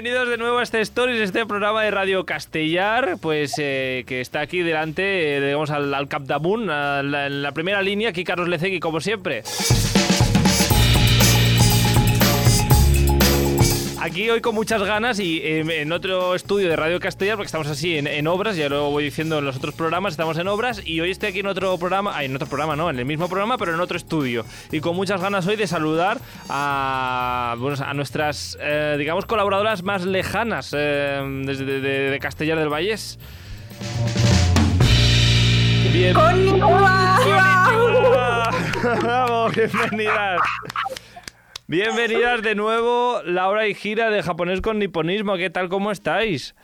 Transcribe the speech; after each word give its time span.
bienvenidos 0.00 0.28
de 0.28 0.36
nuevo 0.38 0.58
a 0.58 0.62
este 0.62 0.80
Stories, 0.80 1.20
este 1.20 1.44
programa 1.44 1.82
de 1.82 1.90
Radio 1.90 2.24
Castellar, 2.24 3.16
pues 3.20 3.54
eh, 3.58 4.04
que 4.06 4.20
está 4.20 4.40
aquí 4.42 4.60
delante, 4.62 5.38
eh, 5.38 5.40
digamos, 5.40 5.70
al, 5.70 5.92
al 5.92 6.06
Capdamun, 6.06 6.70
a 6.70 7.02
la- 7.02 7.26
en 7.26 7.42
la 7.42 7.50
primera 7.50 7.82
línea, 7.82 8.10
aquí 8.10 8.22
Carlos 8.22 8.46
Lecegui, 8.48 8.78
como 8.78 9.00
siempre. 9.00 9.42
Aquí 14.00 14.30
hoy 14.30 14.40
con 14.40 14.54
muchas 14.54 14.80
ganas 14.84 15.18
y 15.18 15.38
eh, 15.38 15.80
en 15.82 15.90
otro 15.90 16.36
estudio 16.36 16.68
de 16.68 16.76
Radio 16.76 17.00
Castellar, 17.00 17.34
porque 17.36 17.46
estamos 17.46 17.66
así 17.66 17.98
en, 17.98 18.06
en 18.06 18.28
obras, 18.28 18.54
ya 18.56 18.68
lo 18.68 18.90
voy 18.90 19.02
diciendo 19.02 19.38
en 19.38 19.44
los 19.44 19.56
otros 19.56 19.74
programas, 19.74 20.12
estamos 20.12 20.38
en 20.38 20.46
obras 20.46 20.80
y 20.84 21.00
hoy 21.00 21.10
estoy 21.10 21.30
aquí 21.30 21.40
en 21.40 21.48
otro 21.48 21.76
programa, 21.78 22.12
ay, 22.14 22.26
en 22.26 22.36
otro 22.36 22.46
programa, 22.46 22.76
no, 22.76 22.88
en 22.90 22.98
el 23.00 23.04
mismo 23.04 23.28
programa, 23.28 23.58
pero 23.58 23.74
en 23.74 23.80
otro 23.80 23.96
estudio. 23.96 24.44
Y 24.70 24.78
con 24.80 24.94
muchas 24.94 25.20
ganas 25.20 25.48
hoy 25.48 25.56
de 25.56 25.66
saludar 25.66 26.18
a, 26.48 27.56
bueno, 27.58 27.76
a 27.84 27.92
nuestras, 27.92 28.56
eh, 28.60 28.94
digamos, 28.98 29.26
colaboradoras 29.26 29.82
más 29.82 30.04
lejanas 30.04 30.72
eh, 30.78 31.20
desde 31.44 31.64
de, 31.64 31.80
de- 31.80 32.10
de 32.10 32.18
Castellar 32.20 32.56
del 32.58 32.68
Vallés. 32.68 33.18
Bien. 35.92 36.14
¡Konnichiwa! 36.14 37.18
Vamos, 39.02 39.52
bienvenidas. 39.56 40.40
Bienvenidas 41.70 42.40
de 42.40 42.54
nuevo, 42.54 43.20
Laura 43.26 43.66
y 43.66 43.74
Gira 43.74 44.08
de 44.08 44.22
Japonés 44.22 44.62
con 44.62 44.78
Niponismo. 44.78 45.36
¿Qué 45.36 45.50
tal? 45.50 45.68
¿Cómo 45.68 45.92
estáis? 45.92 46.54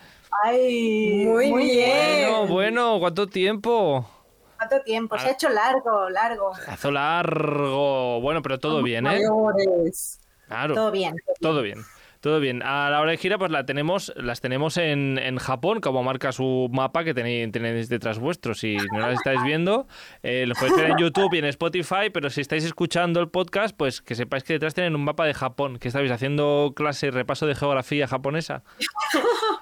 Ay, 0.42 1.26
Muy 1.26 1.52
bien. 1.52 2.30
Bueno, 2.30 2.46
bueno, 2.46 2.98
¿cuánto 3.00 3.26
tiempo? 3.26 4.08
¿Cuánto 4.56 4.80
tiempo? 4.80 5.18
Se 5.18 5.28
ha 5.28 5.32
hecho 5.32 5.50
largo, 5.50 6.08
largo. 6.08 6.52
Hazo 6.68 6.90
largo. 6.90 8.22
Bueno, 8.22 8.40
pero 8.40 8.58
todo 8.58 8.82
bien, 8.82 9.06
¿eh? 9.06 9.20
Mayores. 9.28 10.20
Claro. 10.46 10.74
Todo 10.74 10.90
bien. 10.90 11.16
Todo 11.38 11.60
bien. 11.60 11.84
Todo 12.24 12.40
bien. 12.40 12.62
A 12.62 12.88
la 12.88 13.02
hora 13.02 13.10
de 13.10 13.18
gira, 13.18 13.36
pues 13.36 13.50
la 13.50 13.66
tenemos, 13.66 14.10
las 14.16 14.40
tenemos 14.40 14.78
en, 14.78 15.18
en 15.18 15.36
Japón, 15.36 15.82
como 15.82 16.02
marca 16.02 16.32
su 16.32 16.70
mapa 16.72 17.04
que 17.04 17.12
tenéis, 17.12 17.52
tenéis 17.52 17.90
detrás 17.90 18.18
vuestro. 18.18 18.54
Si 18.54 18.78
no 18.92 19.00
las 19.00 19.12
estáis 19.18 19.42
viendo, 19.42 19.86
eh, 20.22 20.46
lo 20.46 20.54
podéis 20.54 20.74
ver 20.74 20.90
en 20.92 20.96
YouTube 20.96 21.34
y 21.34 21.38
en 21.40 21.44
Spotify, 21.44 22.08
pero 22.10 22.30
si 22.30 22.40
estáis 22.40 22.64
escuchando 22.64 23.20
el 23.20 23.28
podcast, 23.28 23.76
pues 23.76 24.00
que 24.00 24.14
sepáis 24.14 24.42
que 24.42 24.54
detrás 24.54 24.72
tienen 24.72 24.94
un 24.94 25.04
mapa 25.04 25.26
de 25.26 25.34
Japón. 25.34 25.78
que 25.78 25.88
estáis 25.88 26.10
haciendo 26.10 26.72
clase, 26.74 27.10
repaso 27.10 27.46
de 27.46 27.54
geografía 27.54 28.08
japonesa? 28.08 28.62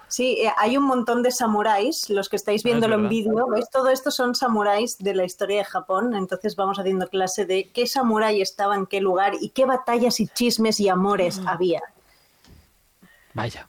Sí, 0.06 0.38
eh, 0.42 0.52
hay 0.56 0.76
un 0.76 0.84
montón 0.84 1.24
de 1.24 1.32
samuráis, 1.32 2.10
los 2.10 2.28
que 2.28 2.36
estáis 2.36 2.60
Ah, 2.60 2.60
es 2.60 2.64
viéndolo 2.64 2.94
en 2.94 3.08
vídeo, 3.08 3.48
¿veis? 3.48 3.68
Todo 3.70 3.88
esto 3.88 4.12
son 4.12 4.36
samuráis 4.36 4.98
de 4.98 5.16
la 5.16 5.24
historia 5.24 5.56
de 5.58 5.64
Japón, 5.64 6.14
entonces 6.14 6.54
vamos 6.54 6.78
haciendo 6.78 7.08
clase 7.08 7.44
de 7.44 7.70
qué 7.72 7.88
samurái 7.88 8.40
estaba 8.40 8.76
en 8.76 8.86
qué 8.86 9.00
lugar 9.00 9.32
y 9.40 9.48
qué 9.48 9.64
batallas 9.64 10.20
y 10.20 10.28
chismes 10.28 10.78
y 10.78 10.88
amores 10.88 11.40
Mm. 11.40 11.48
había. 11.48 11.80
Vaya. 13.34 13.66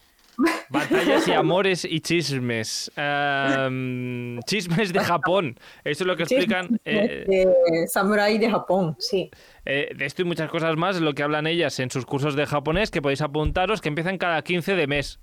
Batallas 0.70 1.28
y 1.28 1.32
amores 1.32 1.86
y 1.86 2.00
chismes. 2.00 2.92
Ehm, 2.96 4.40
chismes 4.48 4.92
de 4.92 5.00
Japón. 5.00 5.60
Eso 5.84 6.04
es 6.04 6.08
lo 6.08 6.16
que 6.16 6.24
explican. 6.24 6.80
eh, 6.86 7.24
de 7.28 7.88
Samurai 7.88 8.38
de 8.40 8.50
Japón. 8.50 8.96
Sí, 9.00 9.30
Eh, 9.66 9.92
de 9.96 10.06
esto 10.06 10.24
y 10.24 10.26
muchas 10.26 10.50
cosas 10.50 10.76
más, 10.76 11.00
lo 11.00 11.14
que 11.14 11.22
hablan 11.24 11.46
ellas 11.48 11.80
en 11.80 11.92
sus 11.92 12.06
cursos 12.06 12.36
de 12.36 12.46
japonés, 12.48 12.90
que 12.92 13.02
podéis 13.02 13.22
apuntaros, 13.22 13.80
que 13.80 13.90
empiezan 13.90 14.18
cada 14.18 14.42
15 14.42 14.76
de 14.76 14.88
mes. 14.88 15.20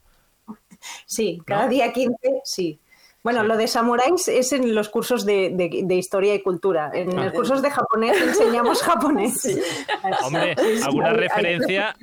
sí, 1.06 1.40
cada 1.44 1.64
¿No? 1.64 1.70
día 1.70 1.92
15, 1.92 2.16
sí. 2.44 2.78
Bueno, 3.22 3.42
lo 3.42 3.56
de 3.58 3.66
samuráis 3.68 4.28
es 4.28 4.52
en 4.54 4.74
los 4.74 4.88
cursos 4.88 5.26
de, 5.26 5.50
de- 5.52 5.82
de 5.84 5.94
historia 5.94 6.34
y 6.34 6.40
cultura. 6.42 6.90
En 6.94 7.18
Ah. 7.18 7.24
los 7.24 7.32
cursos 7.34 7.60
de 7.60 7.70
japonés 7.70 8.16
enseñamos 8.22 8.80
japonés. 8.82 9.58
Hombre, 10.24 10.54
alguna 10.84 11.12
referencia, 11.12 11.94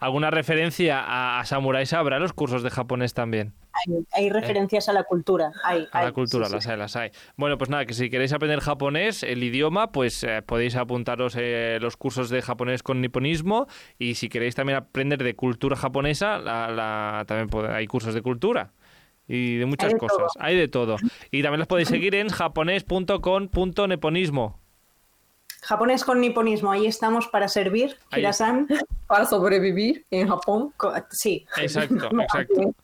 alguna 0.00 0.30
referencia 0.30 1.00
a, 1.00 1.40
a 1.40 1.44
samuráis 1.44 1.92
habrá 1.92 2.16
en 2.16 2.22
los 2.22 2.32
cursos 2.32 2.62
de 2.62 2.70
japonés 2.70 3.12
también. 3.14 3.52
Hay, 3.72 3.94
hay 4.12 4.30
referencias 4.30 4.88
a 4.88 4.92
la 4.92 5.04
cultura. 5.04 5.52
Hay, 5.64 5.86
A 5.92 6.00
la 6.00 6.06
hay, 6.08 6.12
cultura, 6.12 6.46
sí, 6.46 6.50
sí. 6.50 6.54
las 6.56 6.66
hay, 6.66 6.76
las 6.78 6.96
hay. 6.96 7.10
Bueno, 7.36 7.58
pues 7.58 7.70
nada, 7.70 7.86
que 7.86 7.94
si 7.94 8.10
queréis 8.10 8.32
aprender 8.32 8.58
japonés, 8.60 9.22
el 9.22 9.42
idioma, 9.44 9.92
pues 9.92 10.24
eh, 10.24 10.42
podéis 10.42 10.74
apuntaros 10.74 11.36
eh, 11.38 11.78
los 11.80 11.96
cursos 11.96 12.28
de 12.30 12.42
japonés 12.42 12.82
con 12.82 13.00
niponismo 13.00 13.68
y 13.98 14.14
si 14.16 14.28
queréis 14.28 14.56
también 14.56 14.78
aprender 14.78 15.22
de 15.22 15.36
cultura 15.36 15.76
japonesa, 15.76 16.38
la, 16.38 16.68
la- 16.72 17.24
también 17.28 17.48
pode- 17.48 17.72
hay 17.72 17.86
cursos 17.86 18.14
de 18.14 18.22
cultura. 18.22 18.72
Y 19.30 19.58
de 19.58 19.66
muchas 19.66 19.88
Hay 19.88 19.92
de 19.94 19.98
cosas, 20.00 20.16
todo. 20.18 20.28
hay 20.40 20.56
de 20.56 20.68
todo. 20.68 20.96
Y 21.30 21.42
también 21.42 21.58
los 21.58 21.68
podéis 21.68 21.88
seguir 21.88 22.14
en 22.16 22.28
japonés.com.neponismo. 22.30 24.58
Japonés 25.68 26.02
con 26.02 26.18
niponismo, 26.18 26.72
ahí 26.72 26.86
estamos 26.86 27.28
para 27.28 27.46
servir. 27.46 27.98
Hirasan. 28.16 28.68
Para 29.06 29.26
sobrevivir 29.26 30.06
en 30.10 30.26
Japón. 30.26 30.72
Sí. 31.10 31.44
Exacto, 31.58 32.08
exacto. 32.22 32.74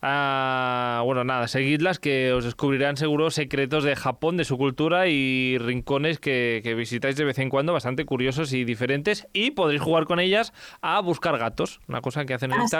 Ah, 0.00 1.02
bueno, 1.04 1.22
nada, 1.22 1.46
seguidlas 1.46 2.00
que 2.00 2.32
os 2.32 2.44
descubrirán 2.44 2.96
seguro 2.96 3.30
secretos 3.30 3.84
de 3.84 3.94
Japón, 3.94 4.36
de 4.36 4.44
su 4.44 4.58
cultura 4.58 5.06
y 5.06 5.56
rincones 5.58 6.18
que, 6.18 6.62
que 6.64 6.74
visitáis 6.74 7.14
de 7.14 7.24
vez 7.24 7.38
en 7.38 7.48
cuando, 7.48 7.74
bastante 7.74 8.04
curiosos 8.04 8.52
y 8.52 8.64
diferentes. 8.64 9.28
Y 9.32 9.52
podréis 9.52 9.82
jugar 9.82 10.06
con 10.06 10.18
ellas 10.18 10.52
a 10.80 11.00
buscar 11.00 11.38
gatos, 11.38 11.80
una 11.86 12.00
cosa 12.00 12.24
que 12.24 12.34
hacen 12.34 12.50
en 12.50 12.60
Ah, 12.62 12.66
sí. 12.66 12.76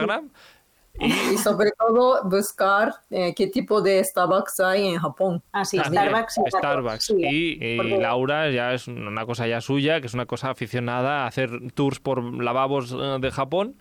Y 1.00 1.38
sobre 1.38 1.70
todo 1.72 2.22
buscar 2.24 2.94
eh, 3.10 3.34
qué 3.34 3.46
tipo 3.46 3.80
de 3.80 4.04
Starbucks 4.04 4.60
hay 4.60 4.88
en 4.88 4.98
Japón. 4.98 5.42
Ah, 5.52 5.64
sí, 5.64 5.78
También, 5.78 6.04
Starbucks. 6.04 6.38
y. 6.38 6.50
Starbucks. 6.58 7.04
Sí, 7.04 7.14
y, 7.18 7.74
y 7.74 7.76
porque- 7.78 7.98
Laura 7.98 8.50
ya 8.50 8.72
es 8.74 8.86
una 8.88 9.24
cosa 9.26 9.46
ya 9.46 9.60
suya, 9.60 10.00
que 10.00 10.06
es 10.06 10.14
una 10.14 10.26
cosa 10.26 10.50
aficionada 10.50 11.24
a 11.24 11.26
hacer 11.26 11.50
tours 11.74 11.98
por 11.98 12.22
lavabos 12.22 12.92
eh, 12.92 13.16
de 13.20 13.30
Japón, 13.30 13.76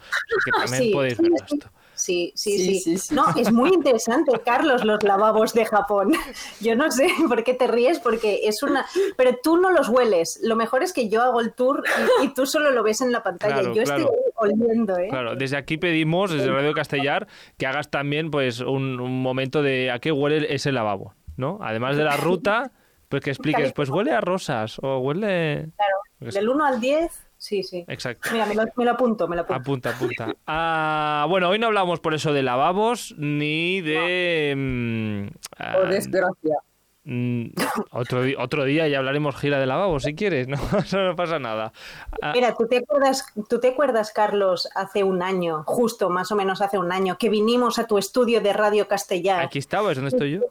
que 0.46 0.52
también 0.52 0.84
Sí. 0.84 0.92
podéis 0.94 1.18
ver 1.20 1.32
esto. 1.46 1.70
Sí, 2.02 2.34
sí, 2.36 2.58
Sí, 2.58 2.66
sí, 2.66 2.80
sí, 2.80 2.98
sí. 2.98 3.16
No, 3.16 3.26
es 3.38 3.52
muy 3.52 3.70
interesante, 3.74 4.32
Carlos, 4.44 4.84
los 4.84 5.04
lavabos 5.04 5.54
de 5.54 5.66
Japón. 5.66 6.12
Yo 6.60 6.76
no 6.76 6.90
sé 6.92 7.08
por 7.28 7.44
qué 7.44 7.54
te 7.54 7.68
ríes, 7.68 8.00
porque 8.00 8.42
es 8.44 8.64
una... 8.64 8.86
Pero 9.18 9.38
tú 9.42 9.58
no 9.58 9.70
los 9.72 9.90
hueles. 9.90 10.40
Lo 10.44 10.56
mejor 10.56 10.84
es 10.84 10.94
que 10.94 11.10
yo 11.10 11.22
hago 11.22 11.40
el 11.42 11.54
tour 11.54 11.84
y, 12.22 12.26
y 12.26 12.34
tú 12.34 12.46
solo 12.46 12.72
lo 12.72 12.84
ves 12.84 13.02
en 13.02 13.12
la 13.12 13.24
pantalla. 13.24 13.56
Claro, 13.56 13.74
yo 13.74 13.84
claro. 13.84 14.04
estoy 14.04 14.16
oliendo, 14.36 14.98
¿eh? 14.98 15.08
Claro, 15.10 15.36
desde 15.36 15.58
aquí 15.58 15.78
pedimos, 15.78 16.32
desde 16.32 16.52
Radio 16.52 16.74
Castellar, 16.74 17.28
que 17.58 17.68
hagas 17.68 17.90
también 17.90 18.32
pues 18.32 18.60
un, 18.60 19.00
un 19.00 19.22
momento 19.22 19.62
de 19.62 19.92
a 19.92 20.00
qué 20.00 20.12
huele 20.12 20.54
ese 20.54 20.72
lavabo, 20.72 21.14
¿no? 21.38 21.60
Además 21.62 21.98
de 21.98 22.04
la 22.04 22.18
ruta, 22.18 22.72
pues 23.10 23.22
que 23.24 23.30
expliques, 23.30 23.74
pues 23.74 23.90
huele 23.90 24.12
a 24.12 24.22
rosas 24.22 24.80
o 24.82 25.00
huele... 25.00 25.70
Claro, 25.76 26.32
del 26.32 26.50
1 26.50 26.66
al 26.66 26.80
10, 26.80 27.12
sí, 27.42 27.64
sí. 27.64 27.84
Exacto. 27.88 28.30
Mira, 28.32 28.46
me 28.46 28.54
lo, 28.54 28.64
me 28.76 28.86
lo 28.86 28.92
apunto, 28.92 29.28
me 29.28 29.36
lo 29.36 29.42
apunto. 29.42 29.60
Apunta, 29.62 29.90
apunta. 29.90 30.36
Ah, 30.46 31.26
bueno, 31.28 31.50
hoy 31.50 31.58
no 31.58 31.66
hablamos 31.68 32.00
por 32.00 32.14
eso 32.14 32.34
de 32.34 32.44
lavabos 32.44 33.16
ni 33.18 33.82
de... 33.82 34.54
mm, 34.56 35.36
ah, 35.58 35.74
Por 35.74 35.90
desgracia. 35.90 36.56
mm, 37.04 37.46
otro, 37.92 38.22
otro 38.38 38.64
día 38.66 38.88
ya 38.88 39.00
hablaremos 39.00 39.36
gira 39.36 39.60
de 39.60 39.66
lavabos 39.66 40.04
si 40.04 40.14
quieres, 40.14 40.48
¿no? 40.48 40.58
Eso 40.86 41.00
no 41.02 41.16
pasa 41.16 41.40
nada. 41.40 41.74
Ah, 42.22 42.32
Mira, 42.36 42.54
¿tú 42.56 42.68
te, 42.68 42.78
acuerdas, 42.78 43.26
¿tú 43.50 43.60
te 43.60 43.70
acuerdas, 43.70 44.12
Carlos, 44.14 44.70
hace 44.76 45.04
un 45.04 45.24
año, 45.24 45.64
justo 45.66 46.10
más 46.12 46.32
o 46.32 46.36
menos 46.36 46.62
hace 46.62 46.78
un 46.78 46.92
año, 46.92 47.18
que 47.18 47.30
vinimos 47.30 47.80
a 47.80 47.88
tu 47.88 47.98
estudio 47.98 48.40
de 48.42 48.54
Radio 48.54 48.88
Castellar? 48.88 49.42
aquí 49.44 49.58
estabas, 49.60 49.96
¿dónde 49.98 50.10
estoy 50.10 50.32
yo? 50.34 50.42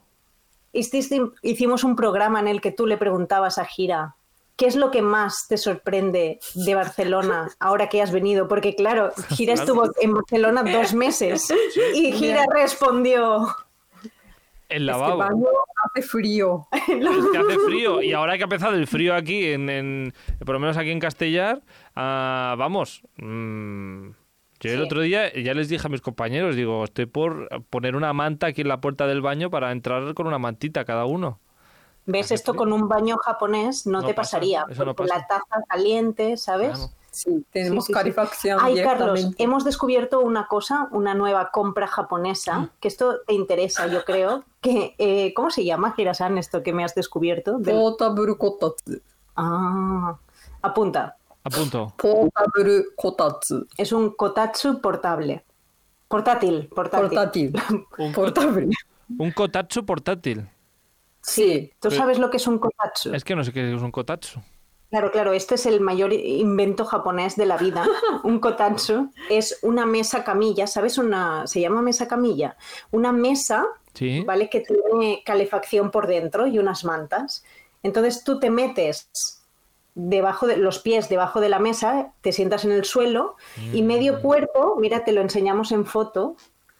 Hiciste- 0.73 1.31
hicimos 1.41 1.83
un 1.83 1.95
programa 1.95 2.39
en 2.39 2.47
el 2.47 2.61
que 2.61 2.71
tú 2.71 2.85
le 2.85 2.97
preguntabas 2.97 3.57
a 3.57 3.65
Gira, 3.65 4.15
¿qué 4.61 4.67
es 4.67 4.75
lo 4.75 4.91
que 4.91 5.01
más 5.01 5.47
te 5.49 5.57
sorprende 5.57 6.39
de 6.53 6.75
Barcelona 6.75 7.49
ahora 7.59 7.89
que 7.89 7.99
has 7.99 8.11
venido? 8.11 8.47
Porque 8.47 8.75
claro, 8.75 9.11
Gira 9.29 9.53
estuvo 9.55 9.89
en 9.99 10.13
Barcelona 10.13 10.61
dos 10.63 10.93
meses 11.05 11.51
y 11.95 12.11
Gira 12.11 12.45
respondió, 12.53 13.47
El 14.69 14.85
lavabo. 14.85 15.17
baño 15.17 15.47
hace 15.83 16.03
frío. 16.07 16.67
Es 16.71 17.25
que 17.31 17.37
hace 17.39 17.57
frío 17.65 18.03
y 18.03 18.13
ahora 18.13 18.37
que 18.37 18.43
ha 18.43 18.45
empezado 18.45 18.75
el 18.75 18.85
frío 18.85 19.15
aquí, 19.15 19.45
en, 19.47 19.67
en- 19.69 20.13
por 20.45 20.53
lo 20.53 20.59
menos 20.59 20.77
aquí 20.77 20.91
en 20.91 20.99
Castellar, 20.99 21.63
ah, 21.95 22.53
vamos. 22.55 23.01
mm, 23.17 24.09
yo 24.59 24.71
el 24.73 24.81
otro 24.83 25.01
día 25.01 25.33
ya 25.33 25.55
les 25.55 25.69
dije 25.69 25.87
a 25.87 25.89
mis 25.89 26.01
compañeros, 26.01 26.55
digo, 26.55 26.83
estoy 26.83 27.07
por 27.07 27.49
poner 27.71 27.95
una 27.95 28.13
manta 28.13 28.45
aquí 28.45 28.61
en 28.61 28.67
la 28.67 28.79
puerta 28.79 29.07
del 29.07 29.19
baño 29.21 29.49
para 29.49 29.71
entrar 29.71 30.13
con 30.13 30.27
una 30.27 30.37
mantita 30.37 30.85
cada 30.85 31.05
uno. 31.05 31.39
¿Ves 32.05 32.31
esto 32.31 32.53
frío. 32.53 32.59
con 32.59 32.73
un 32.73 32.87
baño 32.87 33.17
japonés? 33.17 33.85
No, 33.87 33.99
No 34.01 34.07
te 34.07 34.13
pasa, 34.13 34.37
pasaría, 34.37 34.65
eso 34.69 34.85
no 34.85 34.95
pasa. 34.95 35.15
la 35.17 35.27
taza 35.27 35.63
caliente, 35.67 36.37
¿sabes? 36.37 36.71
Claro. 36.77 36.91
Sí, 37.13 37.45
tenemos 37.51 37.83
Sí, 37.85 37.87
sí, 37.87 37.93
sí. 37.93 37.99
calefacción 37.99 38.59
Ay, 38.61 38.81
Carlos, 38.81 39.31
hemos 39.37 39.65
descubierto 39.65 40.21
una 40.21 40.47
cosa, 40.47 40.87
una 40.91 41.13
nueva 41.13 41.51
compra 41.51 41.85
japonesa, 41.85 42.69
que 42.79 42.87
esto 42.87 43.19
te 43.27 43.33
interesa, 43.33 43.87
yo 43.87 44.05
creo, 44.05 44.45
que, 44.61 44.95
eh, 44.97 45.33
¿cómo 45.33 45.49
se 45.49 45.65
llama, 45.65 45.91
Girasan, 45.91 46.37
esto 46.37 46.63
que 46.63 46.71
me 46.71 46.85
has 46.85 46.95
descubierto? 46.95 47.57
Del- 47.59 47.75
Portable 47.75 48.37
kotatsu. 48.37 49.01
Ah, 49.35 50.15
apunta. 50.61 51.17
A 51.43 51.49
punto. 51.49 51.93
Portable 51.97 52.85
kotatsu. 52.95 53.67
Es 53.77 53.91
un 53.91 54.11
kotatsu 54.11 54.79
portable. 54.79 55.43
Portátil, 56.07 56.69
portátil. 56.73 57.09
Portátil. 57.09 57.53
Un, 57.97 58.13
Portable. 58.13 58.69
un 59.19 59.31
kotatsu 59.31 59.85
portátil. 59.85 60.47
Sí. 61.21 61.71
¿Tú 61.79 61.91
sabes 61.91 62.19
lo 62.19 62.29
que 62.29 62.37
es 62.37 62.47
un 62.47 62.59
kotatsu? 62.59 63.13
Es 63.13 63.23
que 63.23 63.35
no 63.35 63.43
sé 63.43 63.53
qué 63.53 63.73
es 63.73 63.81
un 63.81 63.91
kotatsu. 63.91 64.39
Claro, 64.89 65.09
claro, 65.11 65.31
este 65.31 65.55
es 65.55 65.65
el 65.65 65.79
mayor 65.79 66.11
invento 66.11 66.83
japonés 66.83 67.37
de 67.37 67.45
la 67.45 67.55
vida. 67.55 67.85
Un 68.25 68.39
kotatsu 68.39 69.09
es 69.29 69.57
una 69.61 69.85
mesa 69.85 70.25
camilla, 70.25 70.67
¿sabes? 70.67 70.97
Una, 70.97 71.47
se 71.47 71.61
llama 71.61 71.81
mesa 71.81 72.09
camilla. 72.09 72.57
Una 72.91 73.13
mesa, 73.13 73.65
Sí. 73.93 74.21
¿vale? 74.25 74.49
Que 74.49 74.59
tiene 74.61 75.21
calefacción 75.25 75.91
por 75.91 76.07
dentro 76.07 76.45
y 76.45 76.59
unas 76.59 76.83
mantas. 76.83 77.45
Entonces 77.83 78.25
tú 78.25 78.37
te 78.39 78.49
metes 78.49 79.09
debajo 79.95 80.45
de 80.47 80.57
los 80.57 80.79
pies 80.79 81.07
debajo 81.07 81.39
de 81.39 81.49
la 81.49 81.59
mesa, 81.59 82.11
te 82.21 82.31
sientas 82.33 82.65
en 82.65 82.71
el 82.73 82.83
suelo 82.85 83.35
y 83.73 83.83
medio 83.83 84.21
cuerpo, 84.21 84.75
mira, 84.79 85.03
te 85.05 85.11
lo 85.13 85.21
enseñamos 85.21 85.71
en 85.71 85.85
foto. 85.85 86.35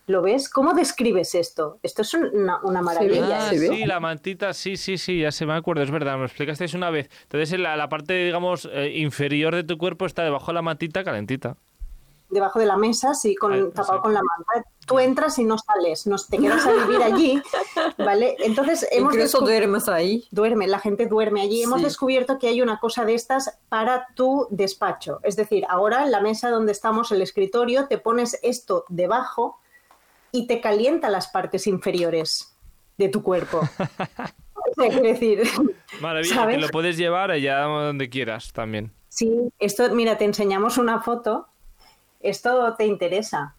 ¿Lo 0.08 0.22
ves? 0.22 0.50
¿Cómo 0.50 0.74
describes 0.74 1.36
esto? 1.36 1.80
Esto 1.84 2.02
es 2.02 2.14
una, 2.14 2.60
una 2.64 2.82
maravilla. 2.82 3.48
Ah, 3.48 3.50
¿se 3.50 3.60
ve? 3.60 3.68
sí, 3.70 3.86
la 3.86 4.00
mantita, 4.00 4.54
sí, 4.54 4.76
sí, 4.76 4.98
sí, 4.98 5.20
ya 5.20 5.32
se 5.32 5.46
me 5.46 5.54
acuerdo, 5.54 5.84
es 5.84 5.92
verdad, 5.92 6.14
me 6.14 6.20
lo 6.20 6.26
explicasteis 6.26 6.74
una 6.74 6.90
vez. 6.90 7.10
Entonces, 7.24 7.54
en 7.54 7.64
la, 7.64 7.78
la 7.78 7.88
parte, 7.88 8.14
digamos, 8.26 8.68
eh, 8.72 8.94
inferior 8.98 9.56
de 9.56 9.64
tu 9.64 9.78
cuerpo 9.78 10.06
está 10.06 10.24
debajo 10.24 10.48
de 10.48 10.54
la 10.56 10.62
mantita 10.64 11.04
calentita. 11.04 11.56
debajo 12.30 12.60
de 12.60 12.66
la 12.66 12.78
mesa, 12.78 13.14
sí, 13.14 13.36
con, 13.36 13.72
tapado 13.74 14.02
con 14.02 14.14
la 14.14 14.22
manta. 14.22 14.68
Tú 14.88 15.00
entras 15.00 15.38
y 15.38 15.44
no 15.46 15.58
sales, 15.58 16.08
no, 16.08 16.16
te 16.18 16.38
quedas 16.40 16.66
a 16.66 16.72
vivir 16.72 17.04
allí, 17.04 17.42
¿vale? 17.98 18.36
Entonces 18.40 18.86
hemos 18.92 19.14
Incluso 19.14 19.40
duermes 19.42 19.88
ahí. 19.88 20.26
duerme, 20.32 20.68
la 20.68 20.80
gente 20.80 21.06
duerme 21.06 21.42
allí. 21.42 21.62
Hemos 21.62 21.80
Sí. 21.80 21.86
descubierto 21.86 22.40
que 22.40 22.48
hay 22.48 22.62
una 22.62 22.80
cosa 22.80 23.06
de 23.06 23.14
estas 23.14 23.60
para 23.70 24.08
tu 24.16 24.48
despacho. 24.50 25.20
Es 25.24 25.36
decir, 25.36 25.64
ahora 25.70 26.04
en 26.04 26.12
la 26.12 26.20
mesa 26.22 26.50
donde 26.50 26.72
estamos, 26.72 27.12
el 27.12 27.22
escritorio, 27.22 27.88
te 27.88 27.98
pones 28.00 28.40
esto 28.42 28.86
debajo 28.90 29.60
y 30.32 30.48
te 30.48 30.62
calienta 30.62 31.10
las 31.10 31.28
partes 31.28 31.68
inferiores 31.68 32.56
de 32.98 33.10
tu 33.10 33.22
cuerpo. 33.24 33.62
Quiero 34.76 35.02
decir, 35.02 35.44
Maravilla, 36.02 36.36
¿Sabes? 36.36 36.56
que 36.58 36.62
lo 36.62 36.70
puedes 36.70 36.98
llevar 36.98 37.32
allá 37.32 37.60
donde 37.62 38.10
quieras 38.10 38.54
también. 38.54 38.92
sí, 39.10 39.52
esto, 39.60 39.90
mira, 39.94 40.18
te 40.18 40.26
enseñamos 40.26 40.78
una 40.78 41.02
foto. 41.02 41.48
Esto 42.20 42.76
te 42.78 42.86
interesa. 42.86 43.56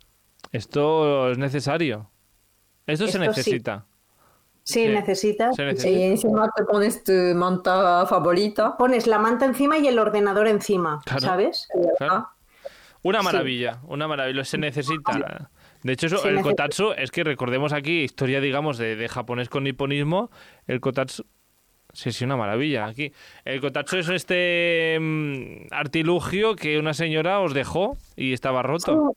Esto 0.53 1.31
es 1.31 1.39
necesario. 1.39 2.09
Esto, 2.87 3.05
se 3.07 3.11
Esto 3.13 3.19
necesita. 3.21 3.85
Sí, 4.65 4.85
Sí, 4.85 4.89
necesitas. 4.89 5.57
se 5.57 5.65
necesita. 5.65 5.91
Y 5.91 6.03
encima 6.05 6.49
te 6.55 6.63
pones 6.65 7.03
tu 7.03 7.13
manta 7.35 8.07
favorita. 8.07 8.77
Pones 8.77 9.09
la 9.09 9.19
manta 9.19 9.45
encima 9.45 9.79
y 9.79 9.89
el 9.89 9.99
ordenador 9.99 10.47
encima, 10.47 11.01
Claro. 11.05 11.21
¿sabes? 11.21 11.69
Claro. 11.99 12.29
Una 13.03 13.19
Sí. 13.21 13.25
maravilla, 13.25 13.81
una 13.85 14.07
maravilla, 14.09 14.45
se 14.45 14.59
necesita. 14.59 15.51
De 15.83 15.93
hecho, 15.93 16.07
eso, 16.07 16.29
el 16.29 16.41
kotatsu, 16.41 16.93
es 16.97 17.11
que 17.11 17.25
recordemos 17.25 17.73
aquí, 17.73 18.03
historia, 18.03 18.41
digamos, 18.41 18.79
de, 18.79 18.95
de 18.95 19.09
japonés 19.09 19.49
con 19.49 19.65
niponismo, 19.65 20.31
el 20.67 20.81
kotatsu... 20.81 21.25
Sí, 21.95 22.11
sí, 22.11 22.25
una 22.25 22.37
maravilla. 22.39 22.87
Aquí. 22.87 23.13
El 23.45 23.61
kotatsu 23.61 23.99
es 23.99 24.09
este 24.09 24.97
mm, 24.99 25.67
artilugio 25.73 26.57
que 26.57 26.79
una 26.79 26.95
señora 26.95 27.41
os 27.41 27.53
dejó 27.53 27.99
y 28.17 28.33
estaba 28.33 28.63
roto. 28.63 29.15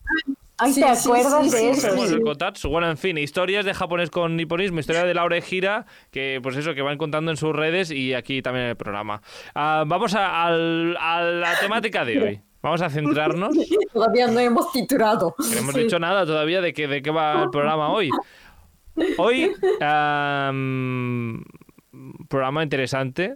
Ay, 0.58 0.72
Sí, 0.74 0.82
¿te 0.82 0.96
sí, 0.96 1.10
acuerdas 1.10 1.52
sí, 1.52 1.52
de 1.52 1.74
sí, 1.76 1.88
eso? 1.88 2.06
El 2.16 2.22
kotatsu. 2.22 2.70
Bueno, 2.70 2.90
en 2.90 2.98
fin, 2.98 3.18
historias 3.18 3.66
de 3.66 3.74
japonés 3.74 4.10
con 4.10 4.36
niponismo, 4.38 4.80
historia 4.80 5.04
de 5.04 5.14
Laura 5.14 5.40
Gira, 5.42 5.86
que 6.12 6.40
pues 6.42 6.56
eso, 6.56 6.74
que 6.74 6.82
van 6.82 6.98
contando 6.98 7.30
en 7.32 7.38
sus 7.38 7.54
redes 7.54 7.92
y 7.92 8.14
aquí 8.14 8.42
también 8.42 8.66
en 8.66 8.70
el 8.72 8.78
programa. 8.78 9.22
Ah, 9.54 9.84
vamos 9.86 10.16
a, 10.16 10.46
al- 10.46 10.96
a 11.00 11.22
la 11.22 11.60
temática 11.60 12.06
de 12.06 12.22
hoy. 12.24 12.42
Vamos 12.62 12.82
a 12.82 12.90
centrarnos. 12.90 13.56
Todavía 13.94 14.28
no 14.28 14.40
hemos 14.40 14.72
titulado. 14.72 15.36
No 15.38 15.58
hemos 15.60 15.76
dicho 15.76 16.00
nada 16.00 16.26
todavía 16.26 16.62
de, 16.62 16.74
que, 16.74 16.88
de 16.88 17.02
qué 17.02 17.12
va 17.12 17.44
el 17.44 17.50
programa 17.50 17.90
hoy. 17.90 18.10
Hoy, 19.18 19.52
am, 19.82 21.44
programa 22.30 22.64
interesante, 22.64 23.36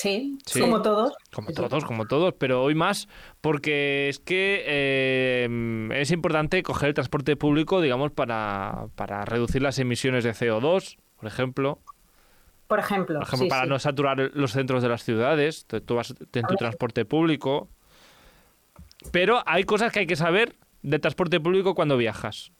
Sí, 0.00 0.38
Sí. 0.46 0.60
como 0.60 0.80
todos. 0.80 1.12
como 1.32 1.50
todos, 1.52 1.84
como 1.84 2.06
todos, 2.06 2.34
pero 2.38 2.62
hoy 2.62 2.74
más 2.76 3.08
porque 3.40 4.08
es 4.08 4.20
que 4.20 4.62
eh, 4.64 5.88
es 5.94 6.10
importante 6.12 6.62
coger 6.62 6.90
el 6.90 6.94
transporte 6.94 7.34
público, 7.36 7.80
digamos, 7.80 8.12
para, 8.12 8.86
para 8.94 9.24
reducir 9.24 9.60
las 9.62 9.78
emisiones 9.80 10.22
de 10.22 10.30
CO2, 10.34 10.98
por 11.16 11.26
ejemplo. 11.26 11.80
Por 12.68 12.78
ejemplo, 12.78 13.18
Por 13.18 13.26
ejemplo, 13.26 13.44
sí, 13.46 13.48
para 13.50 13.62
sí. 13.64 13.68
no 13.70 13.78
saturar 13.80 14.30
los 14.34 14.52
centros 14.52 14.82
de 14.82 14.88
las 14.88 15.02
ciudades, 15.02 15.64
tú 15.66 15.80
tú 15.80 15.96
vas 15.96 16.14
en 16.32 16.46
tu 16.46 16.54
transporte 16.54 17.04
público. 17.04 17.68
Pero 19.10 19.42
hay 19.46 19.64
cosas 19.64 19.90
que 19.90 20.00
hay 20.00 20.06
que 20.06 20.16
saber 20.16 20.56
de 20.82 20.98
transporte 20.98 21.40
público 21.40 21.74
cuando 21.74 21.96
viajas. 21.96 22.52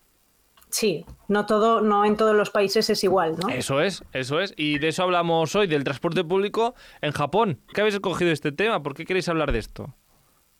Sí, 0.70 1.06
no 1.28 1.46
todo, 1.46 1.80
no 1.80 2.04
en 2.04 2.16
todos 2.16 2.34
los 2.34 2.50
países 2.50 2.90
es 2.90 3.02
igual, 3.04 3.36
¿no? 3.38 3.48
Eso 3.48 3.80
es, 3.80 4.02
eso 4.12 4.40
es. 4.40 4.54
Y 4.56 4.78
de 4.78 4.88
eso 4.88 5.02
hablamos 5.02 5.54
hoy, 5.54 5.66
del 5.66 5.84
transporte 5.84 6.24
público 6.24 6.74
en 7.00 7.12
Japón. 7.12 7.60
¿Qué 7.72 7.80
habéis 7.80 7.94
escogido 7.94 8.30
este 8.30 8.52
tema? 8.52 8.82
¿Por 8.82 8.94
qué 8.94 9.04
queréis 9.04 9.28
hablar 9.28 9.52
de 9.52 9.58
esto? 9.58 9.94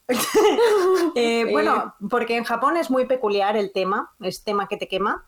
Eh, 1.15 1.47
bueno, 1.53 1.95
porque 2.11 2.37
en 2.37 2.45
Japón 2.45 2.77
es 2.77 2.91
muy 2.91 3.07
peculiar 3.07 3.57
el 3.57 3.73
tema, 3.73 4.13
es 4.21 4.45
tema 4.45 4.69
que 4.69 4.77
te 4.77 4.89
quema. 4.89 5.27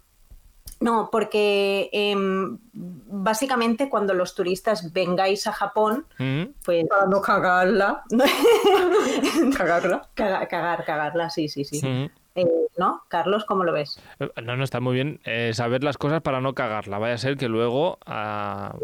No, 0.80 1.10
porque 1.12 1.90
em, 1.92 2.58
básicamente 2.72 3.90
cuando 3.90 4.14
los 4.14 4.34
turistas 4.34 4.92
vengáis 4.94 5.46
a 5.46 5.52
Japón, 5.52 6.06
¿Mm? 6.18 6.42
pues 6.64 6.86
Para 6.88 7.06
no 7.06 7.20
cagarla. 7.20 8.02
cagarla. 9.56 10.08
cagar, 10.14 10.48
cagar, 10.48 10.84
cagarla, 10.84 11.30
sí, 11.30 11.48
sí, 11.48 11.64
sí. 11.64 11.86
¿Mm? 11.86 12.08
Eh, 12.36 12.46
¿No? 12.78 13.02
Carlos, 13.08 13.44
¿cómo 13.44 13.64
lo 13.64 13.72
ves? 13.72 14.00
Eh, 14.20 14.28
No, 14.42 14.56
no, 14.56 14.64
está 14.64 14.80
muy 14.80 14.94
bien 14.94 15.20
eh, 15.24 15.50
saber 15.52 15.82
las 15.82 15.98
cosas 15.98 16.22
para 16.22 16.40
no 16.40 16.54
cagarla. 16.54 16.98
Vaya 16.98 17.14
a 17.14 17.18
ser 17.18 17.36
que 17.36 17.48
luego... 17.48 17.98
ah, 18.06 18.74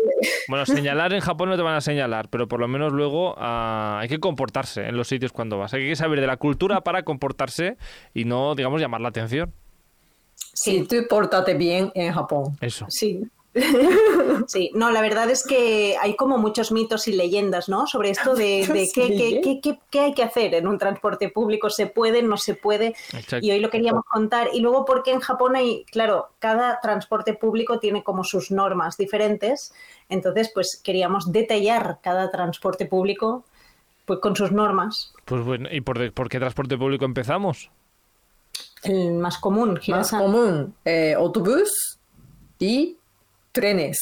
Bueno, 0.49 0.67
señalar 0.67 1.13
en 1.13 1.21
Japón 1.21 1.49
no 1.49 1.57
te 1.57 1.63
van 1.63 1.77
a 1.77 1.81
señalar, 1.81 2.29
pero 2.29 2.49
por 2.49 2.61
lo 2.61 2.69
menos 2.69 2.93
luego 2.93 3.35
ah, 3.39 3.99
hay 4.01 4.09
que 4.09 4.19
comportarse 4.19 4.87
en 4.89 4.97
los 4.97 5.09
sitios 5.09 5.33
cuando 5.33 5.59
vas. 5.59 5.73
Hay 5.75 5.87
que 5.89 5.97
saber 5.97 6.21
de 6.21 6.27
la 6.27 6.37
cultura 6.37 6.83
para 6.83 7.05
comportarse 7.05 7.79
y 8.13 8.25
no, 8.25 8.55
digamos, 8.55 8.81
llamar 8.81 9.01
la 9.01 9.09
atención. 9.09 9.55
Si 10.57 10.83
tú 10.85 10.97
pórtate 11.09 11.55
bien 11.55 11.93
en 11.95 12.13
Japón. 12.13 12.57
Eso. 12.61 12.87
Sí. 12.89 13.23
Sí, 14.49 14.71
no, 14.75 14.91
la 14.91 15.01
verdad 15.01 15.31
es 15.31 15.45
que 15.47 15.97
hay 16.01 16.15
como 16.15 16.37
muchos 16.39 16.71
mitos 16.73 17.09
y 17.09 17.13
leyendas, 17.13 17.69
¿no? 17.71 17.87
Sobre 17.87 18.11
esto 18.11 18.35
de, 18.35 18.67
de 18.73 18.89
qué, 18.95 19.09
qué- 19.09 19.41
qué- 19.43 19.61
qué- 19.63 19.79
qué 19.91 20.01
hay 20.01 20.15
que 20.15 20.23
hacer 20.23 20.55
en 20.55 20.67
un 20.67 20.77
transporte 20.79 21.31
público, 21.31 21.71
se 21.71 21.87
puede, 21.87 22.23
no 22.23 22.37
se 22.37 22.55
puede. 22.55 22.89
Exacto. 23.15 23.39
Y 23.47 23.51
hoy 23.51 23.61
lo 23.61 23.71
queríamos 23.71 24.05
contar. 24.05 24.49
Y 24.53 24.61
luego 24.61 24.85
porque 24.85 25.11
en 25.13 25.21
Japón 25.21 25.57
hay, 25.57 25.85
claro, 25.91 26.29
cada 26.39 26.81
transporte 26.81 27.33
público 27.35 27.79
tiene 27.79 28.03
como 28.05 28.25
sus 28.25 28.51
normas 28.51 28.97
diferentes. 28.99 29.73
Entonces, 30.09 30.51
pues 30.53 30.81
queríamos 30.83 31.33
detallar 31.33 31.99
cada 32.03 32.31
transporte 32.31 32.87
público 32.87 33.45
pues 34.05 34.21
con 34.21 34.37
sus 34.37 34.53
normas. 34.53 35.13
Pues 35.25 35.43
bueno, 35.45 35.69
¿y 35.73 35.81
por, 35.81 35.99
de- 35.99 36.13
por 36.13 36.29
qué 36.29 36.39
transporte 36.39 36.77
público 36.79 37.05
empezamos? 37.05 37.71
El 38.89 39.15
más 39.15 39.39
común, 39.39 39.79
Más 39.89 40.11
común, 40.11 40.75
eh, 40.85 41.15
autobús 41.15 41.99
y 42.59 42.97
trenes. 43.53 43.99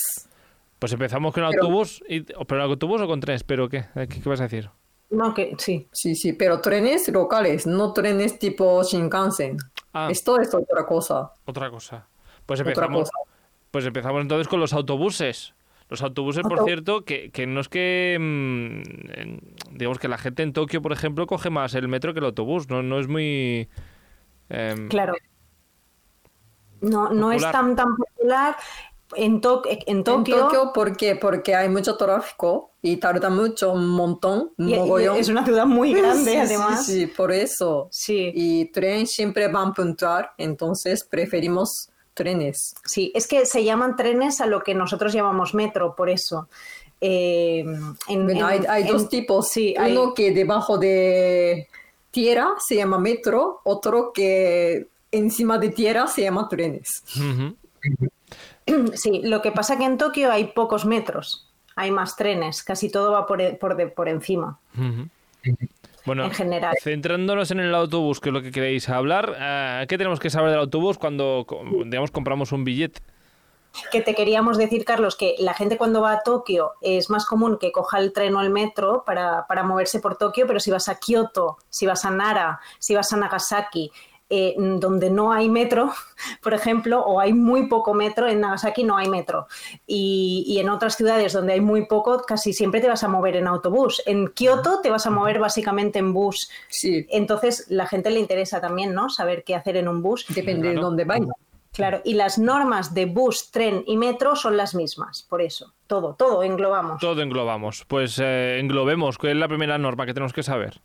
Pues 0.78 0.92
empezamos 0.92 1.32
con 1.32 1.44
Pero- 1.48 1.62
autobús, 1.62 2.02
y, 2.08 2.20
¿pero 2.22 2.62
autobús 2.62 3.00
o 3.00 3.06
con 3.06 3.20
trenes? 3.20 3.42
¿Pero 3.44 3.68
qué? 3.68 3.84
¿Qué, 3.94 4.08
qué 4.08 4.28
vas 4.28 4.40
a 4.40 4.44
decir? 4.44 4.70
No, 5.10 5.32
que 5.32 5.54
sí. 5.58 5.86
Sí, 5.92 6.14
sí, 6.14 6.32
pero 6.32 6.60
trenes 6.60 7.08
locales, 7.08 7.66
no 7.66 7.92
trenes 7.92 8.38
tipo 8.38 8.82
Shinkansen. 8.82 9.56
Ah, 9.92 10.08
Esto 10.10 10.40
es 10.40 10.52
otra 10.54 10.84
cosa. 10.86 11.30
otra 11.44 11.70
cosa. 11.70 12.06
Pues 12.46 12.60
Otra 12.60 12.72
empezamos, 12.72 13.10
cosa. 13.10 13.30
pues 13.70 13.86
empezamos 13.86 14.20
entonces 14.22 14.48
con 14.48 14.60
los 14.60 14.72
autobuses. 14.72 15.54
Los 15.88 16.02
autobuses, 16.02 16.42
por 16.42 16.64
cierto, 16.64 17.04
que, 17.04 17.30
que 17.30 17.46
no 17.46 17.60
es 17.60 17.68
que... 17.68 18.16
mm, 18.18 19.76
digamos 19.76 19.98
que 19.98 20.08
la 20.08 20.18
gente 20.18 20.42
en 20.42 20.52
Tokio, 20.52 20.82
por 20.82 20.92
ejemplo, 20.92 21.26
coge 21.26 21.50
más 21.50 21.74
el 21.74 21.88
metro 21.88 22.12
que 22.14 22.20
el 22.20 22.24
autobús. 22.26 22.68
No, 22.68 22.82
no 22.82 22.98
es 22.98 23.06
muy... 23.06 23.68
em, 24.48 24.88
Claro. 24.88 25.14
No, 26.80 27.10
no 27.10 27.32
es 27.32 27.42
tan, 27.42 27.74
tan 27.76 27.96
popular. 27.96 28.56
En, 29.16 29.40
To- 29.40 29.62
en 29.66 29.78
En 29.98 30.04
Tokio, 30.04 30.36
Tokio, 30.38 30.72
¿por 30.72 30.96
qué? 30.96 31.14
Porque 31.14 31.54
hay 31.54 31.68
mucho 31.68 31.96
tráfico 31.96 32.72
y 32.82 32.96
tarda 32.96 33.30
mucho, 33.30 33.72
un 33.72 33.88
montón, 33.88 34.52
un 34.58 34.68
y- 34.68 34.74
y 34.74 34.78
mogollón. 34.78 35.16
es 35.16 35.28
una 35.28 35.44
ciudad 35.44 35.66
muy 35.66 35.94
grande, 35.94 36.32
Sí, 36.32 36.36
además. 36.36 36.84
Sí, 36.84 36.92
sí, 37.00 37.06
por 37.06 37.30
eso. 37.30 37.88
Sí, 37.90 38.32
Y 38.34 38.66
tren 38.72 39.06
siempre 39.06 39.48
van 39.48 39.72
puntual, 39.72 40.30
entonces 40.36 41.04
preferimos 41.04 41.90
trenes. 42.12 42.74
sí, 42.84 43.12
es 43.14 43.26
que 43.28 43.46
se 43.46 43.62
llaman 43.64 43.94
trenes 43.96 44.40
a 44.40 44.46
lo 44.46 44.62
que 44.62 44.74
nosotros 44.74 45.12
llamamos 45.12 45.54
metro, 45.54 45.94
por 45.94 46.08
eso. 46.10 46.48
Eh, 47.00 47.60
en- 48.08 48.24
Bueno, 48.24 48.30
en- 48.40 48.44
hay, 48.44 48.60
hay 48.68 48.82
en- 48.82 48.88
dos 48.88 49.08
tipos. 49.08 49.48
Sí, 49.48 49.74
hay- 49.78 49.92
Uno 49.96 50.12
que 50.14 50.32
debajo 50.32 50.76
de 50.78 51.68
tierra 52.14 52.54
se 52.64 52.76
llama 52.76 52.99
metro, 52.99 53.61
otro 53.64 54.12
que 54.14 54.87
encima 55.11 55.59
de 55.59 55.71
tierra 55.71 56.06
se 56.06 56.23
llama 56.23 56.49
trenes. 56.49 57.02
sí, 58.94 59.21
lo 59.25 59.42
que 59.42 59.52
pasa 59.52 59.76
que 59.76 59.85
en 59.85 59.99
Tokio 59.99 60.30
hay 60.33 60.44
pocos 60.49 60.85
metros, 60.87 61.50
hay 61.76 61.90
más 61.90 62.16
trenes, 62.16 62.62
casi 62.62 62.88
todo 62.90 63.12
va 63.12 63.26
por, 63.26 63.40
e- 63.42 63.54
por, 63.54 63.76
de- 63.76 63.88
por 63.88 64.09
encima. 64.09 64.59
Bueno, 66.06 66.25
En 66.26 66.30
general. 66.33 66.75
centrándonos 66.83 67.50
en 67.50 67.61
el 67.61 67.75
autobús, 67.75 68.21
que 68.21 68.28
es 68.28 68.33
lo 68.33 68.42
que 68.42 68.50
queréis 68.50 68.88
hablar, 68.88 69.35
eh, 69.38 69.87
¿qué 69.88 69.97
tenemos 69.99 70.21
que 70.21 70.30
saber 70.30 70.50
del 70.50 70.61
autobús 70.61 70.99
cuando, 70.99 71.47
digamos, 71.87 72.11
compramos 72.11 72.52
un 72.52 72.64
billete? 72.64 73.00
Que 73.90 74.00
te 74.00 74.14
queríamos 74.14 74.59
decir, 74.59 74.85
Carlos, 74.85 75.16
que 75.16 75.35
la 75.38 75.54
gente 75.54 75.76
cuando 75.76 76.00
va 76.00 76.12
a 76.12 76.23
Tokio 76.23 76.73
es 76.81 77.11
más 77.11 77.26
común 77.26 77.59
que 77.59 77.73
coja 77.73 77.99
el 77.99 78.12
tren 78.12 78.35
o 78.37 78.40
el 78.40 78.50
metro 78.50 79.04
para, 79.04 79.47
para 79.47 79.62
moverse 79.62 80.00
por 80.00 80.16
Tokio, 80.16 80.47
pero 80.47 80.61
si 80.61 80.71
vas 80.71 80.88
a 80.88 80.99
Kioto, 80.99 81.59
si 81.69 81.87
vas 81.87 82.04
a 82.04 82.11
Nara, 82.11 82.61
si 82.78 82.95
vas 82.95 83.12
a 83.12 83.16
Nagasaki, 83.16 83.90
eh, 84.31 84.54
donde 84.57 85.11
no 85.11 85.33
hay 85.33 85.49
metro, 85.49 85.93
por 86.43 86.54
ejemplo, 86.54 87.04
o 87.04 87.21
hay 87.21 87.33
muy 87.33 87.69
poco 87.69 87.95
metro, 87.95 88.26
en 88.26 88.40
Nagasaki 88.40 88.83
no 88.83 88.97
hay 88.97 89.09
metro. 89.09 89.47
Y, 89.87 90.45
y, 90.47 90.59
en 90.61 90.71
otras 90.71 90.97
ciudades 90.97 91.35
donde 91.35 91.52
hay 91.52 91.61
muy 91.61 91.87
poco, 91.87 92.23
casi 92.23 92.52
siempre 92.52 92.81
te 92.81 92.88
vas 92.88 93.04
a 93.04 93.09
mover 93.09 93.37
en 93.37 93.47
autobús. 93.47 94.02
En 94.07 94.28
Kioto 94.28 94.81
te 94.81 94.90
vas 94.90 95.07
a 95.07 95.11
mover 95.11 95.38
básicamente 95.38 95.99
en 95.99 96.14
bus. 96.14 96.50
Sí. 96.69 97.07
Entonces, 97.11 97.66
la 97.69 97.87
gente 97.87 98.11
le 98.11 98.19
interesa 98.19 98.61
también, 98.61 98.95
¿no? 98.95 99.11
Saber 99.11 99.45
qué 99.45 99.54
hacer 99.54 99.76
en 99.76 99.88
un 99.88 100.02
bus. 100.02 100.25
Depende 100.28 100.62
claro. 100.62 100.75
de 100.75 100.83
dónde 100.83 101.04
vaya. 101.04 101.33
Claro, 101.75 102.00
y 102.04 102.14
las 102.14 102.38
normas 102.38 102.95
de 102.95 103.07
bus, 103.07 103.50
tren 103.50 103.83
y 103.87 103.97
metro 103.97 104.37
son 104.37 104.57
las 104.57 104.76
mismas, 104.76 105.26
por 105.28 105.43
eso. 105.43 105.75
Todo, 105.88 106.14
todo 106.14 106.45
englobamos. 106.45 107.00
Todo 107.00 107.21
englobamos. 107.21 107.85
Pues 107.88 108.21
eh, 108.23 108.59
englobemos. 108.61 109.19
¿Cuál 109.19 109.33
es 109.33 109.38
la 109.38 109.49
primera 109.49 109.76
norma 109.76 110.07
que 110.07 110.14
tenemos 110.14 110.33
que 110.33 110.45
saber? 110.45 110.81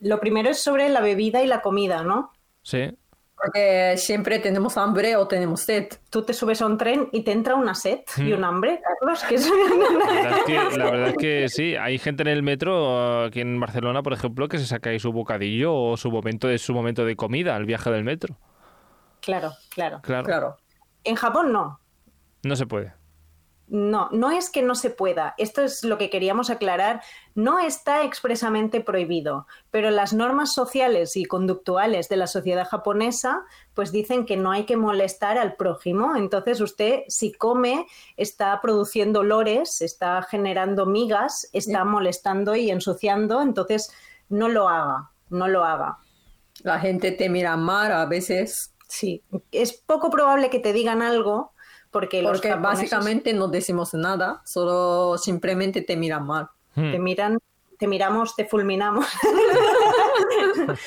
Lo 0.00 0.20
primero 0.20 0.48
es 0.48 0.62
sobre 0.62 0.88
la 0.88 1.00
bebida 1.00 1.42
y 1.42 1.46
la 1.46 1.60
comida, 1.60 2.02
¿no? 2.02 2.32
Sí. 2.62 2.90
Porque 3.36 3.94
siempre 3.98 4.38
tenemos 4.38 4.78
hambre 4.78 5.16
o 5.16 5.28
tenemos 5.28 5.60
sed. 5.60 5.88
Tú 6.08 6.22
te 6.22 6.32
subes 6.32 6.62
a 6.62 6.66
un 6.66 6.78
tren 6.78 7.08
y 7.12 7.22
te 7.22 7.32
entra 7.32 7.54
una 7.54 7.74
sed 7.74 8.00
y 8.16 8.32
un 8.32 8.44
hambre, 8.44 8.80
Carlos. 8.82 9.22
Que 9.24 9.34
es... 9.34 9.48
La, 9.48 10.14
verdad 10.14 10.38
es 10.38 10.44
que, 10.44 10.78
la 10.78 10.90
verdad 10.90 11.08
es 11.08 11.16
que 11.18 11.48
sí, 11.50 11.76
hay 11.76 11.98
gente 11.98 12.22
en 12.22 12.28
el 12.28 12.42
metro, 12.42 13.24
aquí 13.24 13.40
en 13.40 13.60
Barcelona, 13.60 14.02
por 14.02 14.14
ejemplo, 14.14 14.48
que 14.48 14.58
se 14.58 14.66
saca 14.66 14.90
ahí 14.90 14.98
su 14.98 15.12
bocadillo 15.12 15.74
o 15.74 15.96
su 15.98 16.10
momento 16.10 16.48
de 16.48 16.58
su 16.58 16.72
momento 16.72 17.04
de 17.04 17.16
comida 17.16 17.54
al 17.54 17.66
viaje 17.66 17.90
del 17.90 18.02
metro. 18.02 18.38
Claro, 19.20 19.52
claro. 19.70 20.00
Claro. 20.02 20.24
Claro. 20.24 20.56
En 21.04 21.16
Japón 21.16 21.52
no. 21.52 21.80
No 22.42 22.56
se 22.56 22.66
puede. 22.66 22.94
No, 23.68 24.08
no 24.12 24.30
es 24.30 24.48
que 24.48 24.62
no 24.62 24.74
se 24.74 24.88
pueda. 24.88 25.34
Esto 25.36 25.62
es 25.62 25.84
lo 25.84 25.98
que 25.98 26.08
queríamos 26.08 26.48
aclarar. 26.48 27.02
No 27.34 27.58
está 27.58 28.02
expresamente 28.02 28.80
prohibido, 28.80 29.46
pero 29.70 29.90
las 29.90 30.14
normas 30.14 30.54
sociales 30.54 31.16
y 31.16 31.26
conductuales 31.26 32.08
de 32.08 32.16
la 32.16 32.26
sociedad 32.26 32.66
japonesa 32.66 33.42
pues 33.74 33.92
dicen 33.92 34.24
que 34.24 34.38
no 34.38 34.52
hay 34.52 34.64
que 34.64 34.78
molestar 34.78 35.36
al 35.36 35.54
prójimo. 35.54 36.16
Entonces 36.16 36.62
usted 36.62 37.00
si 37.08 37.32
come 37.32 37.86
está 38.16 38.58
produciendo 38.62 39.20
olores, 39.20 39.82
está 39.82 40.22
generando 40.22 40.86
migas, 40.86 41.50
está 41.52 41.84
molestando 41.84 42.56
y 42.56 42.70
ensuciando. 42.70 43.42
Entonces 43.42 43.92
no 44.30 44.48
lo 44.48 44.70
haga, 44.70 45.10
no 45.28 45.46
lo 45.46 45.64
haga. 45.64 45.98
La 46.62 46.80
gente 46.80 47.12
te 47.12 47.28
mira 47.28 47.56
mal 47.58 47.92
a 47.92 48.06
veces. 48.06 48.74
Sí, 48.88 49.22
es 49.52 49.74
poco 49.74 50.10
probable 50.10 50.50
que 50.50 50.58
te 50.58 50.72
digan 50.72 51.02
algo 51.02 51.52
porque, 51.90 52.22
los 52.22 52.32
Porque 52.32 52.50
japoneses 52.50 52.90
básicamente 52.90 53.32
no 53.32 53.48
decimos 53.48 53.94
nada, 53.94 54.42
solo 54.44 55.16
simplemente 55.16 55.82
te 55.82 55.96
miran 55.96 56.26
mal. 56.26 56.48
Hmm. 56.74 56.92
te 56.92 56.98
miran, 56.98 57.38
te 57.78 57.86
miramos, 57.86 58.34
te 58.36 58.44
fulminamos. 58.44 59.06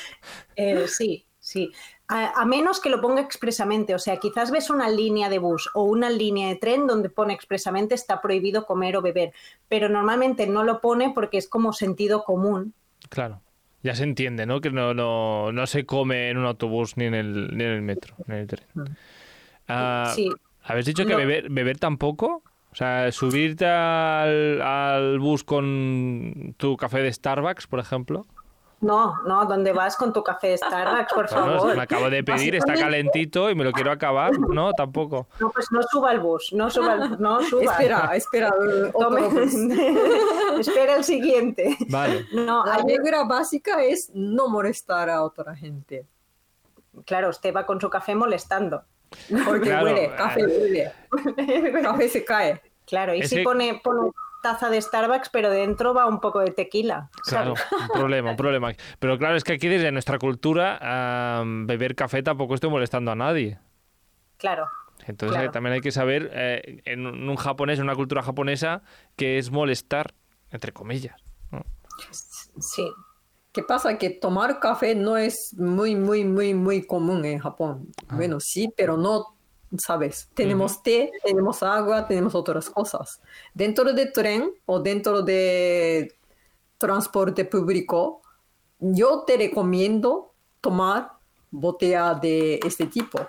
Eh, 0.56 0.88
sí, 0.88 1.26
sí. 1.40 1.72
A, 2.08 2.42
a 2.42 2.46
menos 2.46 2.80
que 2.80 2.90
lo 2.90 3.02
ponga 3.02 3.22
expresamente, 3.22 3.96
o 3.96 4.00
sea, 4.00 4.18
quizás 4.18 4.52
ves 4.52 4.70
una 4.70 4.90
línea 4.90 5.30
de 5.30 5.40
bus 5.40 5.70
o 5.74 5.84
una 5.84 6.10
línea 6.10 6.50
de 6.50 6.56
tren 6.56 6.86
donde 6.86 7.10
pone 7.10 7.34
expresamente 7.34 7.96
está 7.96 8.22
prohibido 8.22 8.66
comer 8.66 8.98
o 8.98 9.02
beber, 9.02 9.34
pero 9.68 9.90
normalmente 9.90 10.46
no 10.46 10.64
lo 10.64 10.82
pone 10.82 11.12
porque 11.16 11.38
es 11.38 11.48
como 11.48 11.74
sentido 11.74 12.24
común. 12.24 12.74
Claro. 13.10 13.42
Ya 13.84 13.96
se 13.96 14.04
entiende, 14.04 14.46
¿no? 14.46 14.62
Que 14.62 14.70
no, 14.72 14.94
no, 14.94 15.52
no 15.52 15.66
se 15.68 15.86
come 15.86 16.30
en 16.30 16.38
un 16.38 16.46
autobús 16.46 16.98
ni 16.98 17.06
en 17.06 17.16
el, 17.16 17.58
ni 17.58 17.64
en 17.64 17.72
el 17.72 17.82
metro, 17.82 18.16
ni 18.28 18.36
en 18.36 18.40
el 18.42 18.48
tren. 18.48 18.66
Ah, 19.68 20.12
Sí. 20.16 20.30
¿Habéis 20.64 20.86
dicho 20.86 21.06
que 21.06 21.14
No. 21.14 21.18
beber, 21.18 21.50
beber 21.50 21.78
tampoco? 21.80 22.44
O 22.72 22.76
sea, 22.76 23.12
subirte 23.12 23.66
al, 23.66 24.62
al 24.62 25.20
bus 25.20 25.44
con 25.44 26.54
tu 26.58 26.78
café 26.78 27.00
de 27.02 27.12
Starbucks, 27.12 27.66
por 27.68 27.80
ejemplo. 27.80 28.26
No, 28.82 29.14
no, 29.28 29.46
donde 29.46 29.72
vas 29.74 29.96
con 29.96 30.12
tu 30.12 30.24
café 30.24 30.48
de 30.50 30.58
Starbucks, 30.58 31.14
por 31.14 31.30
Bueno, 31.32 31.60
favor. 31.60 31.76
me 31.76 31.84
acabo 31.84 32.10
de 32.10 32.24
pedir, 32.24 32.56
está 32.56 32.74
calentito 32.74 33.50
y 33.52 33.56
me 33.56 33.64
lo 33.64 33.72
quiero 33.72 33.92
acabar. 33.92 34.32
No, 34.40 34.74
tampoco. 34.74 35.28
No, 35.40 35.52
pues 35.52 35.68
no 35.72 35.82
suba 35.84 36.10
al 36.10 36.20
bus, 36.20 36.52
no 36.52 36.70
suba 36.72 36.94
al 36.94 37.10
bus, 37.10 37.20
no 37.20 37.42
suba. 37.50 37.62
Espera, 37.74 38.10
espera. 38.16 38.48
eh, 38.50 38.92
Tome-. 39.00 39.30
Espera 40.60 40.96
el 40.96 41.04
siguiente. 41.04 41.78
Vale. 41.90 42.26
No, 42.34 42.66
La 42.66 42.76
hay- 42.76 42.84
regla 42.98 43.24
básica 43.26 43.84
es 43.84 44.10
no 44.14 44.48
molestar 44.50 45.10
a 45.10 45.24
otra 45.24 45.56
gente. 45.56 46.06
claro, 47.06 47.30
usted 47.30 47.54
va 47.56 47.66
con 47.66 47.80
su 47.80 47.90
café 47.90 48.16
molestando. 48.16 48.84
Porque 49.46 49.68
Claro, 49.70 49.86
huele, 49.86 50.10
café 50.16 50.42
ah. 50.44 50.48
huele. 50.48 50.92
Café 51.84 52.10
se 52.10 52.24
cae. 52.26 52.62
Claro, 52.88 53.14
y 53.14 53.24
si 53.28 53.36
que- 53.38 53.44
pone, 53.44 53.80
pone 53.84 54.12
taza 54.42 54.70
de 54.70 54.82
Starbucks, 54.82 55.30
pero 55.30 55.50
dentro 55.50 55.94
va 55.94 56.06
un 56.08 56.20
poco 56.20 56.40
de 56.40 56.52
tequila. 56.52 57.10
Claro, 57.28 57.54
un 57.54 57.88
problema, 57.94 58.32
un 58.32 58.38
problema. 58.38 58.74
Pero 59.00 59.18
claro, 59.18 59.36
es 59.36 59.44
que 59.44 59.54
aquí 59.54 59.68
desde 59.68 59.92
nuestra 59.92 60.18
cultura 60.20 60.78
ah, 60.82 61.44
beber 61.46 61.96
café 61.96 62.24
tampoco 62.24 62.56
estoy 62.56 62.70
molestando 62.70 63.12
a 63.12 63.16
nadie. 63.16 63.60
Claro. 64.38 64.68
Entonces 65.08 65.36
Claro. 65.36 65.50
eh, 65.50 65.52
también 65.52 65.74
hay 65.74 65.82
que 65.82 65.92
saber 65.92 66.30
eh, 66.34 66.82
en 66.86 67.06
un 67.06 67.36
japonés, 67.36 67.80
en 67.80 67.86
una 67.86 67.96
cultura 67.96 68.22
japonesa, 68.22 68.84
que 69.16 69.38
es 69.38 69.50
molestar, 69.52 70.14
entre 70.52 70.72
comillas. 70.74 71.16
¿no? 71.52 71.64
Sí. 72.60 72.88
¿Qué 73.52 73.64
pasa? 73.64 73.98
Que 73.98 74.10
tomar 74.12 74.60
café 74.60 74.96
no 74.96 75.18
es 75.18 75.54
muy, 75.58 75.96
muy, 75.96 76.24
muy, 76.24 76.54
muy 76.54 76.86
común 76.86 77.26
en 77.26 77.40
Japón. 77.40 77.90
Bueno, 78.10 78.40
sí, 78.40 78.70
pero 78.78 78.96
no, 78.96 79.36
¿sabes? 79.78 80.30
Tenemos 80.34 80.84
té, 80.84 81.12
tenemos 81.24 81.64
agua, 81.64 82.08
tenemos 82.08 82.36
otras 82.36 82.70
cosas. 82.70 83.22
Dentro 83.54 83.94
del 83.94 84.12
tren 84.12 84.52
o 84.66 84.80
dentro 84.80 85.22
de 85.22 86.16
transporte 86.78 87.46
público, 87.46 88.22
yo 88.80 89.24
te 89.26 89.38
recomiendo 89.38 90.34
tomar 90.60 91.12
botella 91.52 92.14
de 92.16 92.60
este 92.66 92.88
tipo. 92.88 93.20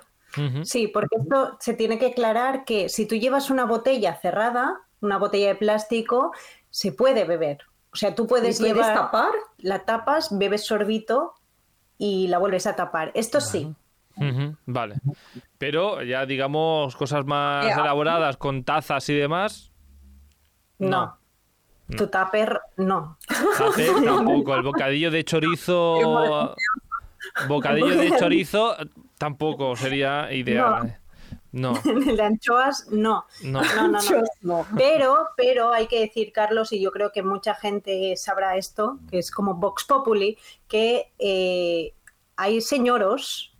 Sí, 0.63 0.87
porque 0.87 1.17
esto 1.21 1.57
se 1.59 1.75
tiene 1.75 1.99
que 1.99 2.07
aclarar 2.07 2.65
que 2.65 2.89
si 2.89 3.05
tú 3.05 3.13
llevas 3.13 3.51
una 3.51 3.65
botella 3.65 4.19
cerrada, 4.19 4.81
una 4.99 5.19
botella 5.19 5.49
de 5.49 5.55
plástico, 5.55 6.31
se 6.71 6.91
puede 6.91 7.23
beber. 7.25 7.59
O 7.91 7.95
sea, 7.95 8.15
tú 8.15 8.25
puedes, 8.25 8.59
¿Y 8.59 8.63
puedes 8.63 8.75
llevar, 8.77 8.95
tapar? 8.95 9.29
la 9.59 9.85
tapas, 9.85 10.35
bebes 10.35 10.65
sorbito 10.65 11.35
y 11.99 12.27
la 12.29 12.39
vuelves 12.39 12.65
a 12.65 12.75
tapar. 12.75 13.11
Esto 13.13 13.39
sí. 13.39 13.75
Vale. 14.65 14.95
Pero 15.57 16.03
ya 16.03 16.25
digamos 16.25 16.95
cosas 16.95 17.25
más 17.25 17.65
Eh, 17.65 17.71
ah. 17.75 17.81
elaboradas 17.81 18.37
con 18.37 18.63
tazas 18.63 19.07
y 19.09 19.15
demás. 19.15 19.71
No. 20.79 21.17
Tu 21.97 22.07
tupper, 22.07 22.61
no. 22.77 23.17
Hacer 23.27 23.91
tampoco. 24.05 24.55
El 24.55 24.63
bocadillo 24.63 25.11
de 25.11 25.23
chorizo. 25.23 26.55
Bocadillo 27.47 27.95
de 27.95 28.15
chorizo 28.17 28.75
tampoco 29.17 29.75
sería 29.75 30.31
ideal. 30.33 30.99
No, 31.51 31.73
El 31.85 32.17
de 32.17 32.21
anchoas, 32.23 32.87
no. 32.91 33.25
no. 33.43 33.61
No, 33.61 33.87
no, 33.87 33.99
no. 34.01 34.23
No. 34.41 34.67
Pero, 34.75 35.29
pero 35.37 35.71
hay 35.71 35.87
que 35.87 35.99
decir, 36.01 36.31
Carlos, 36.33 36.73
y 36.73 36.81
yo 36.81 36.91
creo 36.91 37.11
que 37.11 37.21
mucha 37.23 37.53
gente 37.53 38.15
sabrá 38.17 38.57
esto, 38.57 38.99
que 39.09 39.19
es 39.19 39.29
como 39.31 39.53
Vox 39.53 39.83
Populi, 39.85 40.37
que 40.67 41.13
eh, 41.19 41.93
hay 42.35 42.59
señoros 42.59 43.52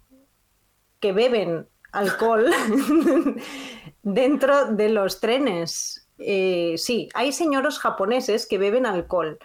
que 1.04 1.12
beben 1.12 1.68
alcohol 1.92 2.46
dentro 4.04 4.68
de 4.68 4.88
los 4.90 5.20
trenes. 5.20 6.08
Eh, 6.18 6.76
sí, 6.78 7.10
hay 7.14 7.34
señoros 7.34 7.78
japoneses 7.80 8.48
que 8.48 8.58
beben 8.58 8.86
alcohol. 8.86 9.38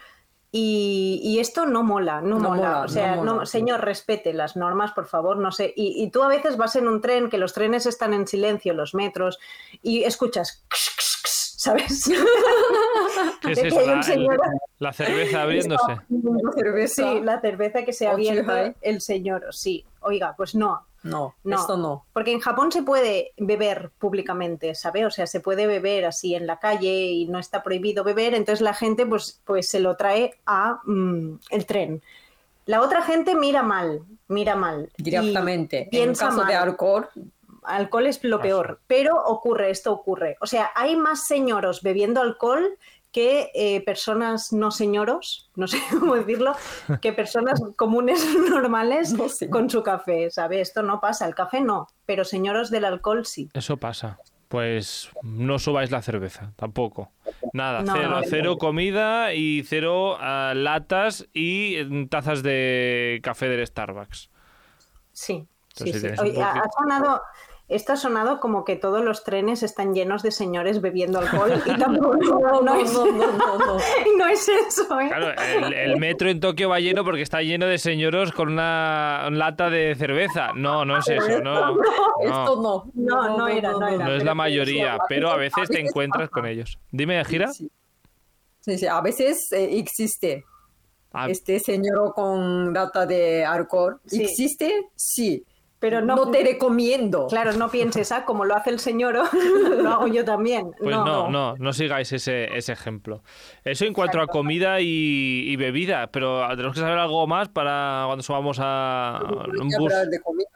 Y, 0.52 1.20
y 1.22 1.40
esto 1.40 1.66
no 1.66 1.82
mola, 1.82 2.20
no, 2.22 2.38
No 2.38 2.50
mola. 2.50 2.56
mola, 2.68 2.80
O 2.82 2.88
sea, 2.88 3.16
no 3.16 3.24
mola, 3.24 3.32
no- 3.40 3.46
sí. 3.46 3.52
señor, 3.58 3.84
respete 3.84 4.32
las 4.32 4.56
normas, 4.56 4.92
por 4.92 5.06
favor, 5.06 5.36
no 5.36 5.50
sé. 5.52 5.72
Y, 5.76 6.02
y 6.02 6.10
tú 6.10 6.22
a 6.22 6.28
veces 6.28 6.56
vas 6.56 6.74
en 6.76 6.86
un 6.88 7.00
tren, 7.02 7.28
que 7.28 7.38
los 7.38 7.52
trenes 7.52 7.84
están 7.86 8.14
en 8.14 8.26
silencio, 8.26 8.72
los 8.72 8.94
metros, 8.94 9.38
y 9.82 10.04
escuchas, 10.04 10.64
¿sabes? 10.72 12.08
La, 13.42 14.00
el- 14.14 14.28
la 14.78 14.92
cerveza 14.92 15.42
abriéndose. 15.42 15.98
Una 16.08 16.52
cerveza. 16.52 16.94
Sí, 17.12 17.20
la 17.20 17.40
cerveza 17.40 17.84
que 17.84 17.92
se 17.92 18.06
abierta 18.06 18.52
chihai. 18.54 18.76
el 18.82 19.00
señor, 19.00 19.46
sí. 19.50 19.84
Oiga, 20.00 20.34
pues 20.36 20.54
no, 20.54 20.86
No, 21.02 21.34
No. 21.44 21.56
esto 21.56 21.76
no. 21.76 22.04
porque 22.12 22.32
en 22.32 22.40
Japón 22.40 22.72
se 22.72 22.82
puede 22.82 23.32
beber 23.36 23.90
públicamente, 23.98 24.74
¿sabe? 24.74 25.06
O 25.06 25.10
sea, 25.10 25.26
se 25.26 25.40
puede 25.40 25.66
beber 25.66 26.04
así 26.04 26.34
en 26.34 26.46
la 26.46 26.58
calle 26.58 26.90
y 26.92 27.26
no 27.26 27.38
está 27.38 27.62
prohibido 27.62 28.02
beber, 28.04 28.34
entonces 28.34 28.60
la 28.60 28.74
gente 28.74 29.06
pues, 29.06 29.40
pues 29.44 29.68
se 29.68 29.80
lo 29.80 29.96
trae 29.96 30.34
a 30.44 30.80
mm, 30.84 31.38
el 31.50 31.66
tren. 31.66 32.02
La 32.66 32.82
otra 32.82 33.02
gente 33.02 33.34
mira 33.34 33.62
mal, 33.62 34.02
mira 34.26 34.54
mal. 34.56 34.90
y 34.98 35.02
Directamente. 35.04 35.88
En 35.92 36.14
caso 36.14 36.44
de 36.44 36.54
alcohol, 36.54 37.08
Alcohol 37.68 38.06
es 38.06 38.22
lo 38.24 38.40
peor, 38.40 38.80
pero 38.86 39.22
ocurre, 39.24 39.70
esto 39.70 39.92
ocurre. 39.92 40.36
O 40.40 40.46
sea, 40.46 40.70
hay 40.74 40.96
más 40.96 41.26
señoros 41.26 41.82
bebiendo 41.82 42.20
alcohol 42.20 42.78
que 43.18 43.50
eh, 43.52 43.80
personas 43.80 44.52
no 44.52 44.70
señoros, 44.70 45.50
no 45.56 45.66
sé 45.66 45.80
cómo 45.90 46.14
decirlo, 46.14 46.54
que 47.02 47.12
personas 47.12 47.60
comunes 47.74 48.24
normales 48.48 49.12
No 49.12 49.26
con 49.50 49.68
su 49.68 49.82
café, 49.82 50.30
¿sabe? 50.30 50.60
Esto 50.60 50.82
no 50.84 51.00
pasa, 51.00 51.26
el 51.26 51.34
café 51.34 51.60
no, 51.60 51.88
pero 52.06 52.24
señoros 52.24 52.70
del 52.70 52.84
alcohol 52.84 53.26
sí. 53.26 53.48
Eso 53.54 53.76
pasa. 53.76 54.20
Pues 54.46 55.10
no 55.22 55.58
subáis 55.58 55.90
la 55.90 56.00
cerveza, 56.00 56.52
tampoco. 56.54 57.10
Nada, 57.52 57.82
No, 57.82 57.92
cero, 57.94 58.10
no. 58.10 58.22
cero 58.24 58.56
comida 58.56 59.34
y 59.34 59.62
cero 59.64 60.16
ah, 60.20 60.52
latas 60.54 61.26
y 61.34 61.74
eh, 61.76 62.06
tazas 62.08 62.44
de 62.44 63.18
café 63.24 63.48
del 63.48 63.66
Starbucks. 63.66 64.30
Sí, 65.12 65.44
sí, 65.74 65.84
Entonces, 65.90 66.00
sí. 66.02 66.22
Oye, 66.22 66.32
poquito- 66.34 66.44
ha 66.44 66.64
sonado, 66.78 67.20
esto 67.68 67.92
ha 67.92 67.96
sonado 67.96 68.40
como 68.40 68.64
que 68.64 68.76
todos 68.76 69.04
los 69.04 69.24
trenes 69.24 69.62
están 69.62 69.94
llenos 69.94 70.22
de 70.22 70.30
señores 70.30 70.80
bebiendo 70.80 71.18
alcohol 71.18 71.52
y 71.66 71.70
tampoco 71.78 72.16
No, 72.16 72.60
no, 72.62 72.74
es, 72.76 72.92
no, 72.92 73.04
no, 73.06 73.32
no, 73.32 73.58
no. 73.58 73.76
no 74.18 74.26
es 74.26 74.48
eso, 74.48 75.00
¿eh? 75.00 75.08
Claro, 75.08 75.32
el, 75.66 75.72
el 75.74 75.96
metro 75.98 76.30
en 76.30 76.40
Tokio 76.40 76.68
va 76.70 76.80
lleno 76.80 77.04
porque 77.04 77.22
está 77.22 77.42
lleno 77.42 77.66
de 77.66 77.78
señoros 77.78 78.32
con 78.32 78.48
una 78.48 79.28
lata 79.30 79.68
de 79.70 79.94
cerveza. 79.96 80.52
No, 80.54 80.84
no 80.84 80.98
es 80.98 81.08
eso, 81.08 81.40
no. 81.40 81.76
Esto 82.22 82.56
No, 82.56 82.62
no. 82.62 82.90
No, 82.94 83.36
no 83.38 83.48
era, 83.48 83.72
no 83.72 83.86
era. 83.86 84.04
no 84.06 84.12
es 84.14 84.24
la 84.24 84.34
mayoría, 84.34 84.98
pero 85.08 85.30
a 85.30 85.36
veces- 85.36 85.68
te 85.68 85.80
encuentras 85.80 86.30
con 86.30 86.46
ellos. 86.46 86.78
Dime, 86.90 87.22
Gira. 87.24 87.52
Sí, 87.52 87.70
sí, 88.60 88.78
sí, 88.78 88.86
a 88.86 89.00
veces 89.00 89.52
eh, 89.52 89.78
existe 89.78 90.44
Ah, 91.12 91.28
este 91.30 91.58
señor 91.58 92.12
con 92.14 92.72
lata 92.74 93.06
de 93.06 93.44
alcohol. 93.44 93.98
Sí. 94.06 94.22
¿Existe? 94.22 94.88
Sí. 94.94 95.42
Pero 95.80 96.00
no, 96.00 96.16
No 96.16 96.30
te 96.32 96.42
recomiendo. 96.42 97.26
claro, 97.28 97.52
no 97.52 97.68
pienses, 97.70 98.10
ah, 98.10 98.24
como 98.24 98.44
lo 98.44 98.56
hace 98.56 98.70
el 98.70 98.80
señor, 98.80 99.14
lo 99.82 99.88
hago 99.90 100.06
yo 100.08 100.24
también. 100.24 100.72
Pues 100.78 100.90
no, 100.96 101.04
no, 101.04 101.30
no, 101.30 101.56
no, 101.56 101.72
sigáis 101.72 102.12
ese, 102.12 102.56
ese 102.56 102.72
ejemplo. 102.72 103.22
Eso 103.64 103.84
en 103.84 103.92
cuanto 103.92 104.20
a 104.20 104.26
comida 104.26 104.80
y, 104.80 105.44
y 105.46 105.54
bebida, 105.56 106.08
pero 106.10 106.46
tenemos 106.50 106.74
que 106.74 106.80
saber 106.80 106.98
algo 106.98 107.26
más 107.28 107.48
para 107.48 108.02
cuando 108.06 108.22
subamos 108.24 108.58
a 108.60 109.20
un 109.60 109.68
bus. 109.68 109.92
hablar 109.92 110.08
de 110.08 110.20
comida. 110.20 110.48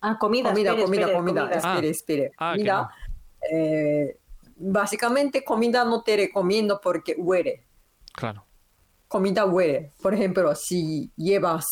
Ah, 0.00 0.18
comida, 0.18 0.50
Comida, 0.50 0.70
espere, 0.70 0.84
comida, 0.84 1.00
espere, 1.06 1.16
comida. 1.16 1.40
comida. 1.42 1.60
Ah. 1.62 1.72
Espere, 1.74 1.88
espere. 1.90 2.32
Ah, 2.38 2.52
que 2.54 2.58
Mira, 2.62 2.80
no. 2.82 2.88
eh, 3.50 4.18
básicamente 4.56 5.44
comida 5.44 5.84
no 5.84 6.02
te 6.02 6.16
recomiendo 6.16 6.80
porque 6.82 7.14
huele. 7.16 7.64
Claro. 8.14 8.44
Comida 9.08 9.44
huele. 9.46 9.92
Por 10.02 10.12
ejemplo, 10.14 10.54
si 10.54 11.10
llevas 11.16 11.64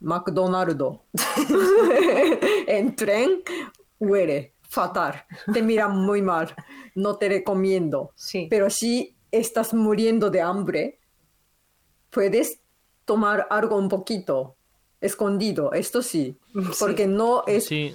McDonald's 0.00 0.82
en 2.66 2.96
tren, 2.96 3.42
huele 3.98 4.54
fatal. 4.68 5.24
Te 5.52 5.62
miran 5.62 5.96
muy 5.96 6.22
mal. 6.22 6.54
No 6.94 7.16
te 7.16 7.28
recomiendo. 7.28 8.12
Sí. 8.14 8.46
Pero 8.50 8.70
si 8.70 9.14
estás 9.30 9.74
muriendo 9.74 10.30
de 10.30 10.40
hambre, 10.40 10.98
puedes 12.10 12.60
tomar 13.04 13.46
algo 13.50 13.76
un 13.76 13.88
poquito 13.88 14.56
escondido. 15.00 15.72
Esto 15.72 16.02
sí, 16.02 16.36
porque 16.78 17.06
no 17.06 17.42
es, 17.46 17.66
Sí, 17.66 17.94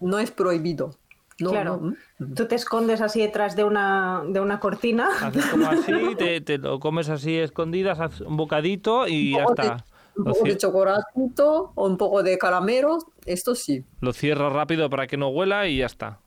no 0.00 0.18
es 0.18 0.30
prohibido. 0.30 0.94
No, 1.40 1.50
Claro. 1.50 1.78
no, 1.80 1.94
mm. 2.26 2.34
Tú 2.34 2.46
te 2.48 2.56
escondes 2.56 3.00
así 3.00 3.20
detrás 3.20 3.54
de 3.54 3.62
una, 3.62 4.24
de 4.26 4.40
una 4.40 4.58
cortina. 4.58 5.08
haces 5.20 5.46
como 5.46 5.66
así, 5.68 5.92
te, 6.18 6.40
te 6.40 6.58
lo 6.58 6.80
comes 6.80 7.08
así 7.08 7.36
escondidas, 7.36 8.00
haces 8.00 8.22
un 8.22 8.36
bocadito 8.36 9.06
y 9.06 9.32
ya 9.32 9.44
está. 9.44 9.84
Un 10.18 10.24
poco 10.24 10.44
de 10.44 10.56
chocolatito 10.56 11.72
o 11.74 11.86
un 11.86 11.96
poco 11.96 12.22
de 12.22 12.36
caramelo, 12.38 12.98
esto 13.24 13.54
sí. 13.54 13.84
lo 14.00 14.12
cierras 14.12 14.52
rápido 14.52 14.90
para 14.90 15.06
que 15.06 15.16
no 15.16 15.28
huela 15.28 15.66
y 15.68 15.78
ya 15.78 15.86
está. 15.86 16.18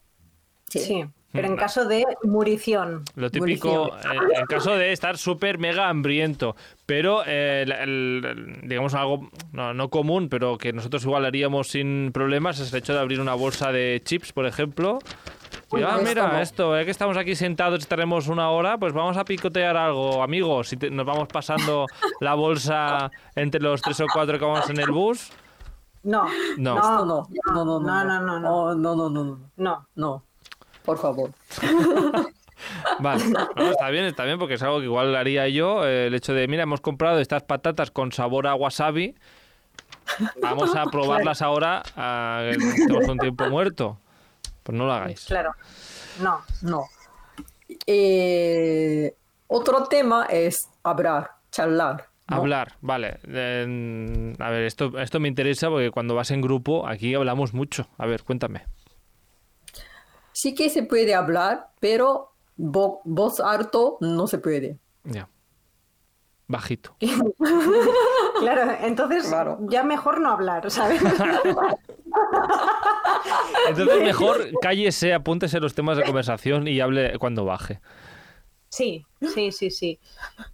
Sí. 0.70 1.06
Pero 1.34 1.48
en 1.48 1.54
Mm. 1.54 1.58
caso 1.58 1.86
de 1.88 2.04
murición. 2.24 3.04
Lo 3.16 3.30
típico, 3.30 3.88
eh, 3.88 4.00
en 4.36 4.46
caso 4.48 4.76
de 4.76 4.92
estar 4.92 5.18
súper 5.18 5.60
mega 5.60 5.88
hambriento, 5.88 6.58
pero 6.86 7.24
eh, 7.26 7.62
el- 7.66 7.72
el- 7.72 8.26
el- 8.26 8.68
digamos 8.68 8.94
algo 8.94 9.30
no, 9.54 9.74
no 9.74 9.90
común, 9.90 10.28
pero 10.28 10.58
que 10.58 10.74
nosotros 10.74 11.04
igual 11.06 11.24
haríamos 11.24 11.70
sin 11.70 12.12
problemas, 12.14 12.60
es 12.60 12.74
el 12.74 12.80
hecho 12.80 12.94
de 12.94 13.00
abrir 13.00 13.22
una 13.22 13.34
bolsa 13.34 13.72
de 13.72 14.02
chips, 14.04 14.34
por 14.34 14.46
ejemplo. 14.46 15.00
Ah, 15.74 15.96
esto 15.98 16.10
mira, 16.10 16.28
no. 16.34 16.40
esto, 16.40 16.78
eh, 16.78 16.86
que 16.86 16.92
estamos 16.92 17.18
aquí 17.18 17.36
sentados 17.36 17.80
y 17.80 17.82
estaremos 17.84 18.28
una 18.28 18.50
hora, 18.50 18.78
pues 18.78 18.94
vamos 18.94 19.16
a 19.18 19.24
picotear 19.26 19.78
algo, 19.78 20.22
amigos. 20.24 20.74
Y 20.74 20.78
te- 20.78 20.90
nos 20.92 21.06
vamos 21.06 21.28
pasando 21.28 21.86
la 22.20 22.34
bolsa 22.34 23.10
entre 23.36 23.62
los 23.62 23.82
tres 23.82 24.00
o 24.02 24.06
cuatro 24.12 24.38
que 24.38 24.46
vamos 24.46 24.70
en 24.70 24.80
el 24.80 24.92
bus. 24.92 25.32
No. 26.04 26.26
No. 26.58 26.76
No, 26.76 27.06
no, 27.06 27.28
no, 27.54 27.66
no. 27.66 27.80
No, 27.80 28.04
no, 28.04 28.22
no, 28.22 28.40
no. 28.40 28.50
Oh, 28.56 28.76
no, 28.76 28.96
no, 28.96 29.10
no, 29.10 29.24
no, 29.24 29.40
No. 29.58 29.88
no. 29.96 30.24
Por 30.84 30.98
favor. 30.98 31.30
Vale, 33.00 33.24
No, 33.56 33.72
está 33.72 33.90
bien, 33.90 34.06
está 34.06 34.24
bien, 34.24 34.38
porque 34.38 34.56
es 34.56 34.64
algo 34.64 34.80
que 34.80 34.86
igual 34.86 35.16
haría 35.16 35.48
yo. 35.48 35.86
eh, 35.86 36.08
el 36.08 36.14
hecho 36.16 36.34
de, 36.34 36.48
mira, 36.48 36.64
hemos 36.64 36.82
comprado 36.82 37.20
estas 37.20 37.44
patatas 37.44 37.92
con 37.92 38.12
sabor 38.12 38.48
a 38.48 38.56
wasabi. 38.56 39.16
Vamos 40.42 40.76
a 40.76 40.86
probarlas 40.92 41.42
ahora. 41.42 41.82
ah, 41.96 42.50
que 42.52 42.58
tenemos 42.88 43.08
un 43.08 43.18
tiempo 43.18 43.50
muerto. 43.50 43.98
Pues 44.64 44.78
no 44.78 44.86
lo 44.86 44.94
hagáis. 44.94 45.26
Claro. 45.26 45.54
No. 46.22 46.42
No. 46.62 46.86
Eh, 47.88 49.16
otro 49.48 49.86
tema 49.86 50.26
es 50.30 50.58
hablar, 50.84 51.32
charlar. 51.52 52.08
¿no? 52.30 52.38
Hablar, 52.38 52.74
vale. 52.82 53.20
Eh, 53.28 54.36
a 54.40 54.50
ver, 54.50 54.64
esto, 54.64 54.98
esto 55.00 55.20
me 55.20 55.28
interesa 55.28 55.70
porque 55.70 55.92
cuando 55.92 56.16
vas 56.16 56.32
en 56.32 56.42
grupo, 56.42 56.88
aquí 56.88 57.14
hablamos 57.16 57.54
mucho. 57.54 57.88
A 57.98 58.06
ver, 58.06 58.24
cuéntame. 58.24 58.66
Sí 60.32 60.56
que 60.56 60.70
se 60.70 60.84
puede 60.84 61.14
hablar, 61.14 61.68
pero 61.80 62.32
vo- 62.58 63.02
voz 63.04 63.40
alto 63.42 63.98
no 64.00 64.28
se 64.28 64.38
puede. 64.38 64.78
Ya. 65.04 65.28
Bajito. 66.52 66.96
Claro, 68.40 68.72
entonces 68.82 69.28
Claro. 69.28 69.60
ya 69.70 69.84
mejor 69.84 70.20
no 70.20 70.32
hablar, 70.32 70.72
¿sabes? 70.72 71.00
Entonces 73.68 74.02
mejor 74.02 74.50
cállese, 74.62 75.14
apúntese 75.14 75.60
los 75.60 75.76
temas 75.76 75.98
de 75.98 76.04
conversación 76.04 76.68
y 76.68 76.80
hable 76.80 77.18
cuando 77.20 77.46
baje. 77.46 77.82
Sí, 78.70 79.06
sí, 79.34 79.52
sí, 79.52 79.70
sí. 79.70 80.00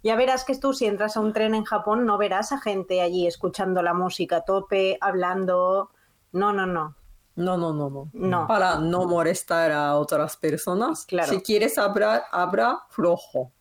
Ya 0.02 0.16
verás 0.16 0.44
que 0.44 0.56
tú 0.56 0.72
si 0.72 0.86
entras 0.86 1.16
a 1.16 1.20
un 1.20 1.32
tren 1.32 1.54
en 1.54 1.64
Japón 1.64 2.04
no 2.04 2.18
verás 2.18 2.50
a 2.52 2.60
gente 2.60 3.00
allí 3.00 3.26
escuchando 3.26 3.80
la 3.80 3.94
música 3.94 4.38
a 4.38 4.44
tope, 4.44 4.98
hablando. 5.00 5.90
No, 6.32 6.52
no, 6.52 6.66
no. 6.66 6.94
No, 7.36 7.56
no, 7.56 7.72
no, 7.72 7.88
no. 7.88 8.10
No. 8.12 8.46
Para 8.48 8.78
no 8.80 9.06
molestar 9.06 9.70
a 9.70 9.94
otras 9.96 10.36
personas. 10.36 11.06
Claro. 11.06 11.30
Si 11.30 11.40
quieres 11.40 11.78
hablar, 11.78 12.24
habla 12.32 12.80
flojo. 12.90 13.52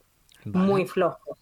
Vale. 0.43 0.65
Muy 0.65 0.87
flojo. 0.87 1.37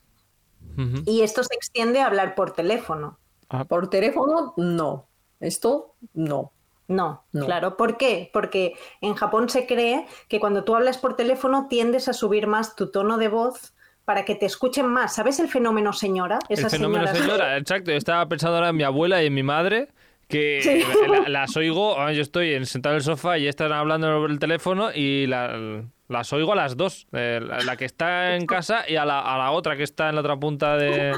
Y 1.05 1.21
esto 1.21 1.43
se 1.43 1.53
extiende 1.55 2.01
a 2.01 2.07
hablar 2.07 2.35
por 2.35 2.51
teléfono. 2.51 3.19
Ah, 3.49 3.63
Por 3.65 3.89
teléfono, 3.89 4.53
no. 4.57 5.07
Esto, 5.39 5.95
no. 6.13 6.51
No, 6.87 7.23
No. 7.31 7.45
claro. 7.45 7.77
¿Por 7.77 7.97
qué? 7.97 8.29
Porque 8.33 8.73
en 9.01 9.15
Japón 9.15 9.49
se 9.49 9.65
cree 9.65 10.05
que 10.27 10.39
cuando 10.39 10.63
tú 10.63 10.75
hablas 10.75 10.97
por 10.99 11.15
teléfono 11.15 11.67
tiendes 11.67 12.07
a 12.07 12.13
subir 12.13 12.45
más 12.47 12.75
tu 12.75 12.91
tono 12.91 13.17
de 13.17 13.27
voz 13.27 13.73
para 14.03 14.23
que 14.23 14.35
te 14.35 14.45
escuchen 14.45 14.87
más. 14.87 15.15
¿Sabes 15.15 15.39
el 15.39 15.47
fenómeno 15.47 15.93
señora? 15.93 16.37
El 16.47 16.59
Esas 16.59 16.71
fenómeno 16.73 17.07
señora, 17.07 17.57
exacto. 17.57 17.89
Yo 17.91 17.97
estaba 17.97 18.27
pensando 18.27 18.57
ahora 18.57 18.69
en 18.69 18.75
mi 18.75 18.83
abuela 18.83 19.23
y 19.23 19.27
en 19.27 19.33
mi 19.33 19.41
madre, 19.41 19.89
que 20.27 20.59
Sí. 20.61 20.83
la- 21.09 21.27
las 21.27 21.57
oigo, 21.57 21.99
ah, 21.99 22.11
yo 22.11 22.21
estoy 22.21 22.53
en- 22.53 22.65
sentado 22.67 22.93
en 22.93 22.97
el 22.97 23.03
sofá 23.03 23.37
y 23.39 23.47
están 23.47 23.71
hablando 23.71 24.19
por 24.21 24.29
el 24.29 24.37
teléfono 24.39 24.91
y 24.93 25.25
la- 25.25 25.83
las 26.07 26.31
oigo 26.33 26.53
a 26.53 26.55
las 26.55 26.77
dos. 26.77 27.07
eh, 27.13 27.39
la, 27.43 27.59
la 27.61 27.77
que 27.77 27.85
está 27.85 28.35
en 28.35 28.45
casa 28.45 28.87
y 28.87 28.95
a 28.95 29.05
la, 29.05 29.19
a 29.19 29.37
la 29.37 29.51
otra 29.51 29.75
que 29.75 29.83
está 29.83 30.09
en 30.09 30.15
la 30.15 30.21
otra 30.21 30.37
punta 30.37 30.77
de... 30.77 31.15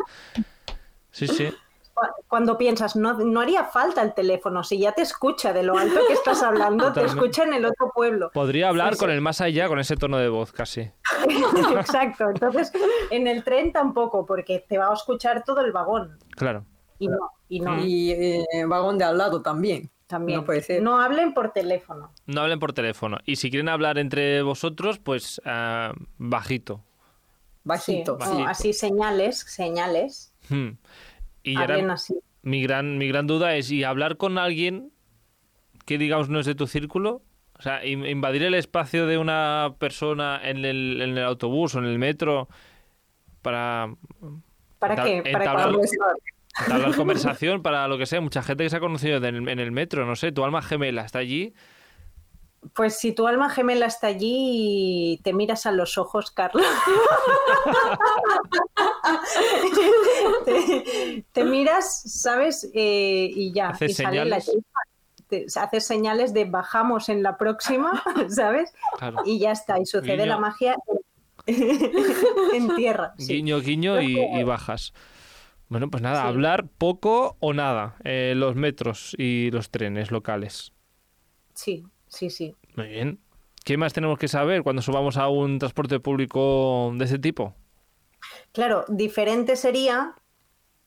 Sí, 1.12 1.28
sí. 1.28 1.50
Cu- 1.94 2.06
Cuando 2.28 2.58
piensas, 2.58 2.96
no, 2.96 3.14
no 3.14 3.42
haría 3.42 3.64
falta 3.66 4.02
el 4.04 4.14
teléfono, 4.14 4.64
si 4.64 4.78
ya 4.80 4.92
te 4.92 5.02
escucha 5.02 5.52
de 5.52 5.64
lo 5.64 5.78
alto 5.78 6.00
que 6.08 6.14
estás 6.14 6.44
hablando, 6.44 6.94
te 6.94 7.04
escucha 7.06 7.44
en 7.44 7.54
el 7.54 7.66
otro 7.66 7.92
pueblo. 7.94 8.30
Podría 8.34 8.70
hablar 8.70 8.94
Sí, 8.94 9.00
con 9.00 9.10
sí. 9.10 9.16
el 9.16 9.22
más 9.22 9.42
allá, 9.42 9.68
con 9.68 9.80
ese 9.80 9.96
tono 9.98 10.18
de 10.18 10.30
voz 10.30 10.52
casi. 10.52 10.92
Exacto. 11.76 12.30
Entonces, 12.30 12.72
en 13.10 13.28
el 13.28 13.44
tren 13.44 13.72
tampoco, 13.72 14.26
porque 14.26 14.64
te 14.68 14.78
va 14.78 14.90
a 14.90 14.94
escuchar 14.94 15.44
todo 15.44 15.62
el 15.62 15.72
vagón. 15.72 16.20
Claro. 16.32 16.66
Y 17.00 17.08
no, 17.08 17.18
y 17.50 17.60
no, 17.62 17.80
Y 17.84 18.12
eh, 18.12 18.46
vagón 18.68 18.98
de 18.98 19.04
al 19.06 19.18
lado 19.18 19.42
también. 19.42 19.90
También. 20.08 20.40
No 20.40 20.46
puede 20.46 20.62
ser. 20.62 20.82
No 20.82 21.00
hablen 21.00 21.34
por 21.34 21.52
teléfono. 21.52 22.12
No 22.26 22.42
hablen 22.42 22.60
por 22.60 22.74
teléfono. 22.74 23.18
Y 23.26 23.36
si 23.36 23.50
quieren 23.52 23.70
hablar 23.70 23.98
entre 23.98 24.42
vosotros, 24.42 25.00
pues 25.00 25.42
ah, 25.46 25.94
bajito. 26.18 26.84
Bajito. 27.64 28.14
Sí, 28.14 28.20
Bajito. 28.26 28.44
o 28.44 28.48
así 28.48 28.74
señales, 28.74 29.40
señales. 29.40 30.34
Hmm. 30.50 30.70
Y 31.44 31.58
ahora 31.58 31.94
así. 31.94 32.18
mi 32.42 32.62
gran, 32.64 32.98
mi 32.98 33.08
gran 33.10 33.28
duda 33.28 33.56
es, 33.56 33.70
¿y 33.72 33.84
hablar 33.84 34.18
con 34.18 34.38
alguien 34.38 34.92
que 35.86 35.98
digamos 35.98 36.30
no 36.30 36.40
es 36.40 36.46
de 36.46 36.56
tu 36.56 36.68
círculo? 36.68 37.22
O 37.60 37.62
sea, 37.62 37.86
in- 37.86 38.06
invadir 38.06 38.44
el 38.44 38.54
espacio 38.54 39.06
de 39.08 39.18
una 39.18 39.76
persona 39.80 40.40
en 40.44 40.64
el, 40.64 41.02
en 41.02 41.18
el 41.18 41.24
autobús 41.24 41.76
o 41.76 41.80
en 41.80 41.86
el 41.86 41.98
metro 42.00 42.48
para 43.42 43.94
¿Para 44.80 45.04
qué? 45.04 45.24
Para 45.32 45.46
entablar- 45.46 45.76
entablar 46.60 46.96
conversación, 46.96 47.62
para 47.62 47.88
lo 47.88 47.98
que 47.98 48.06
sea. 48.06 48.22
Mucha 48.22 48.44
gente 48.44 48.64
que 48.64 48.70
se 48.70 48.78
ha 48.78 48.80
conocido 48.80 49.18
en 49.26 49.60
el, 49.60 49.72
metro, 49.72 50.06
no 50.06 50.16
sé, 50.16 50.32
tu 50.32 50.44
alma 50.44 50.62
gemela 50.62 51.04
está 51.04 51.20
allí. 51.20 51.54
Pues 52.74 52.98
si 52.98 53.14
tu 53.14 53.28
alma 53.28 53.50
gemela 53.50 53.86
está 53.86 54.08
allí 54.08 55.14
y 55.14 55.22
te 55.24 55.34
miras 55.34 55.66
a 55.66 55.72
los 55.72 55.98
ojos, 55.98 56.32
Carlos. 56.32 56.66
te, 60.46 61.26
te 61.32 61.46
miras, 61.46 62.02
¿sabes? 62.06 62.70
Eh, 62.74 63.32
y 63.34 63.54
ya. 63.54 63.70
Haces 63.70 63.92
y 63.92 63.94
sale 63.94 64.26
la 64.26 64.40
haces 65.56 65.86
señales 65.86 66.34
de 66.34 66.46
bajamos 66.46 67.10
en 67.10 67.24
la 67.24 67.38
próxima, 67.38 68.04
¿sabes? 68.30 68.74
Claro. 68.98 69.22
Y 69.26 69.40
ya 69.40 69.52
está, 69.52 69.80
y 69.80 69.86
sucede 69.86 70.14
Guiño. 70.14 70.26
la 70.26 70.38
magia 70.38 70.76
en 71.46 72.76
tierra. 72.76 73.14
sí. 73.18 73.36
Guiño, 73.36 73.60
guiño 73.60 74.02
y, 74.02 74.20
y 74.20 74.44
bajas. 74.44 74.94
Bueno, 75.70 75.90
pues 75.90 76.02
nada, 76.02 76.22
Sí. 76.22 76.28
hablar 76.28 76.68
poco 76.78 77.36
o 77.40 77.54
nada. 77.54 77.96
eh, 78.04 78.34
los 78.36 78.56
metros 78.56 79.14
y 79.18 79.52
los 79.52 79.70
trenes 79.70 80.12
locales. 80.12 80.72
Sí, 81.54 81.86
sí, 82.08 82.30
sí. 82.30 82.56
Muy 82.76 82.88
bien. 82.88 83.20
¿Qué 83.66 83.76
más 83.78 83.92
tenemos 83.92 84.18
que 84.18 84.28
saber 84.30 84.64
cuando 84.64 84.82
subamos 84.82 85.18
a 85.18 85.28
un 85.28 85.60
transporte 85.60 86.00
público 86.00 86.92
de 86.96 87.04
ese 87.06 87.20
tipo? 87.20 87.54
Claro, 88.54 88.86
diferente 88.88 89.56
sería 89.58 90.14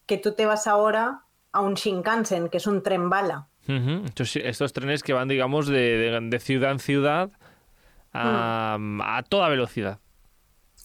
que 0.07 0.17
tú 0.17 0.33
te 0.33 0.47
vas 0.47 0.67
ahora 0.67 1.25
a 1.53 1.61
un 1.61 1.75
Shinkansen, 1.75 2.49
que 2.49 2.57
es 2.57 2.67
un 2.67 2.83
tren 2.83 3.11
bala. 3.11 3.49
Estos, 3.67 4.35
estos 4.37 4.73
trenes 4.73 5.03
que 5.03 5.13
van, 5.13 5.29
digamos, 5.29 5.67
de, 5.69 5.79
de- 5.99 6.21
de 6.21 6.41
ciudad 6.41 6.73
en 6.73 6.79
ciudad 6.81 7.31
a, 8.13 8.77
Mm. 8.81 9.01
a 9.03 9.23
toda 9.23 9.49
velocidad. 9.49 10.01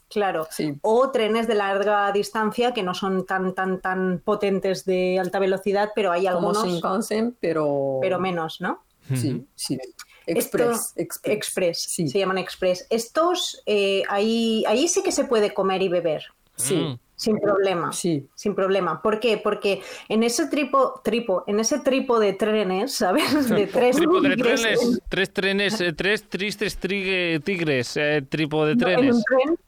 Claro. 0.09 0.47
Sí. 0.51 0.73
O 0.81 1.09
trenes 1.11 1.47
de 1.47 1.55
larga 1.55 2.11
distancia 2.11 2.73
que 2.73 2.83
no 2.83 2.93
son 2.93 3.25
tan, 3.25 3.53
tan, 3.55 3.81
tan 3.81 4.21
potentes 4.23 4.85
de 4.85 5.19
alta 5.19 5.39
velocidad, 5.39 5.91
pero 5.95 6.11
hay 6.11 6.25
Como 6.25 6.49
algunos, 6.49 6.65
Shinkansen, 6.67 7.35
pero... 7.39 7.97
pero 8.01 8.19
menos, 8.19 8.61
¿no? 8.61 8.83
Sí, 9.13 9.45
sí. 9.55 9.77
Esto- 10.25 10.57
Express, 10.57 10.93
express. 11.25 11.81
Sí. 11.83 12.07
se 12.07 12.17
llaman 12.19 12.39
Express. 12.39 12.87
Estos, 12.89 13.61
eh, 13.67 14.01
ahí, 14.09 14.63
ahí 14.67 14.87
sí 14.87 15.03
que 15.03 15.11
se 15.11 15.25
puede 15.25 15.53
comer 15.53 15.81
y 15.83 15.89
beber, 15.89 16.23
Sí, 16.55 16.75
Mm. 16.77 16.97
sin 17.15 17.39
problema. 17.39 17.91
sí. 17.91 18.27
Sin 18.33 18.55
problema. 18.55 19.01
¿Por 19.01 19.19
qué? 19.19 19.37
Porque 19.37 19.81
en 20.09 20.23
ese 20.23 20.47
tripo, 20.47 21.01
tripo, 21.03 21.43
en 21.47 21.59
ese 21.59 21.79
tripo 21.79 22.19
de 22.19 22.33
trenes, 22.33 22.95
¿sabes? 22.95 23.23
De 23.65 23.67
tres 23.67 23.97
Tripo 23.97 24.21
de 24.21 24.35
tigres 24.35 24.61
trenes, 24.61 25.01
tres 25.09 25.33
trenes, 25.33 25.81
eh, 25.81 25.93
tres 25.93 26.27
tristes 26.29 26.79
trigue- 26.79 27.39
tigres, 27.43 27.95
eh, 27.97 28.23
tripo 28.27 28.65
de 28.65 28.71
en- 28.71 28.77
no, 28.79 28.87
en 28.89 28.95
trenes. 28.95 29.15
un 29.17 29.23
tren, 29.23 29.59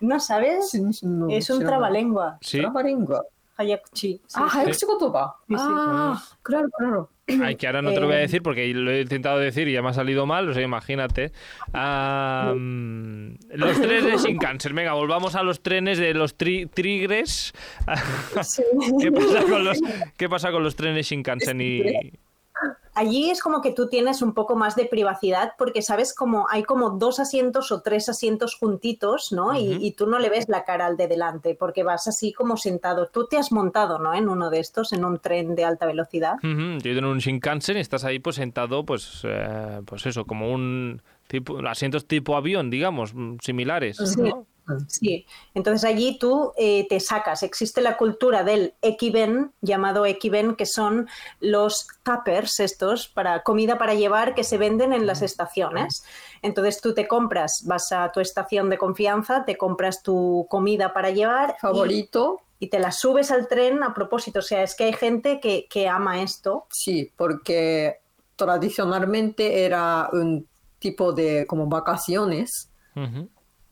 no 0.00 0.20
sabes, 0.20 0.74
no, 1.02 1.28
es 1.30 1.50
un 1.50 1.64
trabalengua. 1.64 2.38
Sí. 2.40 2.60
Trabalengua. 2.60 3.24
Hayakuchi. 3.56 4.20
Ah, 4.34 4.48
sí. 4.50 4.58
Hayakuchi 4.58 4.86
Kotoba. 4.86 5.36
Ah, 5.56 6.22
claro, 6.42 6.68
claro. 6.76 7.10
Ah, 7.28 7.46
Ay, 7.46 7.56
que 7.56 7.66
ahora 7.66 7.80
no 7.80 7.92
te 7.92 8.00
lo 8.00 8.06
voy 8.06 8.16
a 8.16 8.18
decir 8.18 8.42
porque 8.42 8.66
lo 8.74 8.90
he 8.90 9.00
intentado 9.00 9.38
decir 9.38 9.66
y 9.68 9.72
ya 9.72 9.80
me 9.80 9.88
ha 9.88 9.92
salido 9.94 10.26
mal, 10.26 10.48
o 10.48 10.52
sea, 10.52 10.62
imagínate. 10.62 11.32
Um, 11.68 13.36
los 13.50 13.80
trenes 13.80 14.04
de 14.04 14.16
Shinkansen, 14.18 14.74
venga, 14.74 14.92
volvamos 14.92 15.34
a 15.34 15.42
los 15.42 15.62
trenes 15.62 15.98
de 15.98 16.12
los 16.12 16.34
tri 16.34 16.66
trigres. 16.66 17.54
¿Qué, 19.00 19.10
pasa 19.10 19.42
con 19.48 19.64
los, 19.64 19.80
¿Qué 20.18 20.28
pasa 20.28 20.52
con 20.52 20.62
los 20.64 20.76
trenes 20.76 21.06
Shinkansen 21.06 21.60
y, 21.62 22.12
Allí 22.94 23.30
es 23.30 23.40
como 23.42 23.60
que 23.60 23.72
tú 23.72 23.88
tienes 23.88 24.22
un 24.22 24.34
poco 24.34 24.54
más 24.56 24.76
de 24.76 24.86
privacidad 24.86 25.54
porque 25.58 25.82
sabes 25.82 26.14
como 26.14 26.46
hay 26.48 26.62
como 26.62 26.90
dos 26.90 27.18
asientos 27.18 27.72
o 27.72 27.82
tres 27.82 28.08
asientos 28.08 28.54
juntitos, 28.56 29.32
¿no? 29.32 29.56
y, 29.58 29.78
y 29.84 29.92
tú 29.92 30.06
no 30.06 30.18
le 30.18 30.30
ves 30.30 30.48
la 30.48 30.64
cara 30.64 30.86
al 30.86 30.96
de 30.96 31.08
delante 31.08 31.54
porque 31.54 31.82
vas 31.82 32.06
así 32.06 32.32
como 32.32 32.56
sentado. 32.56 33.08
Tú 33.08 33.26
te 33.26 33.36
has 33.36 33.50
montado, 33.52 33.98
¿no? 33.98 34.14
En 34.14 34.28
uno 34.28 34.50
de 34.50 34.60
estos, 34.60 34.92
en 34.92 35.04
un 35.04 35.18
tren 35.18 35.54
de 35.54 35.64
alta 35.64 35.86
velocidad. 35.86 36.34
Ujú, 36.38 36.78
Yo 36.78 36.90
he 36.90 36.92
ido 36.92 36.98
en 37.00 37.06
un 37.06 37.18
Shinkansen 37.18 37.76
y 37.76 37.80
estás 37.80 38.04
ahí 38.04 38.18
pues 38.18 38.36
sentado, 38.36 38.84
pues, 38.84 39.22
eh, 39.24 39.80
pues 39.84 40.06
eso, 40.06 40.24
como 40.24 40.52
un 40.52 41.02
tipo, 41.26 41.58
asientos 41.66 42.06
tipo 42.06 42.36
avión, 42.36 42.70
digamos, 42.70 43.14
mm, 43.14 43.36
similares, 43.40 43.98
¿no? 44.16 44.46
Sí, 44.88 45.26
entonces 45.54 45.84
allí 45.84 46.18
tú 46.18 46.52
eh, 46.56 46.86
te 46.88 47.00
sacas. 47.00 47.42
Existe 47.42 47.80
la 47.80 47.96
cultura 47.96 48.44
del 48.44 48.74
ekiben, 48.82 49.52
llamado 49.60 50.06
ekiben, 50.06 50.56
que 50.56 50.66
son 50.66 51.08
los 51.40 51.86
tuppers 52.02 52.60
estos 52.60 53.08
para 53.08 53.42
comida 53.42 53.78
para 53.78 53.94
llevar 53.94 54.34
que 54.34 54.44
se 54.44 54.58
venden 54.58 54.92
en 54.92 55.06
las 55.06 55.22
estaciones. 55.22 56.04
Entonces 56.42 56.80
tú 56.80 56.94
te 56.94 57.06
compras, 57.06 57.62
vas 57.66 57.92
a 57.92 58.10
tu 58.12 58.20
estación 58.20 58.70
de 58.70 58.78
confianza, 58.78 59.44
te 59.44 59.56
compras 59.56 60.02
tu 60.02 60.46
comida 60.48 60.92
para 60.92 61.10
llevar 61.10 61.56
y, 61.58 61.60
Favorito, 61.60 62.40
y 62.58 62.68
te 62.68 62.78
la 62.78 62.92
subes 62.92 63.30
al 63.30 63.48
tren 63.48 63.82
a 63.82 63.92
propósito. 63.92 64.38
O 64.38 64.42
sea, 64.42 64.62
es 64.62 64.74
que 64.74 64.84
hay 64.84 64.92
gente 64.92 65.40
que, 65.40 65.66
que 65.68 65.88
ama 65.88 66.22
esto. 66.22 66.66
sí, 66.70 67.12
porque 67.16 68.00
tradicionalmente 68.36 69.64
era 69.64 70.08
un 70.12 70.46
tipo 70.78 71.12
de 71.12 71.46
como 71.46 71.66
vacaciones. 71.66 72.70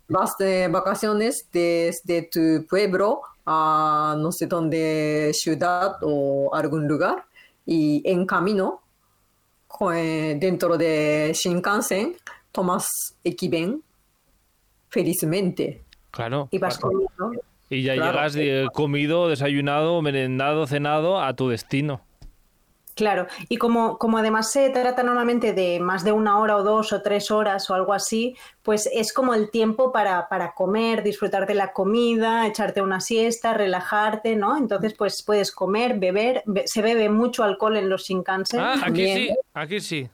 Vas 0.09 0.37
de 0.39 0.69
vacaciones 0.69 1.49
desde 1.53 2.29
tu 2.31 2.67
pueblo 2.69 3.23
a 3.47 4.15
no 4.19 4.31
sé 4.33 4.47
dónde, 4.47 5.31
ciudad 5.35 5.97
o 6.03 6.51
algún 6.55 6.87
lugar. 6.87 7.25
Y 7.65 8.03
en 8.05 8.27
camino, 8.27 8.81
eh, 9.95 10.37
dentro 10.39 10.77
de 10.77 11.33
Shinkansen, 11.35 12.17
tomas 12.53 12.87
equiben 13.25 13.83
felizmente. 14.89 15.83
Claro. 16.11 16.49
Y 16.51 16.59
vas 16.59 16.79
claro. 16.79 16.93
comiendo. 17.17 17.43
Y 17.71 17.83
ya 17.83 17.95
Claro. 17.95 18.13
llegas 18.13 18.33
de- 18.35 18.69
comido, 18.75 19.29
desayunado, 19.29 20.03
merendado, 20.03 20.67
cenado 20.67 21.21
a 21.23 21.35
tu 21.35 21.49
destino. 21.49 22.03
Claro, 22.95 23.27
y 23.49 23.57
como, 23.57 23.97
como 23.97 24.19
además 24.19 24.51
se 24.51 24.69
trata 24.69 25.03
normalmente 25.03 25.55
de 25.55 25.81
más 25.81 26.05
de 26.05 26.13
una 26.13 26.39
hora 26.39 26.57
o 26.57 26.63
dos 26.63 26.93
o 26.93 27.01
tres 27.01 27.31
horas 27.31 27.71
o 27.71 27.75
algo 27.75 27.95
así, 27.95 28.37
pues 28.63 28.89
es 28.93 29.15
como 29.15 29.33
el 29.35 29.51
tiempo 29.51 29.93
para, 29.93 30.29
para 30.29 30.53
comer, 30.53 31.03
disfrutar 31.03 31.47
de 31.47 31.55
la 31.55 31.73
comida, 31.73 32.47
echarte 32.47 32.83
una 32.83 33.01
siesta, 33.01 33.55
relajarte, 33.55 34.37
¿no? 34.37 34.59
Entonces, 34.59 34.93
pues 34.93 35.23
puedes 35.23 35.53
comer, 35.53 35.99
beber, 35.99 36.43
be- 36.45 36.67
se 36.67 36.83
bebe 36.83 37.09
mucho 37.09 37.45
alcohol 37.45 37.79
en 37.79 37.89
los 37.89 38.03
Shinkansen. 38.05 38.61
Ah, 38.61 38.75
aquí 38.83 38.93
Bien. 39.03 39.17
sí, 39.19 39.35
aquí 39.55 39.81
sí. 39.81 40.09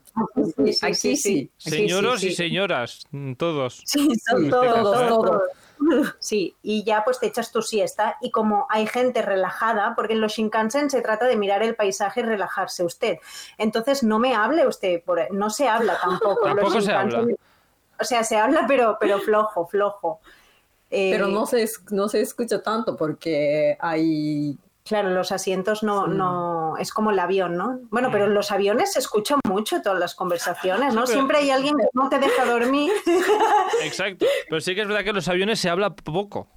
Sí, 0.55 0.73
sí, 0.73 0.85
Aquí 0.85 0.95
sí, 0.95 1.15
sí. 1.17 1.51
sí. 1.57 1.69
Señoros 1.71 2.21
Sí, 2.21 2.27
sí, 2.27 2.31
y 2.33 2.35
señoras, 2.35 3.05
mm, 3.11 3.33
todos. 3.33 3.81
Sí, 3.85 4.09
son 4.25 4.49
todos. 4.49 4.83
todos. 5.07 5.41
Sí, 6.19 6.55
y 6.61 6.83
ya 6.83 7.03
pues 7.03 7.19
te 7.19 7.27
echas 7.27 7.51
tu 7.51 7.61
siesta 7.61 8.17
y 8.21 8.31
como 8.31 8.67
hay 8.69 8.87
gente 8.87 9.21
relajada, 9.21 9.93
porque 9.95 10.13
en 10.13 10.21
los 10.21 10.33
Shinkansen 10.33 10.89
se 10.89 11.01
trata 11.01 11.25
de 11.25 11.37
mirar 11.37 11.63
el 11.63 11.75
paisaje 11.75 12.21
y 12.21 12.23
relajarse 12.23 12.83
usted. 12.83 13.17
Entonces 13.57 14.03
no 14.03 14.19
me 14.19 14.35
hable 14.35 14.67
usted, 14.67 15.01
por, 15.03 15.33
no 15.33 15.49
se 15.49 15.67
habla 15.67 15.97
tampoco. 16.01 16.47
los 16.53 16.83
se 16.83 16.91
habla. 16.91 17.25
O 17.99 18.03
sea, 18.03 18.23
se 18.23 18.37
habla 18.37 18.65
pero, 18.67 18.97
pero 18.99 19.19
flojo, 19.19 19.67
flojo. 19.67 20.19
Eh, 20.91 21.11
Pero 21.11 21.27
no 21.27 21.45
se, 21.45 21.69
no 21.91 22.09
se 22.09 22.21
escucha 22.21 22.63
tanto 22.63 22.95
porque 22.95 23.77
hay... 23.79 24.57
Claro, 24.89 25.09
los 25.11 25.31
asientos 25.31 25.83
no, 25.83 26.05
Sí. 26.07 26.11
no, 26.15 26.73
es 26.77 26.91
como 26.91 27.11
el 27.11 27.19
avión, 27.19 27.55
¿no? 27.55 27.79
Bueno, 27.91 28.09
pero 28.11 28.25
en 28.25 28.33
los 28.33 28.51
aviones 28.51 28.91
se 28.93 28.99
escuchan 28.99 29.39
mucho 29.47 29.81
todas 29.83 29.99
las 29.99 30.15
conversaciones, 30.15 30.93
¿no? 30.95 31.01
pero- 31.05 31.13
Siempre 31.13 31.37
hay 31.37 31.51
alguien 31.51 31.77
que 31.77 31.85
no 31.93 32.09
te 32.09 32.17
deja 32.19 32.43
dormir. 32.45 32.91
Exacto. 33.83 34.25
Pero 34.49 34.59
sí 34.59 34.73
que 34.75 34.81
es 34.81 34.87
verdad 34.87 35.03
que 35.03 35.09
en 35.11 35.15
los 35.15 35.27
aviones 35.27 35.59
se 35.59 35.69
habla 35.69 35.91
poco. 35.95 36.49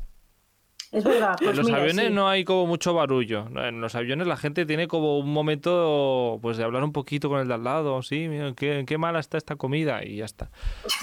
Es 0.92 1.04
verdad. 1.04 1.36
Pues 1.38 1.50
en 1.52 1.56
los 1.56 1.66
mira, 1.66 1.78
aviones 1.78 2.06
sí. 2.08 2.12
no 2.12 2.28
hay 2.28 2.44
como 2.44 2.66
mucho 2.66 2.92
barullo. 2.92 3.46
En 3.56 3.80
los 3.80 3.94
aviones 3.94 4.26
la 4.26 4.36
gente 4.36 4.66
tiene 4.66 4.88
como 4.88 5.18
un 5.18 5.32
momento 5.32 6.38
pues 6.42 6.58
de 6.58 6.64
hablar 6.64 6.84
un 6.84 6.92
poquito 6.92 7.30
con 7.30 7.40
el 7.40 7.48
de 7.48 7.54
al 7.54 7.64
lado. 7.64 8.02
Sí, 8.02 8.28
mira, 8.28 8.52
qué, 8.54 8.84
qué 8.86 8.98
mala 8.98 9.18
está 9.20 9.38
esta 9.38 9.56
comida 9.56 10.04
y 10.04 10.16
ya 10.16 10.24
está. 10.26 10.50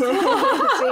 Sí. 0.80 0.86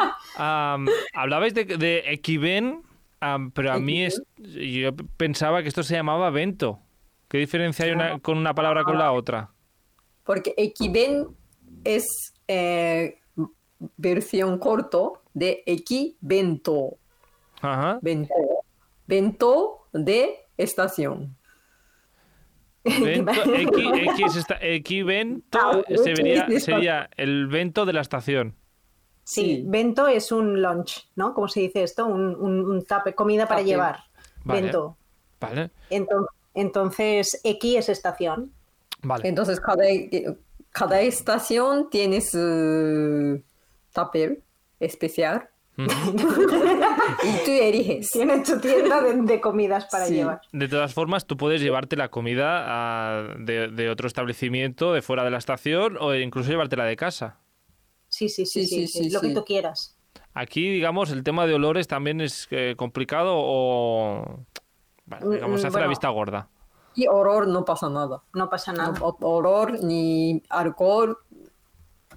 Hablabais 1.13 1.53
de, 1.53 1.65
de 1.65 2.03
equiven, 2.11 2.81
am, 3.19 3.51
pero 3.51 3.71
a 3.73 3.79
mí 3.79 4.03
es, 4.03 4.21
yo 4.37 4.95
pensaba 5.17 5.61
que 5.61 5.67
esto 5.69 5.83
se 5.83 5.95
llamaba 5.95 6.29
vento. 6.29 6.79
¿Qué 7.27 7.37
diferencia 7.39 7.85
hay 7.85 7.91
una- 7.91 8.19
con 8.19 8.37
una 8.37 8.53
palabra 8.53 8.83
con 8.83 8.97
la 8.97 9.11
otra? 9.11 9.51
Porque 10.23 10.53
equiben 10.57 11.27
es 11.83 12.05
eh, 12.47 13.19
versión 13.97 14.57
corto 14.59 15.21
de 15.33 15.63
equivento. 15.65 16.97
Ajá. 17.61 17.99
Vento. 18.01 18.33
Vento 19.07 19.87
de 19.93 20.35
estación. 20.57 21.35
Vento, 22.83 23.31
equi, 23.53 24.23
está- 24.23 24.57
equivento 24.61 25.59
Ah, 25.61 25.81
se 25.87 26.13
vería- 26.13 26.45
sí, 26.47 26.53
sí. 26.53 26.59
sería 26.61 27.09
el 27.17 27.47
vento 27.47 27.85
de 27.85 27.93
la 27.93 28.01
estación. 28.01 28.55
Sí, 29.29 29.41
Sí. 29.41 29.63
bento 29.65 30.07
es 30.07 30.31
un 30.31 30.61
lunch, 30.61 31.05
¿no? 31.17 31.33
¿Cómo 31.33 31.49
se 31.49 31.59
dice 31.59 31.83
esto? 31.83 32.05
Un, 32.05 32.33
un, 32.35 32.63
un 32.65 32.85
tape, 32.85 33.13
comida 33.13 33.45
para 33.45 33.61
llevar. 33.61 33.99
Vale. 34.45 34.61
Bento. 34.61 34.95
Vale, 35.41 35.69
Entonces, 35.89 36.29
entonces, 36.53 37.41
X 37.43 37.75
es 37.77 37.89
estación. 37.89 38.51
vale. 39.01 39.27
Entonces 39.27 39.59
cada, 39.59 39.83
cada 40.71 41.01
estación 41.01 41.89
tiene 41.89 42.21
su 42.21 43.43
especial 44.79 45.49
y 45.77 45.85
tú 47.45 47.51
eliges. 47.51 48.09
Tiene 48.11 48.39
tu 48.39 48.59
tienda 48.59 49.01
de, 49.01 49.13
de 49.23 49.41
comidas 49.41 49.87
para 49.91 50.05
Sí. 50.05 50.15
llevar. 50.15 50.41
De 50.51 50.67
todas 50.67 50.93
formas, 50.93 51.25
tú 51.27 51.35
puedes 51.37 51.61
llevarte 51.61 51.95
la 51.97 52.09
comida 52.09 52.63
a- 52.65 53.35
de, 53.39 53.67
de 53.67 53.89
otro 53.89 54.07
establecimiento, 54.07 54.93
de 54.93 55.01
fuera 55.01 55.23
de 55.23 55.31
la 55.31 55.37
estación, 55.37 55.97
o 55.99 56.15
incluso 56.15 56.49
llevártela 56.49 56.85
de 56.85 56.95
casa. 56.95 57.37
Sí, 58.17 58.29
sí, 58.29 58.45
sí, 58.45 58.65
Sí, 58.65 58.67
sí, 58.67 58.87
sí, 58.87 58.87
sí, 58.87 59.03
sí, 59.05 59.09
lo 59.11 59.21
que 59.21 59.29
tú 59.33 59.45
quieras. 59.45 59.95
Aquí, 60.33 60.69
digamos, 60.69 61.11
el 61.11 61.23
tema 61.23 61.45
de 61.45 61.53
olores 61.53 61.87
también 61.87 62.19
es 62.21 62.47
eh, 62.51 62.73
complicado 62.77 63.33
o... 63.35 64.39
Bueno, 65.05 65.25
Mm, 65.27 65.33
digamos, 65.33 65.61
se 65.61 65.67
hace 65.67 65.79
la 65.79 65.87
vista 65.87 66.09
gorda. 66.09 66.47
Y 66.95 67.05
olor 67.07 67.47
no 67.47 67.63
pasa 67.63 67.89
nada. 67.89 68.23
No 68.33 68.49
pasa 68.49 68.73
nada. 68.73 68.97
No, 68.99 69.15
olor 69.21 69.83
ni 69.83 70.41
alcohol, 70.49 71.17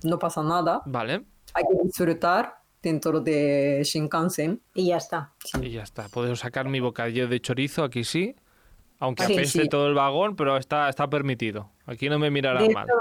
no 0.03 0.19
pasa 0.19 0.43
nada. 0.43 0.81
Vale. 0.87 1.25
Hay 1.55 1.65
que 1.65 1.85
disfrutar 1.85 2.61
dentro 2.83 3.21
de 3.21 3.83
Shinkansen. 3.85 4.61
Y 4.75 4.87
ya 4.87 4.97
está. 4.97 5.33
Y 5.61 5.71
ya 5.71 5.83
está. 5.83 6.09
Puedo 6.09 6.35
sacar 6.35 6.67
mi 6.69 6.81
bocadillo 6.81 7.29
de 7.29 7.41
chorizo, 7.41 7.85
aquí 7.85 8.05
sí. 8.05 8.35
Aunque 8.99 9.25
Sí, 9.27 9.33
apeste 9.35 9.63
sí. 9.63 9.69
todo 9.69 9.87
el 9.87 9.95
vagón, 9.95 10.35
pero 10.37 10.57
está, 10.57 10.89
está 10.89 11.09
permitido. 11.09 11.71
Aquí 11.87 12.09
no 12.09 12.19
me 12.19 12.31
mirarán 12.31 12.67
De 12.69 12.75
mal. 12.75 12.87
hecho, 12.87 12.99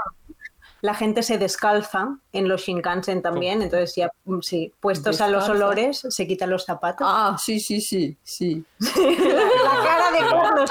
la 0.82 0.94
gente 0.94 1.22
se 1.22 1.38
descalza 1.38 2.16
en 2.32 2.48
los 2.48 2.62
Shinkansen 2.62 3.22
también, 3.22 3.62
entonces 3.62 3.94
ya, 3.96 4.10
mm, 4.24 4.40
sí, 4.40 4.72
puestos 4.80 5.20
a 5.20 5.28
los 5.28 5.44
Descalza. 5.44 5.64
olores, 5.64 6.06
se 6.08 6.26
quitan 6.26 6.50
los 6.50 6.64
zapatos. 6.64 7.06
Ah, 7.10 7.36
sí, 7.38 7.60
sí, 7.60 7.80
sí, 7.80 8.16
sí. 8.22 8.64
La 8.80 9.84
cara 9.84 10.10
de 10.12 10.18
Carlos. 10.30 10.70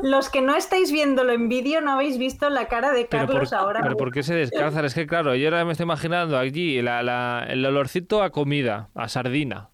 Los 0.00 0.28
que 0.30 0.40
no 0.42 0.54
estáis 0.54 0.92
viéndolo 0.92 1.32
en 1.32 1.48
vídeo 1.48 1.80
no 1.80 1.92
habéis 1.92 2.18
visto 2.18 2.48
la 2.50 2.68
cara 2.68 2.92
de 2.92 3.04
Pero 3.06 3.26
Carlos 3.26 3.50
por, 3.50 3.58
ahora. 3.58 3.80
pero 3.82 3.96
¿por 3.96 4.12
qué 4.12 4.22
se 4.22 4.32
descalzan? 4.34 4.84
Es 4.84 4.94
que 4.94 5.08
claro, 5.08 5.34
yo 5.34 5.48
ahora 5.48 5.64
me 5.64 5.72
estoy 5.72 5.84
imaginando 5.84 6.38
allí 6.38 6.80
la- 6.82 7.02
la- 7.02 7.44
el 7.48 7.66
olorcito 7.66 8.22
a 8.22 8.30
comida, 8.30 8.90
a 8.94 9.08
sardina, 9.08 9.70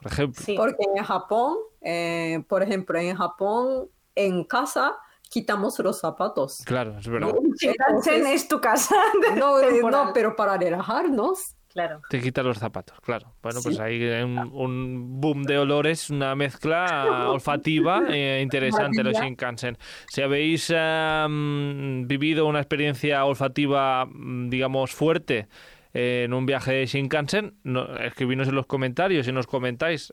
por 0.00 0.10
ejemplo. 0.10 0.42
Sí. 0.42 0.54
Porque 0.56 0.84
en 0.96 1.04
Japón, 1.04 1.56
eh, 1.82 2.42
por 2.48 2.62
ejemplo, 2.62 2.98
en 2.98 3.14
Japón, 3.14 3.88
en 4.14 4.44
casa, 4.44 4.94
quitamos 5.30 5.78
los 5.80 6.00
zapatos. 6.00 6.62
Claro, 6.64 6.98
es 6.98 7.08
verdad. 7.08 7.32
Shinkansen 7.60 8.14
Entonces- 8.16 8.42
es 8.42 8.48
tu 8.48 8.60
casa. 8.60 8.94
No, 9.36 9.60
temporal. 9.60 10.06
no, 10.06 10.12
pero 10.12 10.34
para 10.36 10.56
relajarnos. 10.56 11.54
Claro. 11.70 12.00
Te 12.08 12.20
quitas 12.20 12.44
los 12.44 12.58
zapatos, 12.58 12.98
claro. 13.02 13.34
Bueno, 13.42 13.60
pues 13.62 13.76
Sí. 13.76 13.82
hay 13.82 14.02
un, 14.22 14.38
un 14.38 15.20
boom 15.20 15.44
de 15.44 15.58
olores, 15.58 16.08
una 16.10 16.34
mezcla 16.34 17.28
olfativa 17.30 18.02
eh, 18.08 18.40
interesante 18.42 19.04
los. 19.04 19.12
Shinkansen. 19.16 19.76
Si 20.08 20.22
habéis 20.22 20.72
eh, 20.74 21.26
mm, 21.28 22.06
vivido 22.06 22.46
una 22.46 22.60
experiencia 22.60 23.24
olfativa, 23.24 24.06
mm, 24.06 24.48
digamos, 24.48 24.92
fuerte 24.92 25.46
eh, 25.92 26.22
en 26.24 26.32
un 26.32 26.46
viaje 26.46 26.72
de 26.72 26.86
Shinkansen, 26.86 27.58
no, 27.64 27.94
escribinos 27.98 28.48
en 28.48 28.54
los 28.56 28.66
comentarios 28.66 29.28
y 29.28 29.32
nos 29.32 29.46
comentáis. 29.46 30.10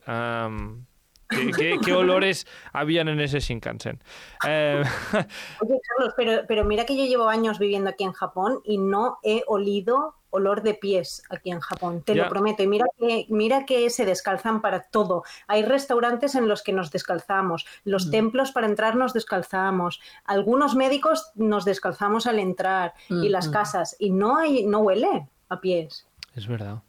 ¿Qué, 1.28 1.50
qué- 1.56 1.76
qué 1.84 1.92
olores 1.94 2.46
habían 2.72 3.08
en 3.08 3.20
ese 3.20 3.40
Shinkansen? 3.40 4.00
Eh, 4.46 4.82
Oye, 5.60 5.80
Carlos, 5.88 6.14
pero, 6.16 6.42
pero 6.46 6.64
mira 6.64 6.84
que 6.86 6.96
yo 6.96 7.04
llevo 7.04 7.28
años 7.28 7.58
viviendo 7.58 7.90
aquí 7.90 8.04
en 8.04 8.12
Japón 8.12 8.60
y 8.64 8.78
no 8.78 9.18
he 9.22 9.42
olido 9.46 10.14
olor 10.30 10.62
de 10.62 10.74
pies 10.74 11.22
aquí 11.30 11.50
en 11.50 11.60
Japón, 11.60 12.02
te 12.02 12.14
Ya. 12.14 12.24
lo 12.24 12.28
prometo. 12.28 12.62
Y 12.62 12.66
mira 12.66 12.84
que, 12.98 13.24
mira 13.30 13.64
que 13.64 13.88
se 13.88 14.04
descalzan 14.04 14.60
para 14.60 14.82
todo. 14.82 15.22
Hay 15.46 15.62
restaurantes 15.62 16.34
en 16.34 16.46
los 16.46 16.62
que 16.62 16.74
nos 16.74 16.90
descalzamos, 16.90 17.64
los 17.84 18.10
templos 18.10 18.52
para 18.52 18.66
entrar 18.66 18.96
nos 18.96 19.14
descalzamos, 19.14 20.00
algunos 20.24 20.74
médicos 20.74 21.30
nos 21.36 21.64
descalzamos 21.64 22.26
al 22.26 22.38
entrar 22.38 22.92
y 23.08 23.30
las 23.30 23.46
Ujú. 23.46 23.54
casas 23.54 23.96
y 23.98 24.10
no 24.10 24.36
hay, 24.36 24.66
no 24.66 24.80
huele 24.80 25.26
a 25.48 25.60
pies. 25.60 26.06
es 26.34 26.46
verdad. 26.46 26.82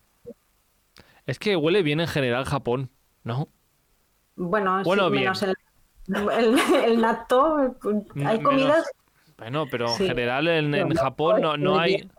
Es 1.26 1.40
que 1.40 1.56
huele 1.56 1.84
bien 1.84 2.00
en 2.02 2.08
general 2.08 2.44
Japón, 2.46 2.90
¿no? 3.24 3.48
Bueno, 4.38 4.78
sí, 4.80 4.84
Bueno, 4.86 5.10
bien. 5.10 5.24
menos 5.24 5.42
el, 5.44 5.56
el, 6.08 6.60
el 6.86 7.02
natto, 7.02 7.58
hay 7.58 7.70
Menos- 8.14 8.44
comidas 8.44 8.92
Bueno, 9.38 9.66
pero 9.70 9.88
Sí. 9.90 10.04
en 10.04 10.10
general 10.10 10.48
en, 10.48 10.74
en 10.74 10.96
Japón 10.96 11.42
no, 11.42 11.58
no 11.58 11.78
hay 11.80 12.10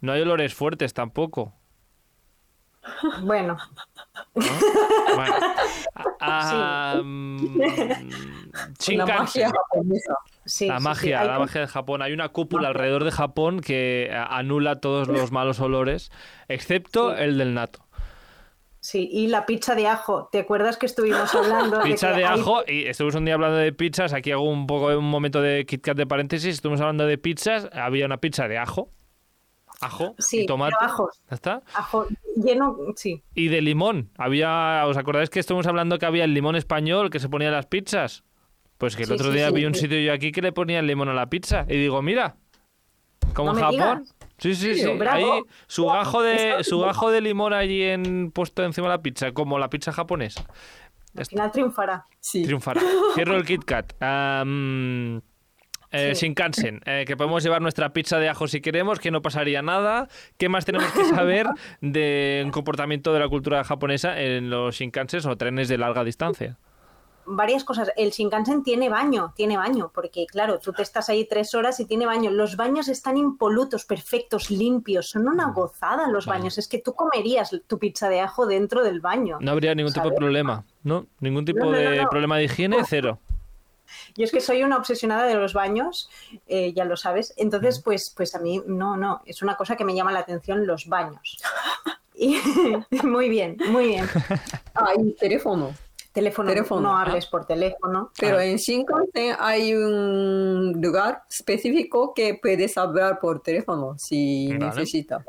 no 0.00 0.12
hay 0.12 0.20
olores 0.22 0.54
fuertes 0.54 0.94
tampoco. 0.94 1.52
bueno, 3.22 3.56
Bueno, 4.34 5.34
ah, 6.20 7.00
mm, 7.02 7.58
La 8.88 9.06
magia 9.06 9.50
sí. 10.44 10.68
La 10.68 10.78
sí, 10.78 10.78
sí, 10.78 10.84
magia, 10.84 11.20
hay 11.20 11.26
la 11.28 11.38
magia 11.40 11.60
de 11.62 11.66
Japón. 11.66 12.02
Hay 12.02 12.12
una 12.12 12.28
cúpula 12.28 12.68
alrededor 12.68 13.02
de 13.04 13.10
Japón 13.10 13.60
que 13.60 14.10
anula 14.30 14.76
todos 14.80 15.08
los 15.08 15.32
malos 15.32 15.58
olores, 15.60 16.10
excepto 16.48 17.14
Sí. 17.16 17.22
el 17.22 17.38
del 17.38 17.54
nato. 17.54 17.80
Sí, 18.86 19.08
y 19.10 19.26
la 19.26 19.46
pizza 19.46 19.74
de 19.74 19.88
ajo. 19.88 20.28
¿Te 20.30 20.38
acuerdas 20.38 20.76
que 20.76 20.86
estuvimos 20.86 21.34
hablando 21.34 21.80
Pizza 21.82 22.12
que 22.12 22.18
de 22.18 22.24
hay- 22.24 22.38
ajo, 22.40 22.62
y 22.68 22.86
estuvimos 22.86 23.16
un 23.16 23.24
día 23.24 23.34
hablando 23.34 23.56
de 23.56 23.72
pizzas, 23.72 24.12
aquí 24.12 24.30
hago 24.30 24.48
un 24.48 24.68
poco 24.68 24.96
un 24.96 25.10
momento 25.10 25.42
de 25.42 25.66
KitKat 25.66 25.96
de 25.96 26.06
paréntesis, 26.06 26.54
estuvimos 26.54 26.80
hablando 26.80 27.04
de 27.04 27.18
pizzas, 27.18 27.68
había 27.72 28.06
una 28.06 28.18
pizza 28.18 28.46
de 28.46 28.58
ajo, 28.58 28.90
ajo 29.80 30.14
Sí, 30.20 30.42
y 30.42 30.46
tomate, 30.46 30.76
ajos. 30.80 31.20
¿ya 31.28 31.34
está? 31.34 31.62
ajo 31.74 32.06
lleno, 32.36 32.76
sí. 32.94 33.24
Y 33.34 33.48
de 33.48 33.60
limón, 33.60 34.10
había, 34.16 34.84
¿os 34.86 34.96
acordáis 34.96 35.30
que 35.30 35.40
estuvimos 35.40 35.66
hablando 35.66 35.98
que 35.98 36.06
había 36.06 36.22
el 36.22 36.32
limón 36.32 36.54
español 36.54 37.10
que 37.10 37.18
se 37.18 37.28
ponía 37.28 37.48
en 37.48 37.54
las 37.54 37.66
pizzas? 37.66 38.22
Pues 38.78 38.94
que 38.94 39.02
el 39.02 39.08
Sí, 39.08 39.14
otro 39.14 39.30
sí, 39.32 39.36
día 39.38 39.48
sí, 39.48 39.54
vi 39.54 39.64
un 39.64 39.74
sitio 39.74 39.98
yo 39.98 40.12
aquí 40.12 40.30
que 40.30 40.42
le 40.42 40.52
ponía 40.52 40.78
el 40.78 40.86
limón 40.86 41.08
a 41.08 41.12
la 41.14 41.26
pizza 41.28 41.66
y 41.68 41.76
digo, 41.76 42.02
mira, 42.02 42.36
como 43.34 43.52
No 43.52 43.58
en 43.58 43.64
Japón. 43.64 43.72
digas. 44.04 44.14
Sí, 44.38 44.54
sí, 44.54 44.74
sí. 44.74 44.86
Ahí 45.08 45.24
su 45.66 45.86
gajo 45.86 46.22
de 46.22 46.62
su 46.62 46.78
gajo 46.80 47.10
de 47.10 47.20
limón 47.20 47.52
allí 47.52 47.82
en 47.82 48.30
puesto 48.30 48.64
encima 48.64 48.88
de 48.88 48.94
la 48.94 49.02
pizza, 49.02 49.32
como 49.32 49.58
la 49.58 49.70
pizza 49.70 49.92
japonesa. 49.92 50.44
Al 51.16 51.26
final 51.26 51.50
triunfará. 51.50 52.04
Sí. 52.20 52.42
Triunfará. 52.44 52.82
Cierro 53.14 53.36
el 53.36 53.44
Kit 53.44 53.64
Kat. 53.64 53.94
Am, 54.02 55.22
eh, 55.92 56.14
Sí. 56.14 56.26
Shinkansen, 56.26 56.80
eh, 56.84 57.04
que 57.06 57.16
podemos 57.16 57.42
llevar 57.42 57.62
nuestra 57.62 57.92
pizza 57.92 58.18
de 58.18 58.28
ajo 58.28 58.48
si 58.48 58.60
queremos, 58.60 58.98
que 58.98 59.10
no 59.10 59.22
pasaría 59.22 59.62
nada. 59.62 60.08
¿Qué 60.36 60.48
más 60.48 60.64
tenemos 60.64 60.90
que 60.92 61.04
saber 61.04 61.46
del 61.80 62.50
comportamiento 62.50 63.14
de 63.14 63.20
la 63.20 63.28
cultura 63.28 63.64
japonesa 63.64 64.20
en 64.20 64.50
los 64.50 64.74
Shinkansen 64.74 65.26
o 65.26 65.36
trenes 65.36 65.68
de 65.68 65.78
larga 65.78 66.04
distancia? 66.04 66.58
Varias 67.26 67.64
cosas. 67.64 67.90
El 67.96 68.10
Shinkansen 68.10 68.62
tiene 68.62 68.88
baño, 68.88 69.32
tiene 69.36 69.56
baño, 69.56 69.90
porque 69.92 70.26
claro, 70.26 70.58
tú 70.58 70.72
te 70.72 70.82
estás 70.82 71.08
ahí 71.08 71.24
tres 71.24 71.54
horas 71.54 71.80
y 71.80 71.84
tiene 71.84 72.06
baño. 72.06 72.30
Los 72.30 72.56
baños 72.56 72.88
están 72.88 73.16
impolutos, 73.16 73.84
perfectos, 73.84 74.50
limpios. 74.50 75.10
Son 75.10 75.28
una 75.28 75.50
gozada 75.52 76.08
los 76.08 76.26
Vale. 76.26 76.38
baños. 76.40 76.58
Es 76.58 76.68
que 76.68 76.78
tú 76.78 76.94
comerías 76.94 77.54
tu 77.66 77.78
pizza 77.78 78.08
de 78.08 78.20
ajo 78.20 78.46
dentro 78.46 78.82
del 78.84 79.00
baño. 79.00 79.38
No 79.40 79.50
habría 79.50 79.74
ningún 79.74 79.92
tipo 79.92 80.08
de 80.08 80.16
problema, 80.16 80.64
¿no? 80.84 81.06
Ningún 81.20 81.44
tipo 81.44 81.58
No, 81.58 81.72
no, 81.72 81.82
no, 81.82 81.90
de 81.90 82.02
no. 82.02 82.08
problema 82.08 82.36
de 82.38 82.44
higiene, 82.44 82.76
cero. 82.88 83.18
Yo 84.16 84.24
es 84.24 84.32
que 84.32 84.40
soy 84.40 84.62
una 84.62 84.76
obsesionada 84.76 85.24
de 85.26 85.34
los 85.34 85.52
baños, 85.52 86.10
eh, 86.48 86.72
ya 86.74 86.84
lo 86.84 86.96
sabes. 86.96 87.34
Entonces, 87.36 87.80
pues, 87.80 88.12
pues 88.16 88.34
a 88.34 88.38
mí 88.40 88.62
no, 88.66 88.96
no, 88.96 89.22
es 89.26 89.42
una 89.42 89.56
cosa 89.56 89.76
que 89.76 89.84
me 89.84 89.94
llama 89.94 90.12
la 90.12 90.20
atención 90.20 90.66
los 90.66 90.86
baños. 90.86 91.38
Y, 92.18 92.40
muy 93.04 93.28
bien, 93.28 93.58
muy 93.68 93.88
bien. 93.88 94.08
Ah, 94.74 94.92
y 94.98 95.12
teléfono. 95.12 95.74
Teléfono, 96.16 96.48
Teléfono. 96.48 96.80
no 96.80 96.96
hables 96.96 97.26
por 97.26 97.44
teléfono. 97.44 98.10
Pero 98.18 98.38
Ah. 98.38 98.44
en 98.46 98.56
Shinkansen 98.56 99.36
hay 99.38 99.74
un 99.74 100.72
lugar 100.80 101.22
específico 101.30 102.14
que 102.14 102.38
puedes 102.40 102.78
hablar 102.78 103.20
por 103.20 103.40
teléfono 103.42 103.94
si 103.98 104.48
Vale. 104.48 104.58
necesitas. 104.66 105.22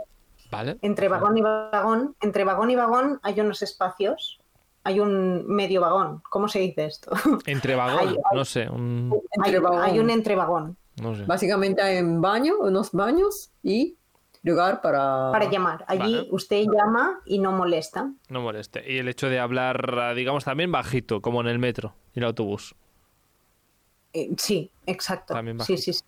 ¿Vale? 0.49 0.77
Entre 0.81 1.09
vagón 1.09 1.37
y 1.37 1.41
vagón, 1.41 2.15
entre 2.21 2.45
vagón 2.45 2.71
y 2.71 2.75
vagón 2.77 3.19
hay 3.21 3.37
unos 3.41 3.61
espacios, 3.63 4.39
hay 4.85 5.01
un 5.01 5.45
medio 5.45 5.81
vagón. 5.81 6.21
¿Cómo 6.29 6.47
se 6.47 6.59
dice 6.59 6.85
esto? 6.85 7.11
Entre 7.45 7.75
vagón, 7.75 8.07
Hay- 8.07 8.17
no 8.33 8.45
sé, 8.45 8.69
un, 8.69 9.11
hay, 9.43 9.49
Entre 9.49 9.59
vagón. 9.59 9.81
hay 9.81 9.99
un 9.99 10.09
entrevagón 10.09 10.77
no 11.01 11.15
sé. 11.15 11.25
Básicamente 11.25 11.81
hay 11.81 11.99
un 12.01 12.21
baño, 12.21 12.53
unos 12.61 12.91
baños 12.93 13.51
y 13.61 13.97
lugar 14.43 14.81
para... 14.81 15.31
para 15.31 15.49
llamar. 15.49 15.83
Allí 15.87 16.15
Vale. 16.15 16.27
usted 16.31 16.63
llama 16.65 17.19
y 17.25 17.39
no 17.39 17.51
molesta. 17.51 18.11
No 18.29 18.41
moleste. 18.41 18.83
Y 18.91 18.97
el 18.99 19.07
hecho 19.07 19.29
de 19.29 19.39
hablar, 19.39 20.13
digamos, 20.15 20.43
también 20.45 20.71
bajito, 20.71 21.21
como 21.21 21.41
en 21.41 21.47
el 21.47 21.59
metro 21.59 21.93
y 22.13 22.19
el 22.19 22.25
autobús. 22.25 22.75
Eh, 24.13 24.29
sí, 24.37 24.71
exacto. 24.85 25.33
También 25.33 25.57
Sí, 25.61 25.73
bajito. 25.73 25.81
sí, 25.81 25.93
sí. 25.93 26.03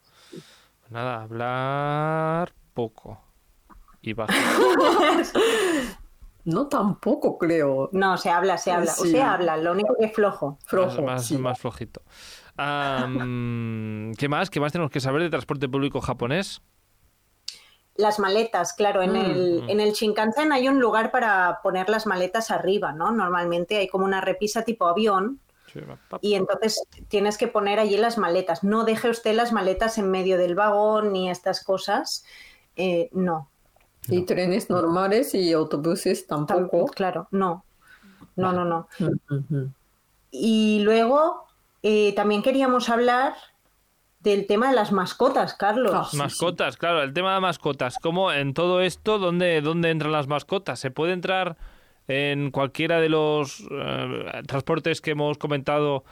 Nada, 0.90 1.24
hablar 1.24 2.54
poco. 2.74 3.22
Y 4.02 4.14
bajo. 4.14 4.32
No 6.46 6.68
tampoco 6.68 7.38
creo. 7.38 7.90
No, 7.92 8.18
se 8.18 8.30
habla, 8.32 8.58
se 8.58 8.72
habla. 8.72 8.92
O 8.98 9.04
Sí. 9.04 9.12
se 9.12 9.22
habla, 9.22 9.58
lo 9.58 9.74
único 9.74 9.94
que 10.00 10.06
es 10.06 10.14
flojo. 10.14 10.58
Flojo, 10.66 10.96
más, 11.04 11.06
más, 11.06 11.26
sí. 11.28 11.38
más 11.38 11.60
flojito. 11.60 12.02
¿Qué 12.58 14.28
más? 14.30 14.50
¿Qué 14.50 14.60
más 14.60 14.72
tenemos 14.72 14.90
que 14.90 15.00
saber 15.00 15.22
de 15.22 15.30
transporte 15.30 15.68
público 15.70 16.02
japonés? 16.02 16.62
Las 18.00 18.18
maletas, 18.18 18.72
claro, 18.74 19.02
en, 19.02 19.12
Mm. 19.12 19.16
el, 19.18 19.64
en 19.68 19.80
el 19.82 19.92
Shinkansen 19.92 20.52
hay 20.54 20.70
un 20.70 20.80
lugar 20.80 21.12
para 21.12 21.60
poner 21.62 21.90
las 21.90 22.06
maletas 22.06 22.50
arriba, 22.50 22.94
¿no? 22.94 23.12
Normalmente 23.12 23.76
hay 23.78 23.88
como 23.90 24.06
una 24.06 24.22
repisa 24.22 24.64
tipo 24.64 24.88
avión 24.88 25.40
y 26.22 26.34
entonces 26.36 26.82
tienes 27.10 27.38
que 27.38 27.48
poner 27.48 27.78
allí 27.78 27.98
las 27.98 28.18
maletas. 28.18 28.64
No 28.64 28.86
deje 28.86 29.10
usted 29.10 29.36
las 29.36 29.52
maletas 29.52 29.98
en 29.98 30.10
medio 30.10 30.38
del 30.38 30.56
vagón 30.56 31.12
ni 31.12 31.30
estas 31.30 31.64
cosas. 31.64 32.24
Eh, 32.78 33.10
no, 33.12 33.50
Y 34.08 34.22
trenes 34.26 34.70
normales 34.70 35.36
y 35.36 35.52
autobuses 35.52 36.26
Tam- 36.28 36.48
tampoco. 36.48 36.86
claro, 36.94 37.28
no. 37.32 37.64
No, 38.38 38.54
no, 38.54 38.64
no. 38.64 38.88
Ujú. 39.30 39.70
Y 40.32 40.80
luego 40.84 41.44
eh, 41.84 42.14
también 42.16 42.42
queríamos 42.42 42.88
hablar 42.90 43.34
del 44.20 44.48
tema 44.48 44.70
de 44.70 44.76
las 44.76 44.92
mascotas, 44.92 45.54
Carlos. 45.54 46.12
Sí, 46.12 46.18
Mascotas, 46.18 46.78
claro, 46.78 47.02
el 47.02 47.14
tema 47.14 47.34
de 47.36 47.40
mascotas. 47.40 47.96
¿Cómo 48.02 48.32
en 48.32 48.54
todo 48.54 48.82
esto, 48.82 49.18
dónde, 49.20 49.62
dónde 49.62 49.90
entran 49.90 50.12
las 50.12 50.28
mascotas? 50.28 50.80
¿Se 50.80 50.92
puede 50.92 51.14
entrar 51.14 51.58
en 52.08 52.52
cualquiera 52.52 53.00
de 53.00 53.10
los 53.10 53.62
eh, 53.72 54.42
transportes 54.48 55.02
que 55.02 55.12
hemos 55.12 55.38
comentado 55.38 56.04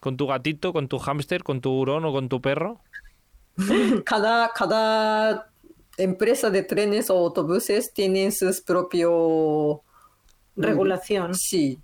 con 0.00 0.16
tu 0.16 0.26
gatito, 0.26 0.72
con 0.72 0.88
tu 0.88 0.98
hámster, 0.98 1.44
con 1.44 1.60
tu 1.60 1.72
hurón 1.72 2.04
o 2.04 2.12
con 2.12 2.28
tu 2.28 2.40
perro? 2.40 2.80
Cada, 4.04 4.50
cada 4.52 5.50
empresa 5.96 6.50
de 6.50 6.62
trenes 6.62 7.08
o 7.08 7.16
autobuses 7.16 7.92
tiene 7.94 8.30
sus 8.30 8.60
propios 8.60 9.80
Regulación. 10.56 11.34
Sí. 11.34 11.78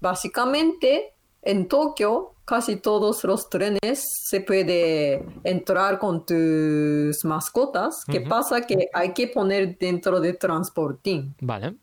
Básicamente, 0.00 1.14
en 1.42 1.66
Tokio, 1.66 2.34
casi 2.48 2.76
todos 2.76 3.22
los 3.24 3.50
trenes 3.50 4.02
se 4.30 4.40
puede 4.40 5.22
entrar 5.44 5.98
con 5.98 6.24
tus 6.24 7.22
mascotas. 7.24 8.02
¿Qué 8.10 8.22
pasa? 8.22 8.62
Que 8.62 8.88
hay 8.94 9.12
que 9.12 9.28
poner 9.28 9.76
dentro 9.78 10.18
de 10.18 10.32
transportín 10.32 11.34
Vale. 11.42 11.74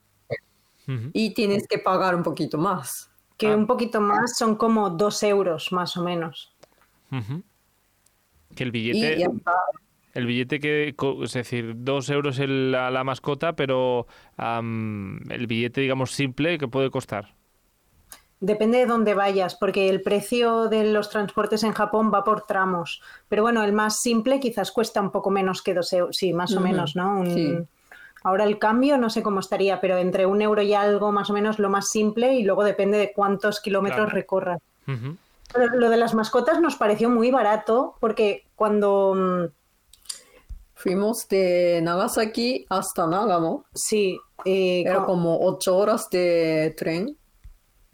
Y 1.13 1.33
tienes 1.35 1.67
que 1.67 1.77
pagar 1.79 2.15
un 2.15 2.23
poquito 2.23 2.57
más. 2.57 3.09
Que 3.37 3.47
Ah. 3.47 3.55
un 3.55 3.67
poquito 3.67 4.01
más 4.01 4.37
son 4.37 4.55
como 4.55 4.89
dos 4.89 5.21
euros 5.23 5.71
más 5.71 5.95
o 5.97 6.03
menos. 6.03 6.51
Que 8.55 8.63
el 8.63 8.69
Y 8.69 8.71
billete, 8.71 9.19
ya 9.19 9.25
está. 9.27 9.51
el 10.13 10.25
billete 10.25 10.59
que, 10.59 10.95
es 11.23 11.33
decir, 11.33 11.73
dos 11.77 12.09
euros 12.09 12.39
el- 12.39 12.71
la, 12.71 12.89
la 12.89 13.03
mascota, 13.03 13.55
pero 13.55 14.07
am, 14.37 15.19
el 15.29 15.45
billete, 15.47 15.81
digamos, 15.81 16.11
simple, 16.11 16.57
que 16.57 16.67
puede 16.67 16.89
costar? 16.89 17.33
Depende 18.41 18.79
de 18.79 18.85
dónde 18.85 19.13
vayas, 19.15 19.55
porque 19.55 19.89
el 19.89 20.01
precio 20.01 20.67
de 20.67 20.83
los 20.91 21.09
transportes 21.09 21.63
en 21.63 21.71
Japón 21.73 22.11
va 22.13 22.23
por 22.23 22.41
tramos. 22.45 23.01
Pero 23.29 23.43
bueno, 23.43 23.63
el 23.63 23.71
más 23.73 24.01
simple 24.01 24.39
quizás 24.39 24.71
cuesta 24.71 25.01
un 25.01 25.11
poco 25.11 25.29
menos 25.31 25.61
que 25.61 25.73
dos 25.73 25.91
euros. 25.93 26.15
Sí, 26.17 26.33
más 26.33 26.55
o 26.55 26.59
menos, 26.59 26.95
¿no? 26.95 27.19
Un- 27.21 27.33
sí. 27.33 27.57
Ahora 28.23 28.43
el 28.43 28.57
cambio 28.59 28.97
no 28.97 29.09
sé 29.09 29.21
cómo 29.23 29.39
estaría, 29.39 29.79
pero 29.79 29.97
entre 29.97 30.25
un 30.25 30.41
euro 30.41 30.61
y 30.63 30.73
algo 30.73 31.11
más 31.11 31.29
o 31.29 31.33
menos 31.33 31.59
lo 31.59 31.69
más 31.69 31.89
simple 31.89 32.33
y 32.33 32.43
luego 32.43 32.63
depende 32.63 32.97
de 32.97 33.13
cuántos 33.13 33.61
kilómetros 33.61 34.05
Claro. 34.05 34.15
recorras. 34.15 34.59
Pero 35.53 35.67
lo 35.75 35.89
de 35.89 35.97
las 35.97 36.13
mascotas 36.15 36.59
nos 36.59 36.75
pareció 36.75 37.09
muy 37.09 37.29
barato 37.31 37.95
porque 37.99 38.43
cuando 38.55 39.13
mm, 39.15 39.43
Fuimos 40.73 41.27
de 41.29 41.79
Nagasaki 41.83 42.65
hasta 42.69 43.07
Nagano. 43.07 43.65
sí, 43.73 44.19
eh, 44.43 44.81
Era 44.85 44.99
co- 44.99 45.05
como 45.05 45.39
ocho 45.39 45.77
horas 45.77 46.09
de 46.11 46.75
tren. 46.77 47.15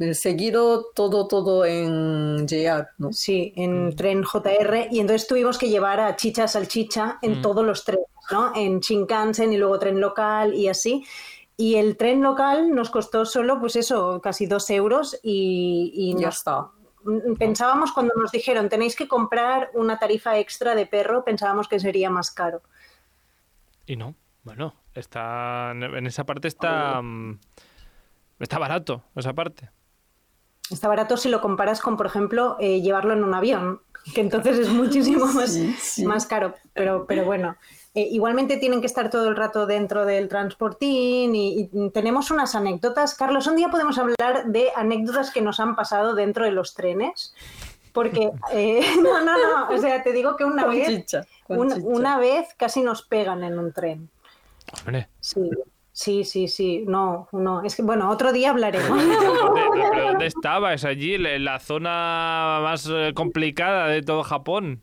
De 0.01 0.15
seguido 0.15 0.85
todo, 0.95 1.27
todo 1.27 1.63
en 1.63 2.47
JR, 2.47 2.87
¿no? 2.97 3.13
Sí, 3.13 3.53
en 3.55 3.95
tren 3.95 4.23
JR 4.23 4.87
y 4.89 4.99
entonces 4.99 5.27
tuvimos 5.27 5.59
que 5.59 5.69
llevar 5.69 5.99
a 5.99 6.15
Chicha 6.15 6.47
Salchicha 6.47 7.19
en 7.21 7.37
Mm. 7.37 7.41
todos 7.43 7.63
los 7.63 7.85
trenes, 7.85 8.07
¿no? 8.31 8.51
En 8.55 8.79
Shinkansen 8.79 9.53
y 9.53 9.57
luego 9.57 9.77
tren 9.77 9.99
local 10.01 10.55
y 10.55 10.69
así. 10.69 11.03
Y 11.55 11.75
el 11.75 11.97
tren 11.97 12.23
local 12.23 12.73
nos 12.73 12.89
costó 12.89 13.25
solo, 13.25 13.59
pues 13.59 13.75
eso, 13.75 14.19
casi 14.21 14.47
dos 14.47 14.67
euros 14.71 15.19
y, 15.21 15.91
y 15.93 16.15
Ya 16.19 16.25
nos- 16.27 16.37
está. 16.37 16.67
mm, 17.03 17.35
pensábamos 17.37 17.91
cuando 17.91 18.15
nos 18.15 18.31
dijeron 18.31 18.69
tenéis 18.69 18.95
que 18.95 19.07
comprar 19.07 19.69
una 19.75 19.99
tarifa 19.99 20.39
extra 20.39 20.73
de 20.73 20.87
perro, 20.87 21.23
pensábamos 21.23 21.67
que 21.67 21.79
sería 21.79 22.09
más 22.09 22.31
caro. 22.31 22.63
Y 23.85 23.97
no, 23.97 24.15
bueno, 24.43 24.73
está 24.95 25.71
en 25.73 26.07
esa 26.07 26.23
parte 26.23 26.47
está 26.47 26.99
mm, 27.03 27.37
está 28.39 28.57
barato, 28.57 29.03
esa 29.15 29.33
parte. 29.33 29.69
Está 30.71 30.87
barato 30.87 31.17
si 31.17 31.29
lo 31.29 31.41
comparas 31.41 31.81
con, 31.81 31.97
por 31.97 32.05
ejemplo, 32.07 32.55
eh, 32.59 32.81
llevarlo 32.81 33.13
en 33.13 33.23
un 33.23 33.33
avión, 33.33 33.81
que 34.15 34.21
entonces 34.21 34.57
es 34.57 34.69
muchísimo 34.69 35.25
más, 35.33 35.51
Sí, 35.53 35.75
sí. 35.79 36.05
más 36.05 36.25
caro. 36.25 36.55
Pero, 36.73 37.05
pero 37.07 37.25
bueno, 37.25 37.55
Eh, 37.93 38.07
igualmente 38.09 38.55
tienen 38.55 38.79
que 38.79 38.87
estar 38.87 39.09
todo 39.09 39.27
el 39.27 39.35
rato 39.35 39.65
dentro 39.65 40.05
del 40.05 40.29
transportín 40.29 41.35
y, 41.35 41.69
y 41.73 41.89
tenemos 41.89 42.31
unas 42.31 42.55
anécdotas. 42.55 43.15
Carlos, 43.15 43.47
un 43.47 43.57
día 43.57 43.67
podemos 43.67 43.97
hablar 43.97 44.45
de 44.45 44.69
anécdotas 44.77 45.29
que 45.29 45.41
nos 45.41 45.59
han 45.59 45.75
pasado 45.75 46.15
dentro 46.15 46.45
de 46.45 46.51
los 46.51 46.73
trenes. 46.73 47.33
Porque, 47.91 48.31
eh, 48.53 48.79
no, 49.03 49.19
no, 49.25 49.33
no, 49.37 49.75
o 49.75 49.77
sea, 49.77 50.01
te 50.03 50.13
digo 50.13 50.37
que 50.37 50.45
una 50.45 50.63
Con 50.63 50.71
vez, 50.77 50.87
chicha, 50.87 51.23
chicha. 51.23 51.79
una 51.83 52.17
vez 52.17 52.47
casi 52.55 52.81
nos 52.81 53.01
pegan 53.01 53.43
en 53.43 53.59
un 53.59 53.73
tren. 53.73 54.09
Hombre, 54.79 55.09
Sí, 55.19 55.49
sí, 56.01 56.23
sí, 56.23 56.47
sí, 56.47 56.83
no, 56.87 57.27
no, 57.31 57.63
es 57.63 57.75
que, 57.75 57.83
bueno, 57.83 58.09
otro 58.09 58.33
día 58.33 58.49
hablaremos. 58.49 58.89
¿dónde, 58.89 59.61
pero 59.73 60.07
¿dónde 60.07 60.25
estabas? 60.35 60.83
Allí, 60.83 61.13
en 61.13 61.45
la 61.45 61.59
zona 61.59 62.59
más 62.63 62.89
eh, 62.91 63.11
complicada 63.13 63.87
de 63.87 64.01
todo 64.01 64.23
Japón. 64.23 64.81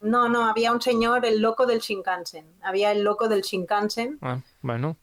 No, 0.00 0.28
no, 0.28 0.44
había 0.46 0.72
un 0.72 0.80
señor, 0.80 1.26
el 1.26 1.40
loco 1.42 1.66
del 1.66 1.80
Shinkansen. 1.80 2.46
Había 2.62 2.92
el 2.92 3.02
loco 3.02 3.28
del 3.28 3.42
Shinkansen. 3.42 4.18
Ah, 4.22 4.40
bueno, 4.62 4.96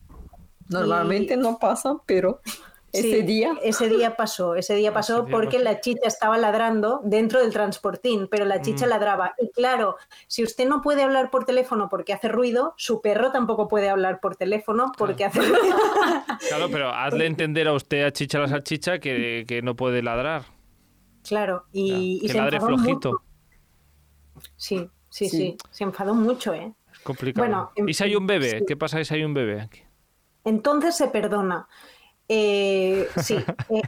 Normalmente 0.69 1.37
no 1.37 1.59
pasa, 1.59 1.97
pero 2.05 2.41
ese 2.93 3.01
Sí, 3.01 3.21
día 3.23 3.56
Ese 3.63 3.89
día 3.89 4.15
pasó, 4.15 4.56
ese 4.56 4.75
día 4.75 4.93
pasó 4.93 5.15
Ese 5.17 5.25
día 5.25 5.32
porque 5.32 5.58
pasó. 5.58 5.63
la 5.63 5.82
chicha 5.82 6.08
estaba 6.08 6.38
ladrando 6.38 7.01
dentro 7.03 7.39
del 7.41 7.51
transportín, 7.51 8.27
pero 8.29 8.45
la 8.45 8.62
chicha 8.62 8.86
Mm. 8.86 8.89
ladraba. 8.89 9.34
Y 9.41 9.49
claro, 9.49 9.97
si 10.27 10.43
usted 10.43 10.67
no 10.69 10.82
puede 10.82 11.01
hablar 11.03 11.29
por 11.32 11.43
teléfono 11.45 11.89
porque 11.89 12.13
hace 12.13 12.27
ruido, 12.29 12.73
su 12.77 13.01
perro 13.01 13.32
tampoco 13.32 13.67
puede 13.67 13.89
hablar 13.89 14.19
por 14.21 14.36
teléfono 14.36 14.91
porque 14.97 15.25
hace 15.25 15.39
ruido. 15.41 15.75
claro, 16.49 16.69
pero 16.71 16.89
hazle 16.89 17.25
entender 17.25 17.67
a 17.67 17.73
usted 17.73 18.03
a 18.06 18.12
Chicha 18.12 18.39
la 18.39 18.47
salchicha 18.47 18.99
que, 18.99 19.43
que 19.47 19.62
no 19.62 19.75
puede 19.75 20.01
ladrar. 20.03 20.43
Claro, 21.27 21.65
y, 21.71 22.25
se 22.27 22.38
ladre 22.38 22.58
enfadó 22.58 22.77
flojito. 22.77 23.12
mucho. 23.12 23.23
Sí, 24.56 24.89
sí, 25.10 25.29
sí, 25.29 25.38
Sí. 25.38 25.58
se 25.71 25.84
enfadó 25.84 26.13
mucho, 26.13 26.53
¿eh? 26.53 26.73
Es 26.91 26.99
complicado. 26.99 27.45
Bueno, 27.47 27.71
en 27.75 27.89
¿Y 27.89 27.93
si 27.93 28.03
hay 28.03 28.15
un 28.15 28.27
bebé? 28.27 28.60
sí. 28.60 28.65
¿Qué 28.67 28.77
pasa 28.77 29.03
si 29.03 29.13
hay 29.13 29.23
un 29.23 29.34
bebé 29.34 29.62
aquí? 29.62 29.82
Entonces 30.43 30.95
se 30.97 31.08
perdona. 31.08 31.67
Eh, 32.29 33.07
sí, 33.21 33.36
eh, 33.69 33.81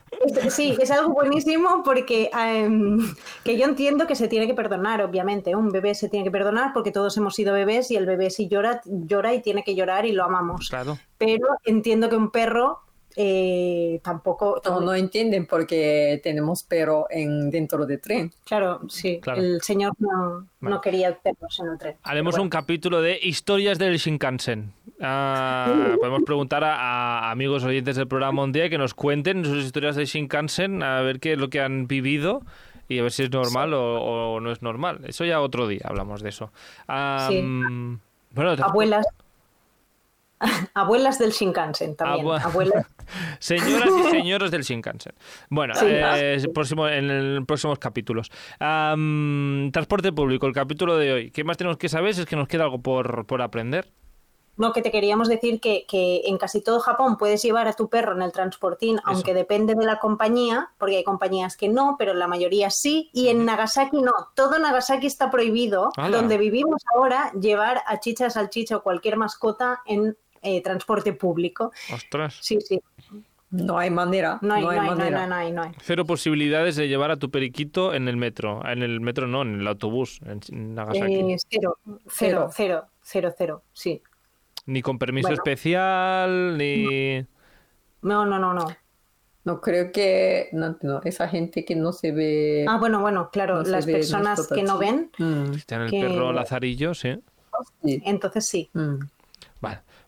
es, 0.44 0.54
sí, 0.54 0.76
es 0.80 0.92
algo 0.92 1.14
buenísimo 1.14 1.82
porque 1.84 2.30
em, 2.38 3.16
que 3.44 3.58
yo 3.58 3.66
entiendo 3.66 4.08
que 4.08 4.16
se 4.16 4.28
tiene 4.28 4.48
que 4.48 4.54
perdonar, 4.54 5.02
obviamente. 5.02 5.56
Un 5.56 5.70
bebé 5.70 5.96
se 5.96 6.10
tiene 6.10 6.26
que 6.26 6.32
perdonar 6.32 6.72
porque 6.74 6.92
todos 6.92 7.16
hemos 7.18 7.36
sido 7.36 7.54
bebés 7.54 7.92
y 7.92 7.96
el 7.96 8.06
bebé 8.06 8.30
si 8.30 8.48
llora, 8.48 8.82
llora 8.86 9.34
y 9.34 9.42
tiene 9.42 9.64
que 9.64 9.76
llorar 9.76 10.06
y 10.06 10.12
lo 10.12 10.24
amamos. 10.24 10.70
Claro. 10.70 10.98
Pero 11.18 11.48
entiendo 11.64 12.10
que 12.10 12.18
un 12.18 12.32
perro 12.32 12.85
eh, 13.16 14.00
tampoco... 14.04 14.62
no, 14.66 14.82
no 14.82 14.94
entienden 14.94 15.46
porque 15.46 16.20
tenemos 16.24 16.64
perro 16.64 17.08
en 17.10 17.50
dentro 17.50 17.86
de 17.86 17.98
tren. 17.98 18.32
Claro, 18.46 18.82
sí, 18.90 19.20
Claro. 19.22 19.42
el 19.42 19.62
señor 19.62 19.94
no, 20.00 20.48
Vale. 20.60 20.76
no 20.76 20.82
quería 20.82 21.18
perros 21.18 21.60
en 21.60 21.68
el 21.72 21.78
tren. 21.78 21.96
Haremos 22.04 22.38
un 22.38 22.50
capítulo 22.50 23.02
de 23.02 23.20
historias 23.22 23.78
del 23.80 23.98
Shinkansen. 23.98 24.74
Ah, 25.02 25.96
podemos 26.00 26.24
preguntar 26.24 26.64
a, 26.64 26.76
a 27.20 27.32
amigos 27.32 27.64
oyentes 27.64 27.96
del 27.96 28.08
programa 28.08 28.44
un 28.44 28.52
día 28.52 28.70
que 28.70 28.78
nos 28.78 28.94
cuenten 28.94 29.46
sus 29.46 29.64
historias 29.66 29.96
de 29.96 30.06
Shinkansen, 30.06 30.84
a 30.84 31.02
ver 31.02 31.20
qué 31.20 31.34
es 31.34 31.40
lo 31.40 31.50
que 31.50 31.62
han 31.62 31.88
vivido 31.88 32.42
y 32.88 33.00
a 33.00 33.02
ver 33.04 33.12
si 33.12 33.24
es 33.24 33.32
normal 33.32 33.74
o, 33.74 34.34
o 34.34 34.40
no 34.40 34.52
es 34.52 34.62
normal. 34.62 35.02
Eso 35.08 35.26
ya 35.26 35.42
otro 35.42 35.68
día 35.68 35.82
hablamos 35.86 36.22
de 36.22 36.30
eso. 36.30 36.52
Sí. 37.30 37.42
mm, 37.42 38.00
Bueno, 38.32 38.56
te- 38.56 38.64
Abuelas... 38.64 39.06
Abuelas 40.74 41.18
del 41.20 41.32
Shinkansen 41.32 41.96
también. 41.96 42.28
Abuelas 42.42 42.86
Señoras 43.40 43.90
y 44.00 44.04
señores 44.10 44.52
del 44.52 44.64
Shinkansen. 44.64 45.14
Bueno, 45.50 45.76
Sí. 45.76 45.86
eh, 45.90 46.44
próximo, 46.54 46.88
en 46.88 47.10
el 47.10 47.46
próximos 47.46 47.80
capítulos. 47.80 48.32
Transporte 49.72 50.12
público, 50.12 50.48
el 50.48 50.54
capítulo 50.54 50.98
de 50.98 51.14
hoy. 51.14 51.32
¿Qué 51.32 51.44
más 51.44 51.58
tenemos 51.58 51.78
que 51.78 51.90
saber? 51.90 52.10
Es 52.12 52.26
que 52.26 52.36
nos 52.36 52.48
queda 52.48 52.64
algo 52.64 52.80
por, 52.80 53.26
por 53.26 53.42
aprender. 53.42 53.88
No, 54.58 54.72
que 54.72 54.82
te 54.82 54.90
queríamos 54.90 55.28
decir 55.28 55.60
que, 55.60 55.86
que 55.86 56.22
en 56.28 56.38
casi 56.38 56.62
todo 56.64 56.80
Japón 56.80 57.18
puedes 57.18 57.42
llevar 57.44 57.68
a 57.68 57.74
tu 57.74 57.90
perro 57.90 58.14
en 58.16 58.22
el 58.22 58.32
transportín, 58.32 59.02
aunque 59.04 59.34
depende 59.34 59.76
de 59.76 59.86
la 59.86 60.00
compañía, 60.00 60.70
porque 60.78 60.96
hay 60.96 61.04
compañías 61.04 61.58
que 61.58 61.68
no, 61.68 61.98
pero 62.00 62.14
la 62.14 62.28
mayoría 62.28 62.70
sí, 62.70 63.10
y 63.12 63.28
en 63.28 63.44
Nagasaki 63.44 64.02
no. 64.02 64.14
Todo 64.34 64.58
Nagasaki 64.58 65.08
está 65.08 65.30
prohibido, 65.30 65.90
¡Hala! 65.98 66.16
donde 66.16 66.38
vivimos 66.38 66.82
ahora, 66.96 67.34
llevar 67.34 67.82
a 67.86 68.00
chicha, 68.00 68.30
salchicha 68.30 68.78
o 68.78 68.82
cualquier 68.82 69.18
mascota 69.18 69.82
en 69.86 70.16
eh, 70.46 70.62
transporte 70.62 71.14
público. 71.14 71.72
Ostras. 71.94 72.38
Sí, 72.42 72.60
sí, 72.62 72.80
No 73.52 73.78
hay 73.78 73.90
manera. 73.90 74.40
no 74.42 74.54
hay, 74.54 74.64
no 74.64 74.70
hay, 74.70 74.78
no 74.78 74.84
hay, 74.84 74.90
manera. 74.90 75.10
no 75.12 75.22
hay, 75.22 75.28
no 75.30 75.36
hay, 75.36 75.52
no 75.52 75.64
hay. 75.64 75.72
Cero 75.82 76.06
posibilidades 76.06 76.76
de 76.76 76.88
llevar 76.88 77.12
a 77.12 77.18
tu 77.18 77.30
periquito 77.32 77.94
en 77.94 78.08
el 78.08 78.18
metro. 78.18 78.62
En 78.68 78.84
el 78.84 79.00
metro 79.02 79.28
no, 79.28 79.42
en 79.44 79.62
el 79.62 79.68
autobús, 79.68 80.20
en 80.26 80.76
Nagasaki. 80.76 81.14
Eh, 81.34 81.38
cero, 81.50 81.78
cero, 82.08 82.50
cero, 82.54 82.86
cero, 83.02 83.34
cero, 83.38 83.64
sí. 83.74 84.02
Ni 84.66 84.82
con 84.82 84.98
permiso 84.98 85.28
bueno. 85.28 85.42
especial, 85.44 86.58
ni... 86.58 87.20
No, 88.02 88.26
no, 88.26 88.40
no, 88.40 88.54
no. 88.54 88.66
No 89.44 89.62
creo 89.62 89.92
que 89.92 90.50
no, 90.54 90.76
no, 90.82 91.02
esa 91.04 91.28
gente 91.28 91.64
que 91.66 91.76
no 91.76 91.94
se 91.94 92.12
ve. 92.12 92.66
Ah, 92.68 92.78
bueno, 92.80 93.00
bueno, 93.00 93.30
claro, 93.32 93.62
no 93.62 93.70
las 93.70 93.86
personas 93.86 94.48
que 94.48 94.64
no 94.64 94.80
ven, 94.80 95.12
Mm, 95.20 95.52
Tiene 95.68 95.86
el 95.86 95.92
Que- 95.92 96.02
perro 96.02 96.34
Lazarillo, 96.34 96.96
sí. 96.96 97.20
sí. 97.84 98.02
entonces 98.06 98.48
sí. 98.48 98.72
Mm. 98.74 98.96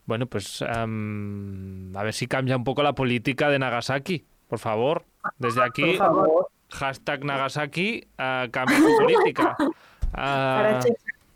Bueno, 0.08 0.24
pues 0.24 0.62
a 0.62 0.86
ver 0.86 2.14
si 2.14 2.26
cambia 2.26 2.56
un 2.56 2.64
poco 2.64 2.82
la 2.82 2.94
política 2.94 3.50
de 3.50 3.58
Nagasaki. 3.58 4.24
Por 4.48 4.58
favor, 4.58 5.04
desde 5.36 5.62
aquí, 5.62 5.96
favor. 5.98 6.48
hashtag 6.70 7.26
Nagasaki, 7.26 8.08
ah, 8.16 8.46
cambia 8.50 8.78
tu 8.78 8.96
política. 8.96 9.56
Ah. 10.14 10.80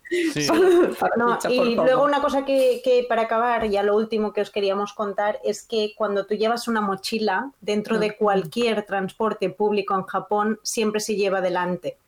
Sí. 0.09 0.47
No, 1.19 1.39
y 1.51 1.75
luego 1.75 2.05
una 2.05 2.23
cosa 2.23 2.47
que, 2.47 2.81
que 2.83 3.05
para 3.07 3.23
acabar, 3.23 3.69
ya 3.69 3.83
lo 3.83 3.95
último 3.95 4.33
que 4.33 4.41
os 4.41 4.49
queríamos 4.49 4.95
contar, 4.95 5.39
es 5.45 5.63
que 5.63 5.93
cuando 5.95 6.25
tú 6.25 6.35
llevas 6.35 6.69
una 6.69 6.81
mochila 6.81 7.51
dentro 7.61 7.99
de 7.99 8.09
Ujú. 8.09 8.17
cualquier 8.19 8.87
transporte 8.87 9.51
público 9.51 9.95
en 9.95 10.05
Japón, 10.05 10.59
siempre 10.63 11.01
se 11.01 11.17
lleva 11.17 11.43
delante, 11.43 11.99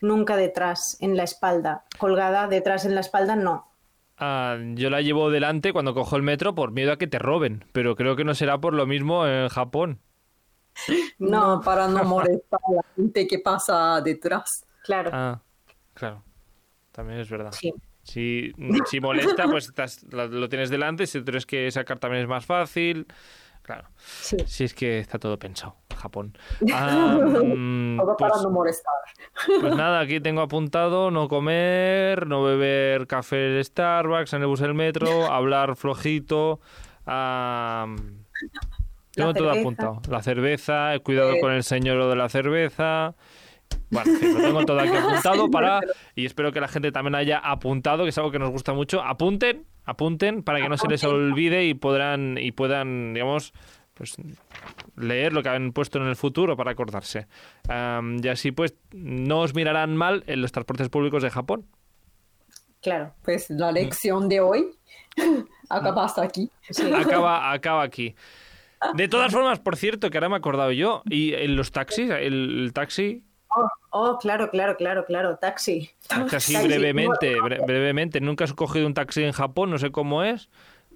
nunca 0.00 0.34
detrás, 0.34 0.96
en 1.00 1.16
la 1.16 1.22
espalda. 1.22 1.84
Colgada 1.96 2.48
detrás 2.48 2.84
en 2.84 2.96
la 2.96 3.02
espalda, 3.02 3.36
no. 3.36 3.69
Ah, 4.20 4.58
yo 4.74 4.90
la 4.90 5.00
llevo 5.00 5.30
delante 5.30 5.72
cuando 5.72 5.94
cojo 5.94 6.16
el 6.16 6.22
metro 6.22 6.54
por 6.54 6.72
miedo 6.72 6.92
a 6.92 6.98
que 6.98 7.06
te 7.06 7.18
roben, 7.18 7.64
pero 7.72 7.96
creo 7.96 8.16
que 8.16 8.24
no 8.24 8.34
será 8.34 8.58
por 8.60 8.74
lo 8.74 8.86
mismo 8.86 9.26
en 9.26 9.48
Japón. 9.48 9.98
No, 11.18 11.60
para 11.64 11.88
no 11.88 12.04
molestar 12.04 12.60
a 12.68 12.72
la 12.72 12.82
gente 12.96 13.26
que 13.26 13.38
pasa 13.38 14.00
detrás. 14.02 14.64
Claro, 14.84 15.10
Ah, 15.12 15.40
claro. 15.94 16.22
También 16.92 17.20
es 17.20 17.30
verdad. 17.30 17.52
sí. 17.52 17.72
Si, 18.02 18.50
si 18.86 18.98
molesta, 18.98 19.44
pues 19.44 19.68
estás- 19.68 20.02
lo, 20.10 20.26
lo 20.26 20.48
tienes 20.48 20.70
delante. 20.70 21.06
Si 21.06 21.22
tienes 21.22 21.44
que 21.46 21.70
sacar 21.70 21.98
también 21.98 22.22
es 22.22 22.28
más 22.28 22.44
fácil. 22.46 23.06
Claro. 23.72 23.88
sí. 23.96 24.36
Si 24.46 24.64
es 24.64 24.74
que 24.74 24.98
está 24.98 25.18
todo 25.18 25.38
pensado. 25.38 25.76
Japón. 25.96 26.36
Ah, 26.72 27.18
mm, 27.22 27.98
Todo 27.98 28.16
para 28.16 28.30
pues, 28.32 28.42
no 28.42 28.50
molestar. 28.50 28.94
pues 29.60 29.76
nada, 29.76 30.00
aquí 30.00 30.18
tengo 30.20 30.40
apuntado 30.40 31.10
no 31.10 31.28
comer, 31.28 32.26
no 32.26 32.42
beber 32.42 33.06
café 33.06 33.36
del 33.36 33.64
Starbucks 33.64 34.32
en 34.32 34.40
el 34.42 34.46
bus 34.48 34.60
del 34.60 34.74
metro, 34.74 35.26
hablar 35.32 35.76
flojito. 35.76 36.60
ah, 37.06 37.86
tengo 39.12 39.34
todo 39.34 39.50
apuntado. 39.50 40.00
La 40.08 40.22
cerveza, 40.22 40.94
el 40.94 41.02
cuidado 41.02 41.32
Eh. 41.34 41.40
con 41.40 41.52
el 41.52 41.62
señor 41.62 42.08
de 42.08 42.16
la 42.16 42.28
cerveza. 42.28 43.14
Bueno, 43.90 44.10
en 44.20 44.34
lo 44.34 44.40
tengo 44.40 44.64
todo 44.64 44.80
aquí 44.80 44.90
apuntado 44.96 45.50
para. 45.50 45.80
Y 46.14 46.24
espero 46.26 46.52
que 46.52 46.60
la 46.60 46.68
gente 46.68 46.90
también 46.92 47.14
haya 47.14 47.38
apuntado, 47.38 48.04
que 48.04 48.10
es 48.10 48.18
algo 48.18 48.30
que 48.30 48.38
nos 48.38 48.50
gusta 48.50 48.72
mucho. 48.72 49.02
Apunten, 49.02 49.66
apunten 49.84 50.42
para 50.42 50.60
que 50.60 50.68
no 50.68 50.76
se 50.76 50.88
les 50.88 51.04
olvide 51.04 51.66
y 51.66 51.74
podrán, 51.74 52.38
y 52.38 52.52
puedan, 52.52 53.14
digamos, 53.14 53.52
pues 53.94 54.16
leer 54.96 55.32
lo 55.32 55.42
que 55.42 55.50
han 55.50 55.72
puesto 55.72 55.98
en 55.98 56.06
el 56.06 56.16
futuro 56.16 56.56
para 56.56 56.70
acordarse. 56.70 57.26
Y 57.68 58.28
así 58.28 58.52
pues 58.52 58.74
no 58.92 59.40
os 59.40 59.54
mirarán 59.54 59.96
mal 59.96 60.24
en 60.26 60.40
los 60.40 60.52
transportes 60.52 60.88
públicos 60.88 61.22
de 61.22 61.30
Japón. 61.30 61.66
Claro. 62.80 63.12
Pues 63.22 63.50
la 63.50 63.72
lección 63.72 64.28
de 64.28 64.40
hoy 64.40 64.70
acaba 65.68 66.04
hasta 66.04 66.22
aquí. 66.22 66.50
Sí. 66.70 66.90
Acaba, 66.92 67.52
acaba 67.52 67.82
aquí. 67.82 68.14
De 68.94 69.08
todas 69.08 69.30
formas, 69.30 69.60
por 69.60 69.76
cierto, 69.76 70.08
que 70.08 70.16
ahora 70.16 70.30
me 70.30 70.36
he 70.36 70.38
acordado 70.38 70.72
yo, 70.72 71.02
y 71.10 71.34
en 71.34 71.54
los 71.54 71.70
taxis, 71.70 72.08
el, 72.08 72.64
el 72.64 72.72
taxi, 72.72 73.22
Oh, 73.62 73.68
oh, 73.90 74.18
claro, 74.18 74.50
claro, 74.50 74.76
claro, 74.76 75.04
claro, 75.04 75.36
taxi. 75.38 75.90
Taxi. 76.08 76.56
brevemente, 76.66 77.36
bre- 77.40 77.64
brevemente, 77.66 78.20
nunca 78.20 78.44
has 78.44 78.52
cogido 78.54 78.86
un 78.86 78.94
taxi 78.94 79.22
en 79.24 79.32
Japón, 79.32 79.70
no 79.70 79.78
sé 79.78 79.90
cómo 79.90 80.22
es, 80.22 80.48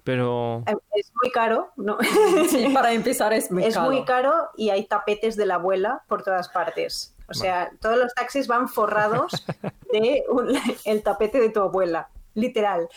pero... 0.03 0.63
Es 0.95 1.11
muy 1.21 1.31
caro, 1.31 1.71
¿no? 1.77 1.97
Sí, 2.49 2.67
para 2.73 2.93
empezar 2.93 3.33
es 3.33 3.51
muy 3.51 3.63
es 3.63 3.73
caro. 3.75 3.89
muy 3.91 4.03
caro 4.05 4.33
y 4.55 4.69
hay 4.69 4.85
tapetes 4.85 5.35
de 5.35 5.45
la 5.45 5.55
abuela 5.55 6.03
por 6.07 6.23
todas 6.23 6.49
partes. 6.49 7.15
O 7.27 7.33
sea, 7.33 7.71
todos 7.81 7.97
los 7.97 8.13
taxis 8.13 8.47
van 8.47 8.67
forrados 8.69 9.45
de 9.91 10.23
un- 10.29 10.55
el 10.85 11.01
tapete 11.01 11.39
de 11.39 11.49
tu 11.49 11.59
abuela, 11.61 12.09
literal. 12.35 12.87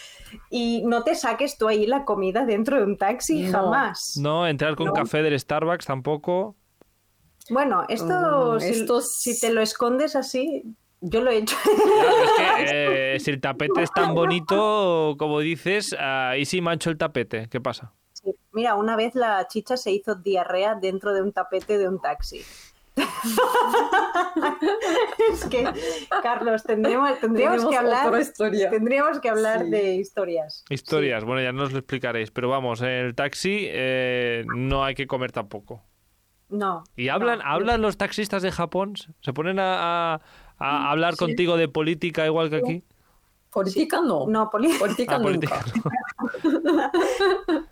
Y 0.50 0.82
no 0.84 1.02
te 1.02 1.14
saques 1.14 1.56
tú 1.56 1.66
ahí 1.66 1.86
la 1.86 2.04
comida 2.04 2.44
dentro 2.44 2.76
de 2.76 2.82
un 2.84 2.98
taxi, 2.98 3.44
No. 3.44 3.52
jamás. 3.52 4.18
No, 4.20 4.46
entrar 4.46 4.76
con 4.76 4.88
No. 4.88 4.92
café 4.92 5.22
del 5.22 5.38
Starbucks 5.40 5.86
tampoco. 5.86 6.56
Bueno, 7.50 7.84
esto, 7.88 8.54
Mm, 8.56 8.60
si, 8.60 8.68
esto 8.68 9.00
si 9.00 9.40
te 9.40 9.52
lo 9.52 9.60
escondes 9.60 10.16
así, 10.16 10.62
yo 11.00 11.20
lo 11.22 11.30
he 11.30 11.38
hecho. 11.38 11.56
Claro, 11.64 12.24
es 12.24 12.30
que 12.32 12.36
eh, 13.14 13.20
si 13.20 13.30
el 13.30 13.40
tapete 13.40 13.82
es 13.82 13.92
tan 13.92 14.14
bonito, 14.14 15.14
como 15.18 15.40
dices, 15.40 15.94
ahí 15.98 16.44
sí 16.44 16.60
mancho 16.60 16.90
el 16.90 16.98
tapete. 16.98 17.48
¿Qué 17.50 17.60
pasa? 17.60 17.92
Sí. 18.12 18.34
Mira, 18.52 18.74
una 18.74 18.96
vez 18.96 19.14
la 19.14 19.46
chicha 19.48 19.76
se 19.76 19.92
hizo 19.92 20.14
diarrea 20.16 20.74
dentro 20.74 21.12
de 21.14 21.22
un 21.22 21.32
tapete 21.32 21.78
de 21.78 21.88
un 21.88 22.00
taxi. 22.00 22.42
es 25.32 25.44
que, 25.46 25.64
Carlos, 26.22 26.64
tendríamos, 26.64 27.18
tendríamos 27.20 27.58
Tenemos 27.58 27.70
que 27.70 27.76
hablar, 27.76 28.12
tendríamos 28.70 29.20
que 29.20 29.28
hablar 29.28 29.64
Sí. 29.64 29.70
de 29.70 29.94
historias. 29.94 30.64
Historias, 30.68 31.22
bueno, 31.24 31.40
ya 31.42 31.52
nos 31.52 31.70
lo 31.72 31.78
explicaréis, 31.78 32.30
pero 32.32 32.48
vamos, 32.48 32.80
en 32.82 32.88
el 32.88 33.14
taxi 33.14 33.66
eh, 33.68 34.44
no 34.56 34.82
hay 34.84 34.96
que 34.96 35.06
comer 35.06 35.30
tampoco. 35.30 35.84
No. 36.48 36.84
¿Y 36.96 37.08
hablan, 37.08 37.40
no. 37.40 37.44
hablan 37.44 37.82
los 37.82 37.96
taxistas 37.96 38.42
de 38.42 38.50
Japón? 38.52 38.94
¿Se 39.20 39.32
ponen 39.32 39.58
a, 39.58 40.14
a- 40.14 40.20
a 40.58 40.90
hablar 40.90 41.16
contigo 41.16 41.56
de 41.56 41.68
política 41.68 42.24
igual 42.26 42.50
que 42.50 42.56
aquí? 42.56 42.82
Política 43.52 44.00
no. 44.00 44.26
No, 44.26 44.48
Política 44.80 45.16
Ah, 45.16 45.18
nunca. 45.18 45.62
política. 45.62 45.64
no. 46.64 46.90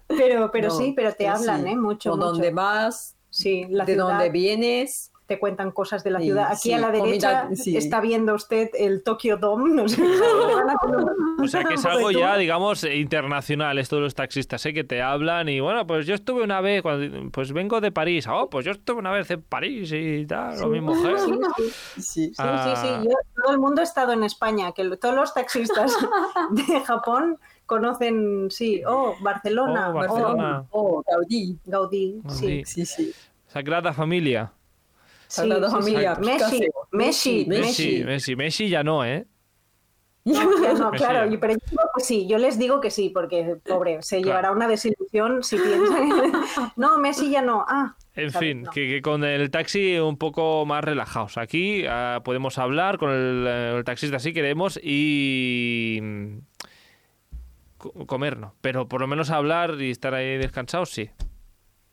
pero, 0.09 0.51
pero 0.51 0.69
No, 0.69 0.75
sí, 0.75 0.93
pero 0.95 1.13
te 1.15 1.27
hablan, 1.29 1.65
sí. 1.65 1.71
¿eh? 1.71 1.77
Mucho, 1.77 2.11
Por 2.11 2.19
mucho. 2.19 2.29
dónde 2.33 2.51
vas, 2.51 3.15
Sí, 3.31 3.67
la 3.69 3.85
de 3.85 3.95
ciudad, 3.95 4.09
dónde 4.09 4.31
vienes. 4.31 5.13
Te 5.27 5.39
cuentan 5.41 5.73
cosas 5.73 6.05
de 6.05 6.11
la 6.11 6.19
Sí, 6.21 6.27
ciudad. 6.27 6.47
Aquí 6.53 6.57
sí, 6.63 6.73
a 6.73 6.79
la 6.79 6.91
derecha 6.93 7.43
comida, 7.43 7.57
sí. 7.63 7.77
está 7.77 8.01
viendo 8.01 8.35
usted 8.35 8.71
el 8.79 9.03
Tokyo 9.03 9.37
Dome, 9.37 9.71
no 9.75 9.89
sé. 9.89 10.03
O 11.39 11.49
sea, 11.49 11.65
que 11.65 11.75
es 11.75 11.85
algo 11.85 12.11
ya, 12.11 12.37
digamos, 12.37 12.83
internacional, 12.85 13.79
esto 13.79 13.97
de 13.97 14.03
los 14.03 14.15
taxistas, 14.15 14.65
¿eh? 14.67 14.73
Que 14.73 14.85
te 14.85 15.03
hablan 15.03 15.49
y, 15.49 15.61
bueno, 15.61 15.87
pues 15.87 16.07
yo 16.07 16.15
estuve 16.15 16.43
una 16.43 16.61
vez, 16.61 16.83
cuando, 16.83 17.31
pues 17.31 17.53
vengo 17.53 17.81
de 17.81 17.93
París. 17.93 18.27
Oh, 18.29 18.49
pues 18.49 18.65
yo 18.65 18.73
estuve 18.73 18.99
una 18.99 19.11
vez 19.13 19.31
en 19.31 19.43
París 19.43 19.93
y 19.93 20.25
tal, 20.27 20.61
o 20.65 20.69
mi 20.69 20.81
mujer. 20.81 21.19
Sí, 21.19 21.33
sí. 21.97 22.01
Sí. 22.01 22.03
Sí, 22.29 22.33
Ah. 22.39 22.75
sí, 22.75 22.89
sí. 22.89 23.09
Yo- 23.09 23.43
todo 23.43 23.53
el 23.53 23.59
mundo 23.61 23.81
ha 23.83 23.85
estado 23.85 24.13
en 24.13 24.25
España, 24.25 24.73
que 24.73 24.85
todos 24.97 25.15
los 25.15 25.35
taxistas 25.35 25.93
de 26.51 26.81
Japón 26.81 27.39
conocen, 27.67 28.49
sí, 28.51 28.83
oh, 28.87 29.15
Barcelona, 29.21 29.91
Oh, 29.91 29.93
Barcelona. 29.93 30.65
Oh, 30.71 31.03
Gaudí. 31.07 31.59
Gaudí, 31.67 32.23
sí. 32.29 32.47
Gaudí. 32.47 32.65
Sí, 32.65 32.87
sí. 32.87 33.13
Sagrada 33.47 33.93
Familia. 33.93 34.53
Sí, 35.29 35.41
Sagrada. 35.43 35.71
Familia, 35.71 36.15
Messi. 36.17 36.61
Messi, 36.61 36.67
Messi, 36.93 37.45
Messi, 37.47 37.47
Messi. 37.49 38.05
Messi, 38.05 38.37
Messi 38.37 38.69
ya 38.69 38.83
no, 38.85 39.05
¿eh? 39.05 39.27
No, 40.27 40.61
ya 40.61 40.73
no, 40.73 40.91
claro, 40.91 41.31
pero 41.41 41.53
yo 41.53 41.59
digo 41.71 41.83
que 41.97 42.03
sí, 42.03 42.27
yo 42.27 42.39
les 42.39 42.59
digo 42.59 42.81
que 42.81 42.91
sí, 42.91 43.11
porque 43.11 43.59
pobre, 43.65 44.03
se 44.03 44.17
Claro. 44.17 44.27
llevará 44.27 44.51
una 44.51 44.67
desilusión 44.67 45.45
si 45.45 45.57
piensan. 45.57 46.33
no, 46.77 46.99
Messi 46.99 47.31
ya 47.31 47.43
no. 47.43 47.65
Ah, 47.69 47.97
En 48.15 48.33
fin, 48.33 48.63
No. 48.63 48.71
que, 48.73 48.89
que 48.89 49.03
con 49.03 49.23
el 49.23 49.51
taxi 49.53 49.99
un 49.99 50.17
poco 50.17 50.67
más 50.67 50.83
relajados. 50.83 51.39
Aquí 51.39 51.85
ah, 51.89 52.23
podemos 52.25 52.59
hablar 52.59 52.99
con 52.99 53.11
el, 53.11 53.45
eh, 53.47 53.75
el 53.79 53.85
taxista 53.85 54.19
si 54.19 54.33
queremos 54.33 54.81
y 54.83 56.01
mm, 56.03 56.39
co- 57.79 57.93
comer 58.07 58.37
no, 58.37 58.55
pero 58.61 58.89
por 58.89 59.01
lo 59.01 59.07
menos 59.07 59.31
hablar 59.31 59.81
y 59.81 59.91
estar 59.91 60.13
ahí 60.15 60.39
descansados 60.39 60.91
sí. 60.91 61.09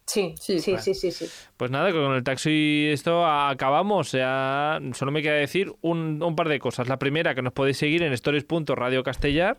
Sí, 0.05 0.35
sí, 0.37 0.59
Sí, 0.59 0.77
sí, 0.79 0.93
sí, 0.93 1.11
sí, 1.11 1.27
Pues 1.55 1.71
nada, 1.71 1.91
que 1.91 1.97
con 1.97 2.13
el 2.13 2.23
taxi 2.23 2.87
esto 2.91 3.25
acabamos. 3.25 4.11
Ya 4.11 4.79
solo 4.93 5.11
me 5.11 5.21
queda 5.21 5.35
decir 5.35 5.73
un, 5.81 6.21
un 6.21 6.35
par 6.35 6.49
de 6.49 6.59
cosas. 6.59 6.87
La 6.89 6.99
primera, 6.99 7.35
que 7.35 7.41
nos 7.41 7.53
podéis 7.53 7.77
seguir 7.77 8.03
en 8.03 8.11
stories.radiocastellar. 8.13 9.57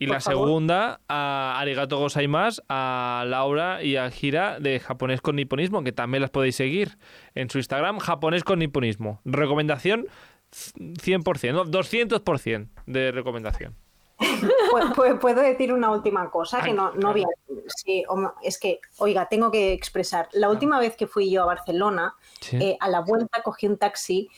Y 0.00 0.06
Por 0.06 0.14
la 0.14 0.20
favor. 0.20 0.46
segunda, 0.46 1.00
a 1.08 1.58
Arigato 1.58 1.98
Gozaimasu, 1.98 2.62
a 2.68 3.24
Laura 3.26 3.82
y 3.82 3.96
a 3.96 4.08
Gira 4.12 4.60
de 4.60 4.78
Japonés 4.78 5.20
con 5.20 5.34
Niponismo, 5.34 5.82
que 5.82 5.90
también 5.90 6.20
las 6.22 6.30
podéis 6.30 6.54
seguir 6.54 6.98
en 7.34 7.50
su 7.50 7.58
Instagram, 7.58 7.98
Japonés 7.98 8.44
con 8.44 8.60
Niponismo. 8.60 9.20
Recomendación 9.24 10.06
100%, 10.52 11.52
no, 11.52 11.64
200% 11.64 12.68
de 12.86 13.10
recomendación. 13.10 13.74
Pu- 14.70 14.94
pu- 14.94 15.18
Puedo 15.18 15.40
decir 15.42 15.72
una 15.72 15.90
última 15.90 16.30
cosa 16.30 16.60
que 16.62 16.72
no, 16.72 16.92
no 16.92 17.12
claro. 17.12 17.12
voy 17.12 17.22
a- 17.24 17.62
sí, 17.76 18.04
o- 18.08 18.32
es 18.42 18.58
que, 18.58 18.80
oiga, 18.98 19.26
tengo 19.28 19.50
que 19.50 19.72
expresar. 19.72 20.28
La 20.32 20.48
última 20.50 20.78
vez 20.80 20.96
que 20.96 21.06
fui 21.06 21.30
yo 21.30 21.42
a 21.42 21.46
Barcelona, 21.46 22.14
Sí. 22.40 22.56
eh, 22.60 22.76
a 22.80 22.88
la 22.88 23.00
vuelta 23.00 23.42
cogí 23.42 23.66
un 23.66 23.76
taxi. 23.78 24.28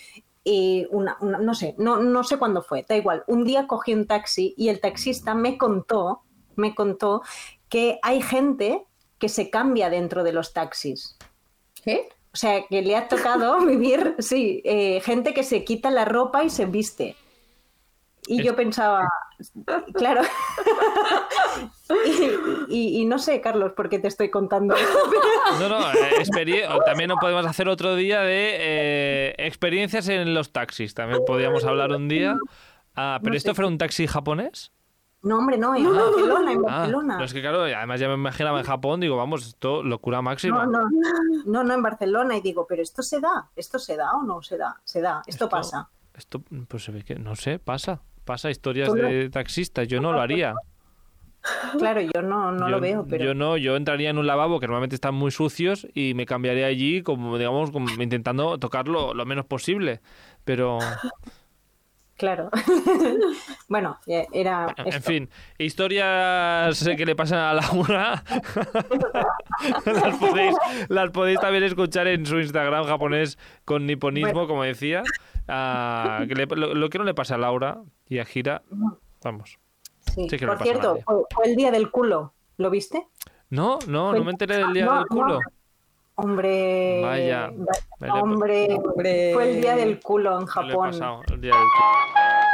eh, 0.47 0.89
una, 0.91 1.19
una- 1.21 1.37
no 1.39 1.55
sé, 1.55 1.75
no, 1.77 1.99
no 1.99 2.25
sé 2.25 2.39
cuándo 2.39 2.63
fue, 2.63 2.87
da 2.89 2.97
igual. 2.97 3.25
Un 3.27 3.45
día 3.45 3.67
cogí 3.67 3.93
un 3.93 4.07
taxi 4.07 4.55
y 4.57 4.71
el 4.71 4.81
taxista 4.81 5.35
me 5.35 5.59
contó, 5.59 6.23
me 6.57 6.75
contó 6.75 7.21
que 7.69 7.99
hay 8.03 8.23
gente 8.23 8.87
que 9.19 9.29
se 9.29 9.51
cambia 9.51 9.91
dentro 9.91 10.25
de 10.25 10.33
los 10.33 10.55
taxis. 10.55 11.19
¿Qué? 11.85 12.09
O 12.33 12.37
sea, 12.39 12.65
que 12.69 12.81
le 12.81 12.97
ha 12.97 13.07
tocado 13.07 13.59
vivir, 13.67 14.15
sí, 14.19 14.63
eh, 14.65 15.01
gente 15.03 15.35
que 15.35 15.43
se 15.43 15.63
quita 15.63 15.91
la 15.91 16.07
ropa 16.07 16.43
y 16.43 16.49
se 16.49 16.65
viste. 16.65 17.17
Y 18.33 18.45
yo 18.45 18.55
pensaba, 18.55 19.09
claro. 19.95 20.21
y, 22.69 22.75
y- 22.75 23.01
y 23.01 23.05
no 23.07 23.19
sé, 23.19 23.41
Carlos, 23.41 23.73
por 23.73 23.89
qué 23.89 23.99
te 23.99 24.09
estoy 24.09 24.31
contando. 24.31 24.75
No, 25.59 25.69
no, 25.69 25.81
eh, 25.93 26.69
también 26.87 27.09
no 27.09 27.17
podemos 27.17 27.45
hacer 27.47 27.69
otro 27.69 27.95
día 27.97 28.21
de 28.21 28.57
eh, 28.59 29.35
experiencias 29.39 30.09
en 30.09 30.33
los 30.35 30.53
taxis. 30.53 30.95
También 30.95 31.23
podríamos 31.27 31.65
hablar 31.65 31.91
un 31.93 32.09
día. 32.09 32.37
Ah, 32.95 33.19
¿pero 33.21 33.33
No 33.33 33.37
esto 33.37 33.51
sé. 33.51 33.55
fue 33.55 33.67
un 33.67 33.79
taxi 33.79 34.07
japonés? 34.07 34.73
No, 35.23 35.39
hombre, 35.39 35.59
no, 35.59 35.75
en 35.75 35.85
Barcelona, 35.95 36.53
en 36.53 36.59
Ah, 36.61 36.63
Barcelona. 36.79 37.19
no, 37.19 37.25
es 37.25 37.35
que 37.35 37.41
claro, 37.43 37.63
además 37.65 38.01
ya 38.01 38.09
me 38.09 38.15
imaginaba 38.15 38.59
en 38.61 38.65
Japón, 38.65 39.01
digo, 39.01 39.17
vamos, 39.17 39.47
esto 39.47 39.83
locura 39.83 40.23
máxima. 40.23 40.65
No, 40.65 40.89
no, 40.89 40.91
no, 41.47 41.65
no, 41.65 41.75
en 41.75 41.83
Barcelona. 41.83 42.37
Y 42.37 42.41
digo, 42.41 42.67
pero 42.67 42.81
esto 42.83 43.03
se 43.03 43.21
da, 43.21 43.51
esto 43.55 43.79
se 43.79 43.97
da 43.97 44.13
o 44.13 44.23
no 44.23 44.41
se 44.41 44.57
da, 44.57 44.81
se 44.85 45.01
da, 45.03 45.19
esto, 45.27 45.45
Esto- 45.45 45.49
pasa. 45.49 45.89
Esto, 46.15 46.43
pues 46.69 46.85
se 46.85 46.93
ve 46.93 47.05
que, 47.05 47.17
no 47.17 47.37
sé, 47.37 47.59
pasa, 47.59 48.01
pasa? 48.31 48.51
Historias 48.51 48.93
de 48.93 49.29
taxistas. 49.29 49.89
Yo 49.89 50.01
no 50.01 50.13
lo 50.13 50.21
haría. 50.21 50.55
Claro, 51.79 52.01
yo 52.03 52.23
no, 52.23 52.53
no 52.53 52.67
yo, 52.67 52.69
lo 52.69 52.81
veo, 52.81 53.07
pero 53.09 53.25
Yo 53.25 53.35
no, 53.35 53.57
yo 53.57 53.75
entraría 53.75 54.11
en 54.11 54.19
un 54.19 54.27
lavabo 54.27 54.61
que 54.61 54.67
normalmente 54.67 54.95
están 54.95 55.15
muy 55.15 55.31
sucios 55.31 55.87
y 55.95 56.13
me 56.15 56.27
cambiaría 56.27 56.67
allí, 56.67 57.03
como 57.03 57.39
digamos, 57.39 57.71
como 57.71 57.89
intentando 58.03 58.59
tocarlo 58.59 59.15
lo 59.15 59.25
menos 59.25 59.47
posible. 59.47 60.01
Pero, 60.45 60.79
claro. 62.21 62.51
bueno, 63.69 63.99
eh, 64.07 64.27
era 64.33 64.73
en 64.77 64.89
esto. 64.89 65.01
fin, 65.11 65.31
historias 65.59 66.85
que 66.97 67.07
le 67.07 67.17
pasan 67.17 67.39
a 67.39 67.55
Laura 67.55 68.23
las, 69.87 70.17
podéis, 70.19 70.57
las 70.89 71.11
podéis 71.11 71.41
también 71.41 71.65
escuchar 71.65 72.07
en 72.09 72.27
su 72.27 72.39
Instagram 72.39 72.85
japonés 72.85 73.39
con 73.65 73.87
niponismo, 73.87 74.33
Bueno. 74.33 74.49
como 74.49 74.63
decía. 74.65 75.03
Ah, 75.49 76.25
que 76.29 76.35
le- 76.35 76.47
lo, 76.47 76.75
lo 76.75 76.91
que 76.91 76.99
no 76.99 77.05
le 77.05 77.15
pasa 77.15 77.35
a 77.35 77.39
Laura 77.39 77.79
y 78.09 78.19
a 78.19 78.25
Gira, 78.25 78.63
vamos. 79.25 79.59
Sí. 80.15 80.27
Sí 80.29 80.37
que 80.39 80.47
no 80.47 80.53
Por 80.57 80.63
cierto, 80.63 80.99
fue, 81.05 81.15
fue 81.35 81.47
el 81.47 81.57
día 81.57 81.71
del 81.71 81.91
culo, 81.91 82.35
¿lo 82.57 82.71
viste? 82.71 83.07
No, 83.49 83.79
no, 83.89 84.13
no 84.13 84.23
me 84.25 84.31
enteré 84.31 84.59
del 84.59 84.73
día 84.73 84.85
No, 84.85 84.95
del 84.99 85.07
culo. 85.07 85.35
no. 85.35 85.41
Hombre, 86.23 87.01
Vaya, 87.03 87.47
va- 87.47 87.51
me 87.99 88.07
le- 88.07 88.13
hombre, 88.13 88.69
Hombre. 88.85 89.31
fue 89.33 89.51
el 89.51 89.61
día 89.63 89.75
del 89.77 90.01
culo 90.01 90.39
en 90.39 90.47
Japón. 90.47 90.91
pasado, 90.91 91.23
el 91.33 91.41
día 91.41 91.53
del 91.55 91.63
culo. 91.63 92.50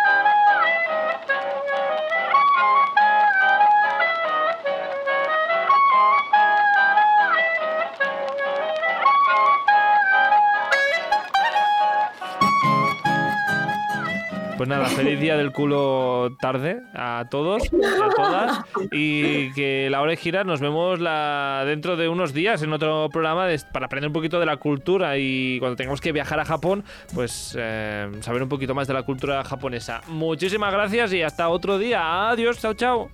Pues 14.57 14.69
nada, 14.71 14.87
feliz 14.87 15.21
día 15.21 15.37
del 15.37 15.53
culo 15.53 16.35
tarde 16.41 16.81
a 16.95 17.27
todos, 17.31 17.63
a 17.65 18.09
todas. 18.15 18.61
Y 18.91 19.53
que 19.53 19.89
la 19.91 20.01
hora 20.01 20.13
de 20.13 20.17
gira 20.17 20.45
nos 20.45 20.61
vemos 20.61 20.99
la, 20.99 21.65
dentro 21.67 21.97
de 21.97 22.09
unos 22.09 22.33
días 22.33 22.63
en 22.63 22.73
otro 22.73 23.11
programa 23.13 23.47
de- 23.47 23.61
para 23.71 23.85
aprender 23.87 24.09
un 24.09 24.15
poquito 24.15 24.41
de 24.41 24.47
la 24.47 24.57
cultura 24.57 25.19
y 25.19 25.59
cuando 25.59 25.77
tengamos 25.77 26.01
que 26.01 26.11
viajar 26.13 26.41
a 26.41 26.47
Japón, 26.47 26.85
pues 27.15 27.55
eh, 27.59 28.11
saber 28.21 28.43
un 28.43 28.49
poquito 28.49 28.75
más 28.75 28.87
de 28.89 28.95
la 28.95 29.03
cultura 29.03 29.45
japonesa. 29.45 30.01
Muchísimas 30.09 30.73
gracias 30.73 31.13
y 31.13 31.23
hasta 31.23 31.49
otro 31.51 31.77
día. 31.77 32.31
Adiós, 32.31 32.59
chao, 32.59 32.73
chao. 32.73 33.11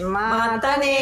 ¡Matane! 0.00 0.96